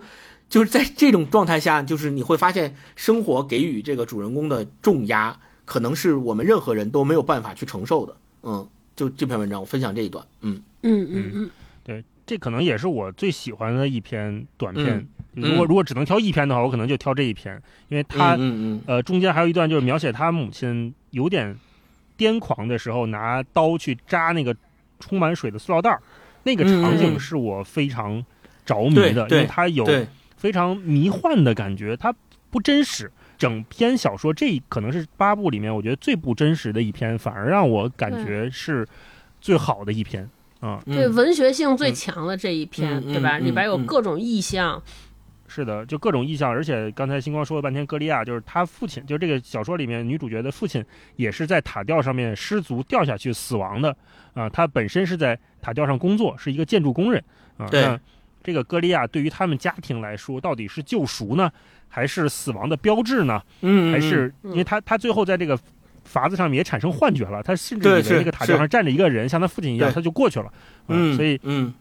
[0.50, 8.16] 就是在这种状态下，就是你会发现生活给予这个主人公的重压，可能是我们任何人都没有办法去承受的。
[8.42, 10.26] 嗯，就这篇文章，我分享这一段。
[10.40, 11.50] 嗯嗯嗯嗯，
[11.84, 15.06] 对，这可能也是我最喜欢的一篇短片。
[15.34, 21.56] 如果如果只能挑一篇的话，我可能就挑这一篇，因为他嗯嗯呃中间还有一段就是描写他母亲有点
[22.20, 24.54] 癫狂的时候，拿刀去扎那个
[24.98, 26.02] 充满水的塑料袋儿，
[26.42, 28.22] 那个场景是我非常
[28.66, 29.86] 着迷的，因为它有。
[30.36, 32.14] 非常迷幻的感觉，它
[32.48, 33.12] 不真实。
[33.36, 38.88] 整篇小说，这可能是八部里面我觉得最不真实的一篇，反而让我感觉是
[39.38, 40.26] 最好的一篇
[40.60, 40.80] 啊。
[40.86, 43.36] 对，文学性最强的这一篇，对吧？
[43.38, 44.82] 里边有各种意象。
[45.50, 50.84] 是的，就各种意象，而且刚才星光说了半天，歌利亚就是他父亲，就这个小说里面女主角的父亲，
[51.16, 53.94] 也是在塔吊上面失足掉下去死亡的
[54.32, 54.48] 啊。
[54.48, 57.20] 他本身是在塔吊上工作，是一个建筑工人
[57.56, 57.66] 啊。
[57.68, 57.98] 对。
[58.42, 61.52] 这个歌利亚对于他们家庭来说，到底是救赎呢，
[61.88, 63.42] 还是死亡的标志呢？
[63.60, 65.58] 嗯，还是因为他他最后在这个
[66.10, 70.50] 筏子上面也产生幻觉了，他甚至以为那个塔吊上站着一个人，像他父亲一样，他就过去了。
[70.88, 71.74] 嗯，所以嗯。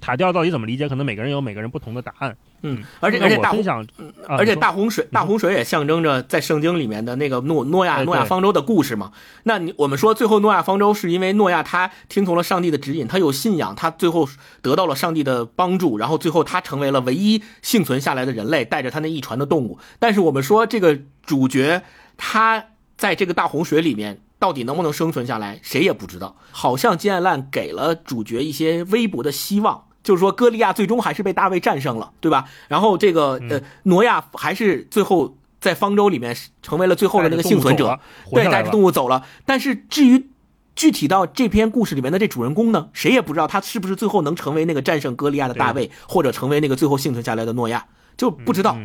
[0.00, 0.88] 塔吊到底怎么理解？
[0.88, 2.36] 可能每个人有每个人不同的答案。
[2.62, 3.86] 嗯，而且而且大分享，
[4.26, 9.12] 而且大洪水，大洪水也象征着在圣经里面的那个诺诺亚诺亚方舟的故事嘛。
[9.44, 14.28] 那你我们说最后诺亚方舟是因为诺亚他听从了上帝的指引，他有信仰，他最后
[14.60, 19.78] 得到了上帝的帮助，然后最后他成为了唯一幸存下来的人类，带着他那一船的动物。
[20.00, 21.82] 但是我们说这个主角
[22.16, 22.64] 他
[22.96, 26.36] 在这个大洪水里面到底能不能生存下来，谁也不知道。
[26.50, 29.84] 好像金爱烂给了主角一些微薄的希望。
[30.02, 32.48] 就是说，歌利亚最终还是被大卫战胜了，对吧？
[32.68, 37.98] 然后这个呃，挪亚还是最后在方舟里面成为了最后的那个幸存者，
[38.30, 39.26] 对，带着动物走了。
[39.44, 40.30] 但是至于
[40.74, 48.78] 具体到这篇故事里面的这主人公呢，谁也不知道他是不是最后能成为那个战胜歌利亚的大卫，或者成为那个最后幸存下来的诺亚，就不知道。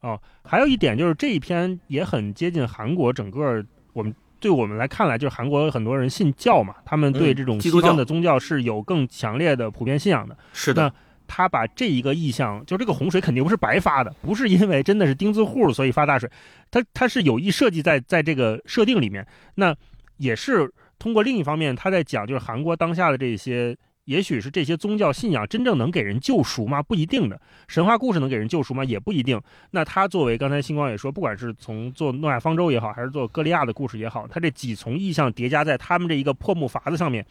[0.00, 4.14] 哦，还有一点就是这一篇也很接近韩国整个我们。
[4.42, 10.36] 对我们来看来，就是韩国有很多人信教嘛，他们对嗯这种西方的宗教是有更强烈的普遍信仰的。
[10.52, 10.92] 是的，
[11.28, 16.28] 他把这一个意向，就这个洪水肯定不是白发的，不是因为真的是钉子户所以发大水，
[16.70, 19.24] 他他是有意设计在在这个设定里面。
[19.54, 19.74] 那
[20.16, 26.82] 也是通过另一方面，他在讲就是韩国当下的这些，也许是这些宗教信仰真正能给人救赎吗？
[26.82, 27.40] 不一定的。
[27.68, 28.84] 神话故事能给人救赎吗？
[28.84, 29.40] 也不一定。
[29.70, 37.24] 那他作为刚才星光也说，不管是从做诺亚方舟也好，还是做歌利亚的故事也好，他这几重意象叠加在他们这一个破木筏子上面，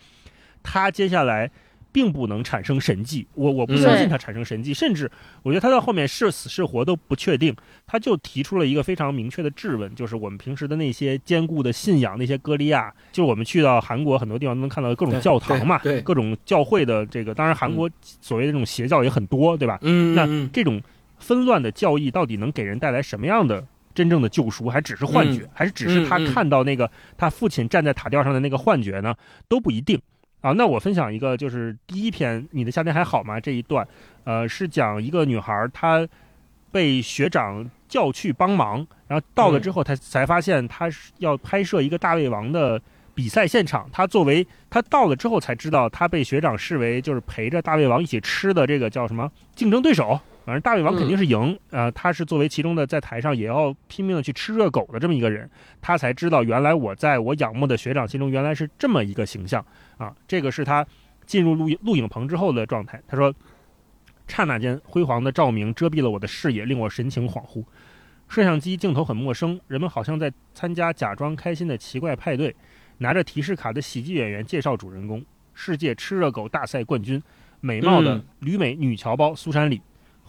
[0.63, 1.51] 他接下来。
[1.91, 5.09] 并不能产生神迹，我我不相信他产生神迹，甚至
[5.43, 7.55] 我觉得他到后面是死是活都不确定。
[7.85, 19.77] 他就提出了一个非常明确的质问，就是我们平时的那些坚固的信仰，那些歌利亚，就是我们去到韩国很多地方都能看到各种教堂嘛，对，各种教会的这个，当然韩国所谓的这种邪教也很多，对吧？
[19.81, 20.81] 嗯，那这种
[21.19, 29.13] 纷乱的教义到底能给人带来什么样的真正的救赎，还只是幻觉，还是只是他看到那个他父亲站在塔吊上的那个幻觉呢？
[29.49, 29.99] 都不一定。
[30.41, 33.87] 啊，那我分享一个，就是第一篇《你的夏天还好吗》这一段，
[34.23, 36.07] 呃，是讲一个女孩，她
[36.71, 42.81] 被学长叫去帮忙，然后到了之后，她才发现她是要拍摄一个大胃王的
[43.13, 43.87] 比赛现场。
[43.93, 50.19] 她作为她到了之后才知道，她被学长视为就是陪着大胃王一起吃的这个叫什么竞争对手。
[50.43, 55.49] 反正大胃王肯定是赢，呃，他是作为其中的在台上也要拼命的去吃热狗的这么一个人，
[55.79, 59.63] 他才知道原来我在我仰慕的学长心中原来是这么一个形象
[59.97, 60.11] 啊！
[60.27, 60.85] 这个是他
[61.27, 62.99] 进入录录影棚之后的状态。
[63.07, 63.31] 他说，
[64.27, 67.63] 刹那间辉煌的照明遮蔽了我的视野，令我神情恍惚。
[68.27, 72.55] 摄像机镜头很陌生，人们好像在参加假装开心的奇怪派对。
[72.97, 75.23] 拿着提示卡的喜剧演员介绍主人公：
[75.53, 77.21] 世界吃热狗大赛冠军，
[77.59, 79.81] 美貌的旅美女侨胞苏珊里。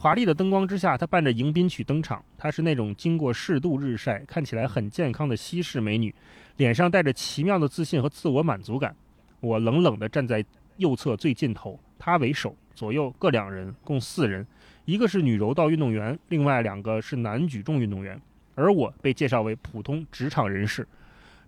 [0.03, 2.21] 华丽的灯光之下，她伴着迎宾曲登场。
[2.37, 6.13] 她是那种经过适度日晒、看起来很健康的西式美女，
[6.57, 8.93] 脸上带着奇妙的自信和自我满足感。
[9.39, 10.45] 我冷冷地站在
[10.79, 14.45] 右侧最尽头，她为首，左右各两人，共四人。
[14.87, 18.21] 一个是女柔道运动员，另外两个是男举重运动员，
[18.57, 20.85] 而我被介绍为普通职场人士。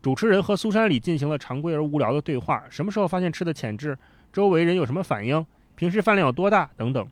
[0.01, 3.99] 主持人和苏珊里进行了常规而无聊的对话：什么时候发现吃的潜质？
[4.33, 5.45] 周围人有什么反应？
[5.75, 6.71] 平时饭量有多大？
[6.77, 7.05] 等等。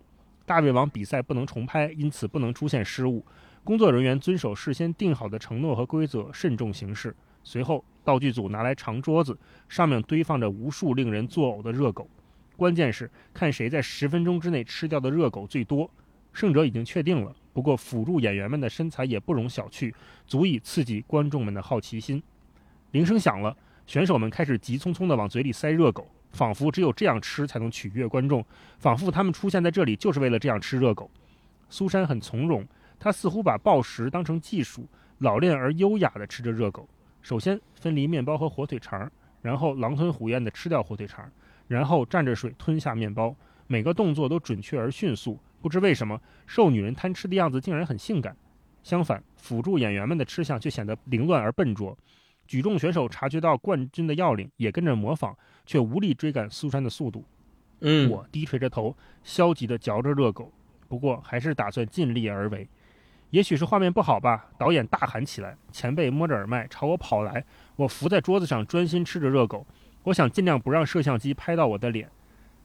[0.45, 3.25] 大胃王比赛不能重拍，因此不能出现失误。
[3.65, 7.15] 工作人员遵守事先定好的承诺和规则，慎重行事。
[7.45, 9.39] 随后，道具组拿来长桌子，
[9.69, 12.09] 上面堆放着无数令人作呕的热狗。
[12.57, 15.91] 关键是看谁在十分钟之内吃掉的热狗最多。
[16.33, 19.93] 胜者已经确定了，不过辅助演员们的身材也不容小觑，
[20.27, 22.23] 足以刺激观众们的好奇心。
[22.93, 23.57] 铃声响了，
[23.87, 26.09] 选手们开始急匆匆地往嘴里塞热狗。
[26.33, 28.45] 仿佛只有这样吃才能取悦观众，
[28.79, 31.11] 仿佛他们出现在这里就是为了这样吃热狗。
[31.69, 32.67] 苏珊很从容，
[32.99, 34.89] 她似乎把暴食当成技术，
[35.19, 36.89] 老练而优雅地吃着热狗。
[37.21, 39.11] 首先分离面包和火腿肠，
[39.41, 41.31] 然后狼吞虎咽地吃掉火腿肠，
[41.69, 43.35] 然后蘸着水吞下面包。
[43.67, 45.39] 每个动作都准确而迅速。
[45.61, 48.37] 不知为什么，瘦女人贪吃的样子竟然很性感。
[48.83, 51.97] 相反，辅助演员们的吃相却显得凌乱而笨拙。
[52.47, 55.37] 举重选手察觉到冠军的要领，也跟着模仿。
[55.65, 57.25] 却无力追赶苏珊的速度。
[57.83, 60.53] 嗯，我低垂着头，消极地嚼着热狗，
[60.89, 62.69] 不过还是打算尽力而为。
[63.31, 65.57] 也许是画面不好吧，导演大喊起来。
[65.71, 67.45] 前辈摸着耳麦朝我跑来，
[67.77, 69.65] 我伏在桌子上专心吃着热狗。
[70.03, 72.11] 我想尽量不让摄像机拍到我的脸。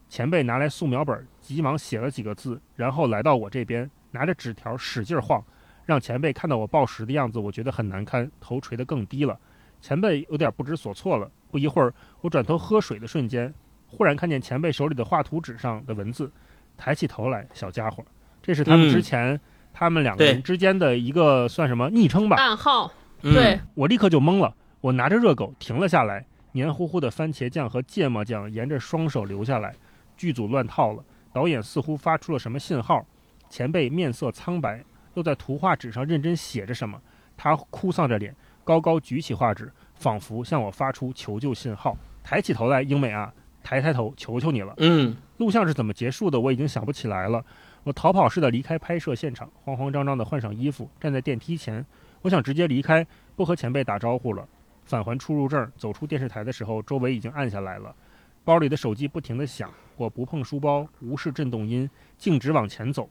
[0.10, 5.44] 前辈拿来素描本，急忙写了几个字，然后来到我这边，拿着纸条使劲晃，
[5.86, 9.40] 让前辈看到我暴食的样子，我觉得很难堪，头垂得更低了。
[9.82, 11.30] 前辈有点不知所措了。
[11.50, 13.54] 不一会儿，我转头喝水的瞬间，
[13.88, 16.32] 忽然看见前辈手里的画图纸上的文字。
[16.76, 18.06] 抬起头来，小家伙，
[18.42, 19.40] 这是他们之前、嗯、
[19.74, 22.38] 他们两个人之间的一个算什么昵称吧？
[22.38, 22.92] 暗号。
[23.24, 24.56] 嗯、对我立刻就懵了。
[24.82, 29.74] 我拿着热狗停了下来，黏糊糊的番茄酱和芥末酱沿着双手流下来。
[30.16, 33.04] 剧组乱套了，导演似乎发出了什么信号。
[33.50, 34.84] 前辈面色苍白，
[35.16, 37.02] 又在图画纸上认真写着什么。
[37.36, 38.36] 他哭丧着脸，
[38.68, 39.72] 高高举起画纸。
[39.96, 41.98] 仿佛向我发出求救信号。
[42.24, 43.34] 抬起头来，英美啊，
[43.64, 44.74] 抬抬头，求求你了。
[44.78, 46.40] 嗯，录像是怎么结束的？
[46.40, 47.44] 我已经想不起来了。
[47.84, 51.84] 我逃跑似的离开拍摄现场，慌慌张张地换上衣服，站在电梯前。
[52.22, 54.48] 我想直接离开，不和前辈打招呼了。
[54.84, 57.96] 返还出入证，走出电视台的时候，周围已经暗下来了。
[58.44, 61.90] 包里的手机不停地响，我不碰书包，无视震动音，
[62.20, 63.10] 径直往前走。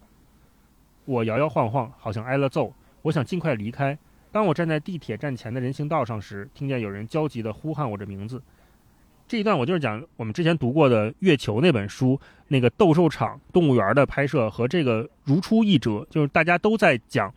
[1.04, 2.72] 我摇摇晃晃，好像挨了揍。
[3.02, 3.98] 我想尽快离开。
[4.36, 8.42] 当我站在地铁站前的人行道上时，听见有人焦急地呼喊我的名字。
[9.26, 17.32] 这一段我就是讲我们之前读过的《月球》那本书，那个斗兽场动物园的拍摄和这个如出一辙，就是大家都在讲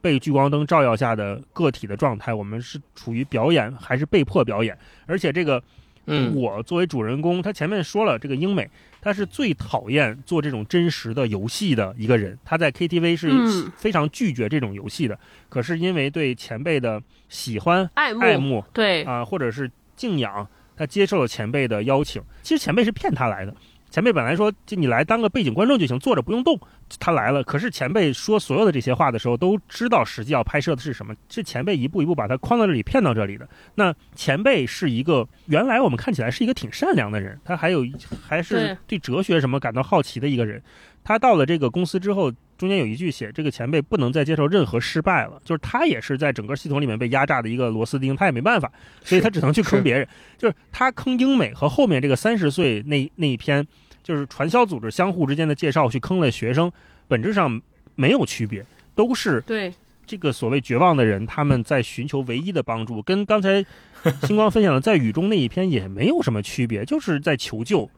[0.00, 4.76] 被聚光灯照耀下的个体的状态，我们是处于表演还是被迫表演？
[5.06, 5.62] 而且这个，
[6.06, 8.68] 嗯我作为主人公，他前面说了，这个英美
[9.00, 15.18] 他是最讨厌做这种真实的游戏的一个人，他在 KTV 是嗯非常拒绝这种游戏的。
[15.48, 20.46] 可是因为对前辈的喜欢、爱慕，爱慕对，啊、或者是敬仰，
[20.76, 22.22] 他接受了前辈的邀请。
[22.42, 23.54] 其实前辈是骗他来的。
[23.90, 26.58] 前辈本来说，就你来当个背景观众就行，坐着不用动。
[26.98, 33.48] 他来了，可是前辈说所有的这些话的时候，都知道实际要拍摄的是什么，是前辈一步一步把他框到这里，骗到这里的。
[33.74, 37.84] 那前辈是一个原来我们看起来是一个挺善良的人，他还有
[38.26, 40.62] 还是对对哲学什么感到好奇的一个人。
[41.02, 48.70] 他到了这个公司之后，中间有一句写这个前辈不能再接受任何失败了，就是他也是在整个系统里面被压榨的一个螺丝钉，他也没办法，
[49.02, 50.06] 所以他只能去坑别人。
[50.36, 53.66] 就是他坑英美和后面这个三十岁那那一篇，
[54.02, 56.70] 就是传销组织相互之间的介绍去坑了学生，
[57.08, 57.58] 本质上
[57.94, 58.62] 没有区别，
[58.94, 59.72] 都是对，
[60.04, 63.64] 这个所谓绝望的人，他们在寻求唯一的帮助，跟刚才
[64.24, 67.88] 星光分享的在雨中那一篇也没有什么区别，就是在求救。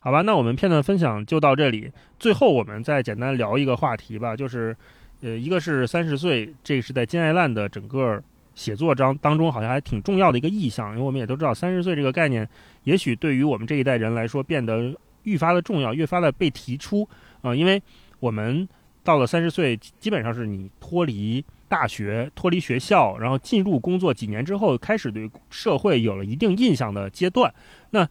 [0.00, 1.90] 好吧，那我们片段分享就到这里。
[2.20, 4.74] 最后我们再简单聊一个话题吧，就是，
[5.22, 8.22] 呃，一个是三十岁，这是在金爱烂的整个
[8.54, 12.48] 写作章当中好像还挺重要的一个意象，因为我们也都知道三十岁这个概念，
[12.84, 14.94] 也许对于我们这一代人来说变得
[15.24, 17.06] 愈发的重要，越发的被提出
[17.42, 17.82] 啊、因为
[18.20, 18.68] 我们
[19.02, 27.52] 到了三十岁，基本上是你脱离大学、脱离学校，然后进入工作几年之后，开始对社会有了一定印象的阶段。
[27.90, 28.08] 那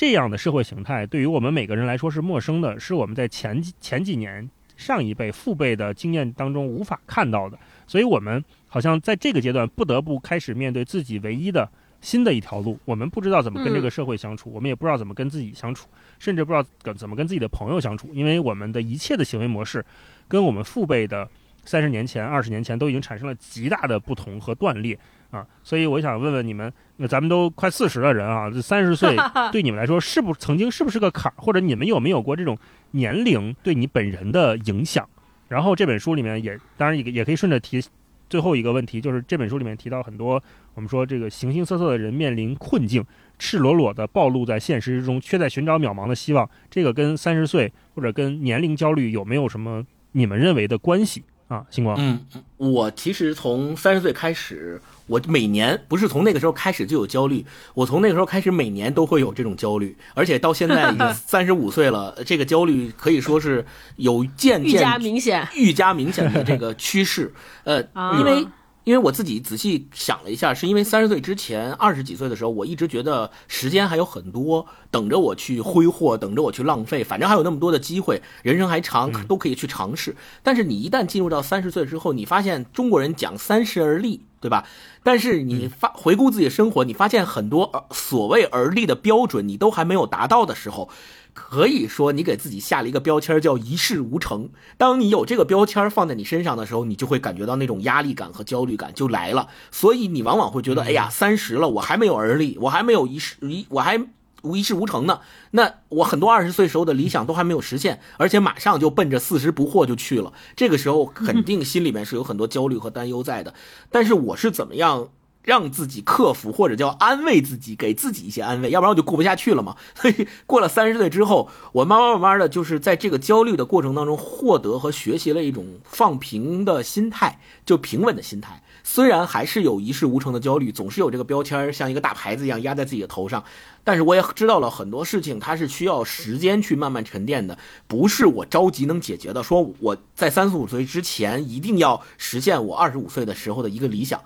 [0.00, 7.58] 这样的社会形态对于我们每个人来说是陌生的，是我们在前几前几年上一辈父辈的经验当中无法看到的。
[7.86, 11.70] 所以，我们好像在这个阶段不得不开始面对自己唯一的
[12.00, 12.78] 新的一条路。
[12.86, 15.86] 我们不知道怎么跟这个社会相处，我们也不知道怎么跟自己相处，
[16.18, 19.84] 甚至不知道跟怎么跟自己的朋友相处，因为我们的一切的行为模式
[20.26, 21.28] 跟我们父辈的
[21.64, 24.98] 三十年前、二十年前都已经产生了极大的不同和断裂
[25.30, 25.46] 啊。
[25.62, 29.16] 所以，我想问问你们，那咱们都快四十的人啊，这三十岁
[29.52, 32.56] 对你们来说是不曾经是不是个坎儿，或者你们有没有过这种
[32.92, 35.08] 年龄对你本人的影响？
[35.48, 37.82] 然后这本书里面也当然也也可以顺着提
[38.28, 40.40] 最后一个问题，就是这本书里面提到很多
[40.74, 43.04] 我们说这个形形色色的人面临困境，
[43.36, 46.48] 赤裸裸的暴露在现实之中，却在寻找渺茫的希望。
[46.70, 51.64] 这个跟三十岁或者跟年龄焦虑有没有什么你们认为的关系啊？
[51.68, 52.20] 星光，嗯，
[52.56, 57.44] 我其实从三十岁开始，我每年不是从那个时候开始就有焦虑，
[57.74, 63.66] 我从那个时候开始每年都会有这种焦虑，而且到现在已经 三十五岁了，这个焦虑可以说是
[63.96, 65.48] 有渐愈加渐明显。
[65.54, 67.34] 愈加明显的这个趋势。
[67.64, 68.46] 呃，啊因为
[68.90, 80.16] 因为我自己仔细想了一下，是因为三十岁之前二十几岁的时候，我一直觉得时间还有很多等着我去挥霍，等着我去浪费，反正还有那么多的机会，人生还长，都可以去尝试。
[80.42, 84.66] 但是你一旦进入到三十岁之后，你发现中国人讲三十而立，对吧？
[85.04, 90.88] 但是你发回顾自己的生活，你发现很多呃所谓而立的标准，你都还没有达到的时候，
[91.32, 94.50] 可以说你给自己下了一个标签叫一事无成。
[94.76, 99.48] 当你有这个标签放在你身上的时候，你就会感觉到那种压力感和焦虑感就来了。
[99.70, 103.98] 所以你往往会觉得，哎呀，三十了，我还没有而立，我还没有一事一，我还
[104.42, 105.20] 无一事无成呢。
[105.52, 110.32] 那我很多二十岁时候的理想都还没有实现，而且马上就奔着四十不惑就去了。
[110.56, 113.54] 这个时候肯定心里面是有很多焦虑和担忧在的。
[113.90, 115.10] 但是我是怎么样？
[115.42, 119.76] 让自己克服，或者叫安慰自己，给自己一些安慰，要不然我就过不下去了嘛。
[119.94, 128.62] 所以过了三十岁之后，我慢慢慢慢的就是在这个焦虑的过程当中，获得和学习了一种放平的心态，就平稳的心态。
[128.82, 133.44] 虽然还是有一事无成的焦虑，总是有这个标签儿像一个大牌子一样压在自己的头上，
[133.84, 139.42] 但是我也知道了很多事情，它是需要时间去慢慢沉淀的，不是我着急能解决的。
[139.42, 144.20] 说我在三十五岁之前一定要实现我二十五岁的时候的一个理想。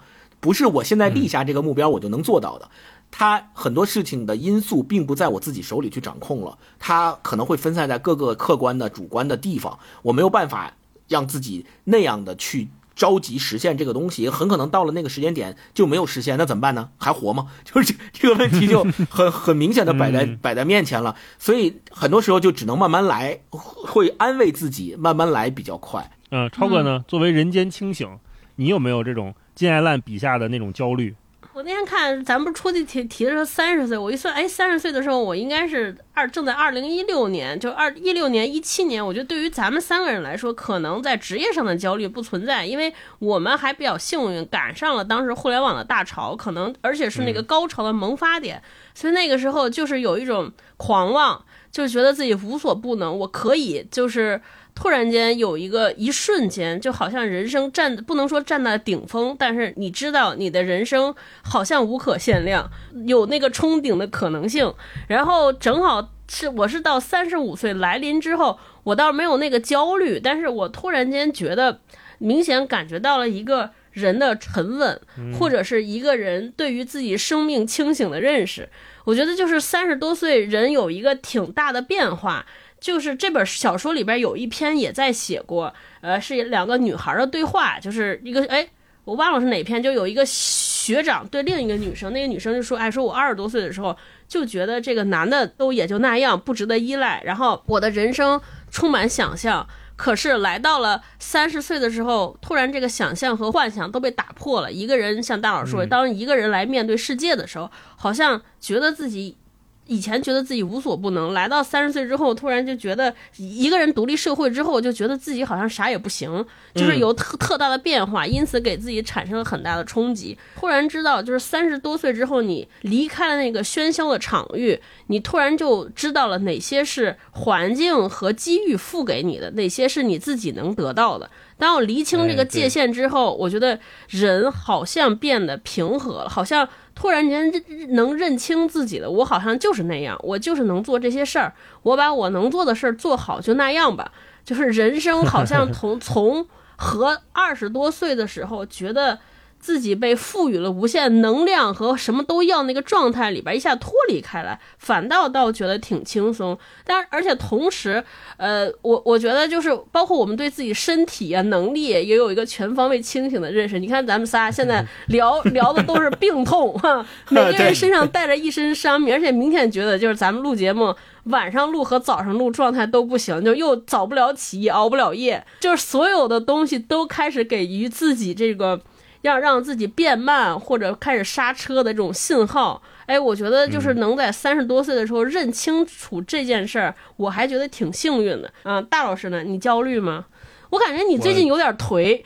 [0.45, 2.69] 不是我现在立下这个目标我就能做到的，
[3.11, 10.71] 它很多事情的因素并不在我自己手里去掌控了，它可能会分散在各个客观的、主观的地方，我没有办法
[11.09, 16.91] 让自己那样的去着急实现这个东西，很可能到了那个时间点就没有实现，那怎么办呢？
[16.99, 17.47] 还活吗？
[17.65, 26.11] 就是这这个问题就很很明显的摆在摆在面前了，所以很多时候就只能慢慢来，会安慰自己，慢慢来比较快。
[26.31, 27.03] 嗯、超哥呢？
[27.09, 28.19] 作为人间清醒，
[28.57, 31.15] 你有没有这种金爱烂笔下的那种焦虑？
[31.53, 48.61] 我那天看咱们不是出去提提的时候三十岁，我一算，哎，三十岁的时候我应该是二正在二零一六年，就二一六年一七年，我觉得对于咱们三个人来说，可能在职业上的焦虑不存在，因为我们还比较幸运，赶上了当时互联网的大潮，可能而且是那个高潮的萌发点，
[48.93, 51.41] 所以那个时候就是有一种狂妄，
[51.71, 54.43] 就是觉得自己无所不能，我可以就是
[54.75, 62.69] 突然间有一个一瞬间，就好像人生站不能说站在顶峰，但是你知道你的人生好像无可限量，
[63.07, 64.75] 有那个冲顶的可能性。
[65.07, 71.81] 然后正好是 我是到三十五岁来临之后，我倒没有那个焦虑，但是我突然间觉得
[72.19, 75.01] 明显感觉到了一个人的沉稳，
[75.39, 78.69] 或者是一个人对于自己生命清醒的认识。
[79.05, 82.45] 我觉得就是三十多岁人有一个挺大的变化。
[82.85, 88.69] 就是这本小说里边有一篇也在写过，呃，是两个女孩的对话，就是一个哎，
[89.07, 93.97] 我忘了是哪篇，就有一个学长对另一个女生，那个女生就说，哎，说我二十多岁的时候
[94.29, 98.39] 就觉得这个男的都也就那样，不值得依赖，然后我的人生
[98.71, 99.67] 充满想象，
[99.97, 104.71] 可是来到了三十岁的时候，突然这个想象和幻想都被打破了。
[104.71, 109.39] 一个人像大佬说，当一个人来面对世界的时候，好像觉得自己。
[109.87, 116.45] 以前觉得自己无所不能，来到三十岁之后，突然就觉得一个人独立社会之后，就觉得自己好像啥也不行，
[116.75, 120.39] 就是有特特大的变化，因此给自己产生了很大的冲击。
[120.57, 131.31] 突然知道，就是三十多岁之后，你离开了那个喧嚣的场域，你突然就知道了哪些是环境和机遇赋给你的，哪些是你自己能得到的。
[131.59, 133.79] 当我厘清这个界限之后，我觉得
[134.09, 136.67] 人好像变得平和了，好像。
[136.95, 137.53] 突然间
[137.91, 141.53] 能认清自己的，我好像就是那样，我就是能做这些事儿，
[141.83, 144.13] 我把我能做的事儿做好，就那样吧。
[144.45, 146.47] 就是人生好像从 从
[146.77, 149.19] 和二十多岁的时候觉得。
[149.65, 156.59] 自己被赋予了无限能量和什么都要那个状态里边一下脱离开来，反倒倒觉得挺轻松。
[156.85, 158.05] 但而且同时，
[158.37, 163.79] 呃，我我觉得就是包括我们对自己身体啊能力也有一个全方位清醒的认识。
[163.79, 178.79] 你看咱们仨现在 聊聊的都是病痛哈，每个人身上带着一身伤，而且明显觉得就是咱们录节目晚上录和早上录状态都不行，就又早不了起，也熬不了夜，就是所有的东西都开始给予自己这个。
[179.25, 188.53] 要让自己变慢或者开始刹车的这种信号，哎，我觉得就是能在三十多岁的时候认清楚这件事儿，我还觉得挺幸运的。
[188.65, 189.43] 嗯，大老师呢？
[189.43, 190.27] 你焦虑吗？
[190.69, 192.23] 我感觉你最近有点颓。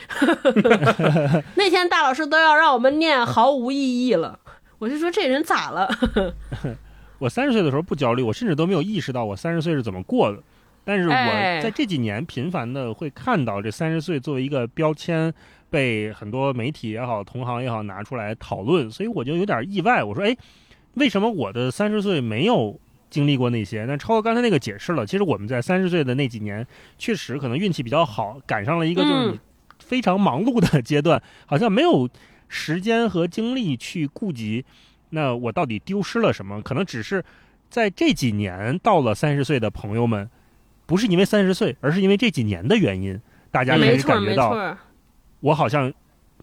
[1.55, 4.41] 那天大老师都要让我们念毫无意义了，
[4.81, 5.89] 我就说这人咋了？
[7.21, 10.39] 我三十岁的时候不焦虑，我甚至都没有意识到我三十岁是怎么过的。
[10.85, 15.33] 但是我在这几年频繁的会看到这三十岁作为一个标签。
[15.71, 20.03] 被很多媒体也好，同行也好拿出来讨论，所以我就有点意外。
[20.03, 20.37] 我说：“哎，
[20.95, 22.81] 为什么我的三十岁没有
[23.11, 26.67] 经历过那些？”那超过刚才那个解释了，其实我们在三十岁的那几年，
[26.97, 29.39] 确实可能运气比较好，赶上了一个就是
[29.79, 32.09] 非常忙碌的阶段，好像没有
[32.49, 34.65] 时间和精力去顾及。
[35.11, 36.63] 那我到底丢失了什么？
[36.63, 37.23] 可能只是
[37.69, 40.31] 在这几年到了三十岁的朋友们，
[40.87, 43.21] 不是因为三十岁，而是因为这几年的原因，
[43.51, 44.77] 大家开始感觉到。
[45.41, 45.93] 我好像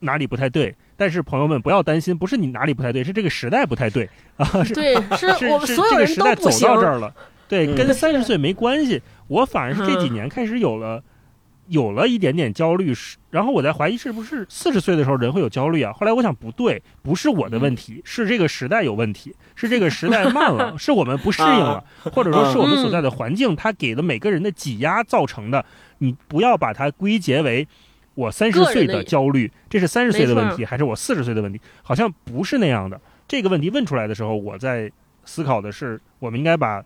[0.02, 4.48] 哪里不太对，但是朋友们不要担心，不是你哪里不太对，是这个时代不太对啊。
[4.74, 7.14] 对， 是我们所有人都走到这儿了。
[7.48, 9.02] 对，跟三十岁没关系。
[9.28, 11.04] 我反而是这几年开始有了
[11.68, 12.94] 有了一点点焦虑，
[13.30, 15.94] 然后我在怀疑是不是四十岁的时候人会有焦虑啊？
[15.94, 25.66] 后来我想不对，不是我的问题，是这个时代有问题，是这个时代慢了， 是我们不适应了，或者说是我们所在的环境它给了每个人的挤压造成的。
[26.00, 27.68] 你不要把它归结为。
[28.16, 31.62] 我三十岁的焦虑，这是三十岁的问题，还是我四十岁的问题？
[31.84, 33.00] 好像不是那样的。
[33.28, 34.92] 这个问题问出来的时候，我在
[35.26, 36.84] 思考的是，我们应该把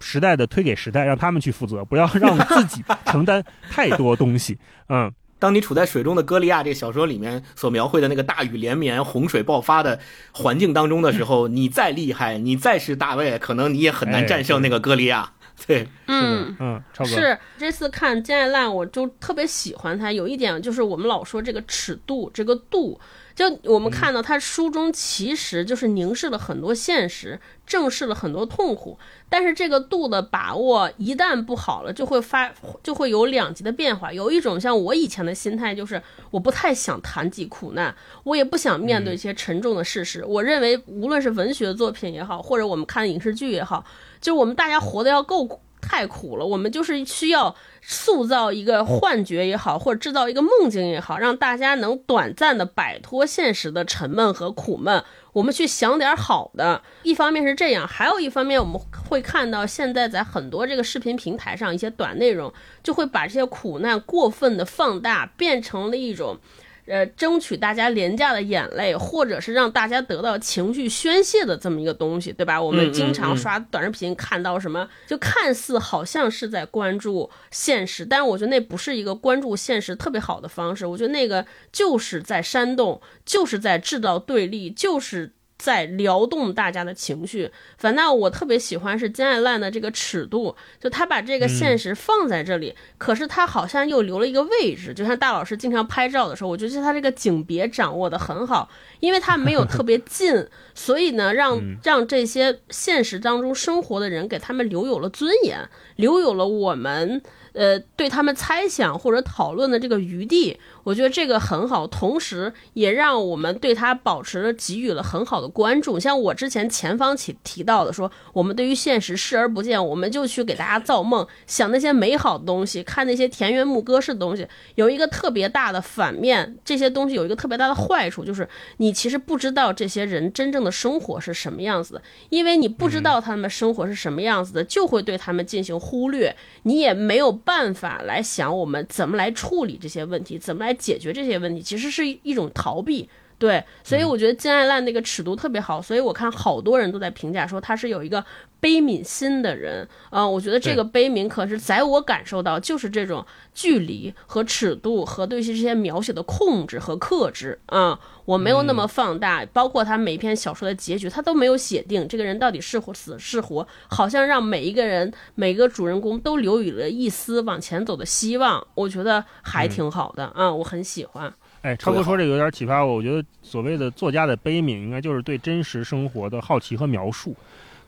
[0.00, 4.58] 时代的推给时代，让他们去负责，不要让自己 承担太多东西。
[4.88, 10.00] 嗯，当你处在水中的歌利亚这个小说里面所描绘的那个大雨连绵、洪水爆发的
[10.32, 15.32] 环境当中的时候， 你再厉害，你再是大卫，可能你也很难战胜那个歌利亚。
[15.66, 20.12] 对，嗯嗯，是这次看《真爱烂》，我就特别喜欢他。
[20.12, 23.00] 有一点就是我们老说这个尺度，这个度，
[23.34, 28.96] 就我们看到他书中其实就是凝视了很多现实，正视了很多痛苦。
[29.28, 32.52] 但是这个度的把握一旦不好了，就会发
[32.82, 34.12] 就会有两极的变化。
[34.12, 36.00] 有一种像我以前的心态，就是
[36.30, 37.92] 我不太想谈及苦难，
[38.22, 40.24] 我也不想面对一些沉重的事实。
[40.24, 43.84] 我认为无论是文学作品也好，或者我们看影视剧也好。
[44.20, 55.04] 就我们大家活得要够太苦了，我们就是需要塑造一个幻觉也好，或者制造一个梦境也好，让大家能短暂的摆脱现实的沉闷和苦闷。
[55.34, 62.52] 我们去想点好的，一方面是这样，还有一方面我们会看到现在在很多这个视频平台上一些短内容，
[62.82, 66.38] 就会把这些苦难过分的放大，变成了一种。
[66.86, 72.60] 呃，争取大家廉价的眼泪，或者是让大家得到情绪宣泄的这么一个东西，对吧？
[72.60, 80.84] 我们经常刷短视频看到什么，就看似好像是在关注现实，但是我觉得那不是一个关注现实特别好的方式。
[80.84, 85.32] 我觉得那个就是在煽动，就是在制造对立，就是。
[85.56, 98.68] 在撩动大家的情绪，反倒我特别喜欢是金爱烂的这个尺度，就他把这个现实放在这里，可是他好像又留了一个位置，就像大老师经常拍照的时候，我觉得他这个景别掌握的很好，
[99.00, 107.22] 因为他没有特别近，所以呢，让让这些现实当中生活的人给他们留有了尊严，留有了我们。
[107.54, 115.98] 呃，对他们猜想或者讨论的这个余地，我觉得这个很好，同时也让我们对他保持了给予了很好的关注。
[116.00, 124.46] 像我之前前方提提到的，说我们对于现实视而不见，我们就去给大家造梦，想那些美好的东西，看那些田园牧歌式的东西，
[124.76, 128.48] 有一个特别大的反面，这些东西有一个特别大的坏处，就是
[128.78, 137.34] 你其实不知道这些人真正的生活是什么样子的，因为你不知道他们生活是什么样子的，就会对他们进行忽略，你也没有。
[137.44, 143.08] 办法来想我们怎么来处理这些问题，怎么来解决这些问题，其实是一种逃避。
[143.44, 148.24] 对，所以我觉得金爱烂那个尺度特别好，所以我看好多人都在评价说他是有一个
[148.58, 150.26] 悲悯心的人啊。
[150.26, 153.22] 我觉得这个悲悯可是在我感受到就是这种
[153.52, 158.00] 距离和尺度和对这些描写的控制和克制啊。
[158.24, 168.66] 我没有那么放大，包括他每篇小说的结局，他都没有写定这个人到底是活死是活，好像让每一个人每个主人公都留有了一丝往前走的希望。
[168.74, 171.30] 我觉得还挺好的啊，我很喜欢。
[171.64, 177.34] 哎，超哥说这个有点启发我，我觉得所谓的作家的悲悯，应该就是对真实生活的好奇和描述。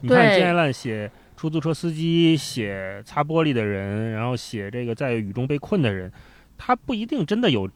[0.01, 6.11] 你看金爱烂写出租车司机，写擦玻璃的人，然后写这个在雨中被困的人，
[6.57, 7.69] 他不一定真的有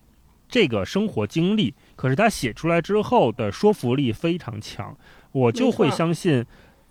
[0.48, 1.74] 这个生活经历。
[1.96, 4.96] 可是他写出来之后的说服力非常强，
[5.32, 6.42] 我就会相信，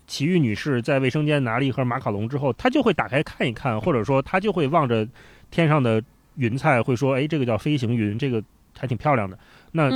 [0.06, 5.08] 奇遇女士在卫生间拿了一盒马卡龙之后，她就会打开看一看，或者说她就会望着
[5.50, 6.00] 天上的
[6.36, 8.44] 云彩，会说：“哎，这个叫飞行云，这个
[8.80, 9.38] 还挺漂亮的。”
[9.74, 9.90] 那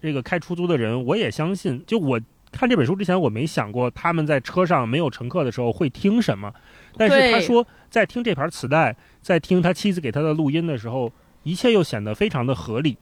[0.00, 1.82] 这个开出租的人，我也相信。
[1.86, 6.52] 就我看这本书之前，我没想过他们在车上没有乘客的时候会听什么，
[6.96, 11.12] 但是他说在听这盘磁带，在听他妻子给他的录音的时候，
[11.44, 12.96] 一切又显得非常的合理。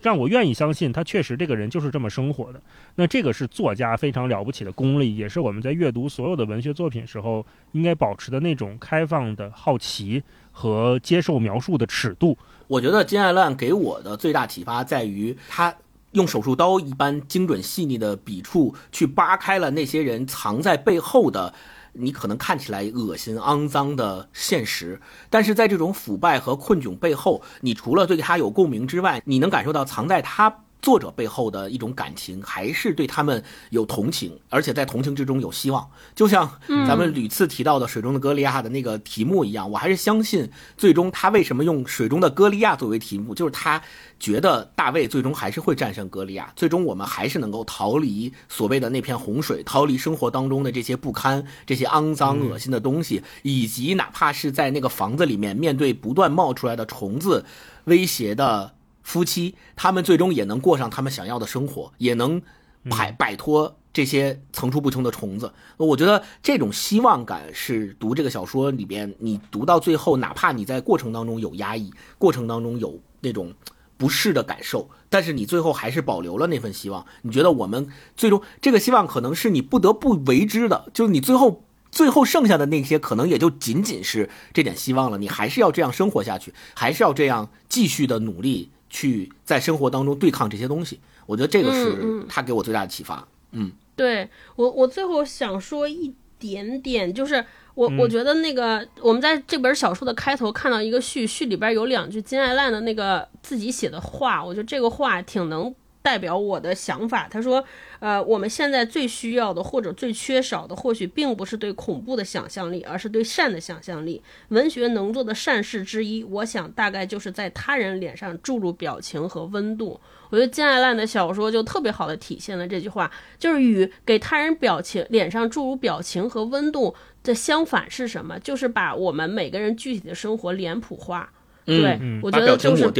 [0.00, 2.62] 让我愿意相信他确实这个人就是这么生活的。
[2.94, 10.22] 那这个是作家非常了不起的功力，也是我们在阅读所有的文学作品时候应该保持的那种开放的好奇
[10.58, 12.36] 和接受描述的尺度。
[12.66, 15.72] 我觉得金爱烂给我的最大启发在于他
[16.10, 21.54] 用手术刀一般精准细腻的笔触去扒开了那些人藏在背后的。
[21.92, 30.64] 你可能看起来恶心、肮脏的现实，但是在这种腐败和困窘背后，你除了对他有共鸣之外，你能感受到藏在他。
[30.80, 35.88] 作者背后的一种感情，还是对他们有同情，而且在同情之中有希望。
[36.14, 36.50] 就像
[36.86, 43.82] 咱们屡次提到的《水中的歌利亚》的那个题目一样，我还是相信，最终他为什么用《水中的歌利亚》作为题目，就是他
[44.20, 57.44] 觉得大卫最终还是会战胜歌利亚，最终我们还是能够逃离所谓的那片洪水，逃离生活当中的这些不堪、这些肮脏、恶心的东西，以及哪怕是在那个房子里面面对不断冒出来的虫子
[57.84, 58.77] 威胁的。
[59.08, 62.42] 夫妻，他们最终也能过上他们想要的生活，也能
[62.90, 65.50] 摆摆脱这些层出不穷的虫子。
[65.78, 73.54] 我觉得这种希望感是读这个小说里边，你读到最后，哪怕你在过程当中有压抑，过程当中有那种
[73.96, 77.06] 不适的感受，但是你最后还是保留了那份希望。
[77.22, 85.16] 你觉得我们最终这个希望可能是你不得不为之的，就是你最后最后剩下的那些，可能也就仅仅是这点希望了。
[85.16, 88.70] 你还是要这样生活下去，还是要这样继续的努力。
[88.90, 93.26] 去在生活当中对抗这些东西，我觉得这个是他给我最大的启发。
[93.52, 97.44] 嗯，对我，我最后想说一点点，就是
[97.74, 105.74] 我我觉得那个我们在这本小说的开头看到一个序，序里边有两句金爱烂的那个自己写的话，我觉得这个话挺能。
[106.08, 107.62] 代表我的想法，他说
[108.00, 114.22] ：“呃，我们现在最需要的或者最缺少的，或许并不是对恐怖的想象力，而是对善的想象力。
[114.48, 120.00] 文学能做的善事之一，我想大概就是在他人脸上注入表情和温度。
[120.30, 128.38] 我觉得金爱烂的小说就特别好的体现了这句话，就是与给他人表情脸上注入表情和温度的相反是什么？
[128.38, 131.30] 就是把我们每个人具体的生活脸谱化。
[131.66, 132.90] 对，我觉得就是。”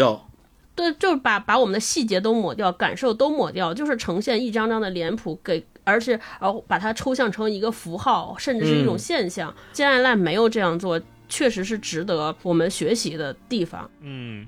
[0.79, 9.53] 对，就是把把我们的细节都抹掉，感受都抹掉，就是呈现一张张的脸谱给，而且而把它抽象成一个符号，甚至是一种现象。
[9.73, 13.91] 金爱烂没有这样做，确实是值得我们学习的地方。
[14.03, 14.47] 嗯，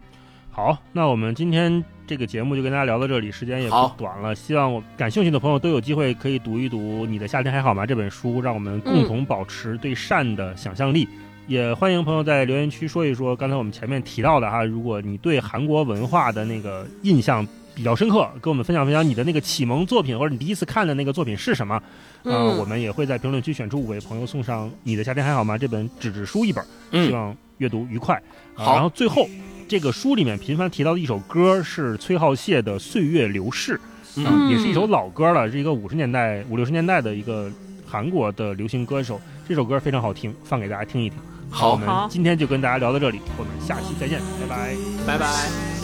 [0.52, 1.84] 好，那我们今天。
[2.10, 4.34] 这个节目就跟大家聊到这里，时间也不好短了。
[4.34, 11.08] 希望我感兴趣的朋友都有机会可以读一读《你的夏天还好吗》这本书，让我们共同保持对善的想象力。
[11.50, 17.44] 也欢迎朋友在留言区说一说刚才我们前面提到的哈，如果你对韩国文化的那个印象
[17.74, 21.74] 比较深刻，跟我们分享分享你的那个启蒙作品，或者你第一次看的那个作品是什么？
[21.74, 21.82] 啊、
[22.22, 28.14] 嗯我们也会在评论区选出五位朋友送上《你的夏天还好吗》这本纸质书一本，希嗯，望阅读愉快。
[28.54, 29.28] 啊好然后最后
[29.66, 33.74] 这个书里面频繁提到的一首歌是崔浩谢的《岁月流逝》，
[34.14, 37.50] 嗯啊，也是一首老歌了，是一个五十年代、五六十年代的一个
[37.84, 39.20] 韩国的流行歌手。
[39.48, 41.18] 这首歌非常好听，放给大家听一听。
[41.50, 45.26] 好，我们今天就跟大家聊到这里，我们下期再见，拜拜，拜拜，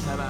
[0.07, 0.23] 拜拜。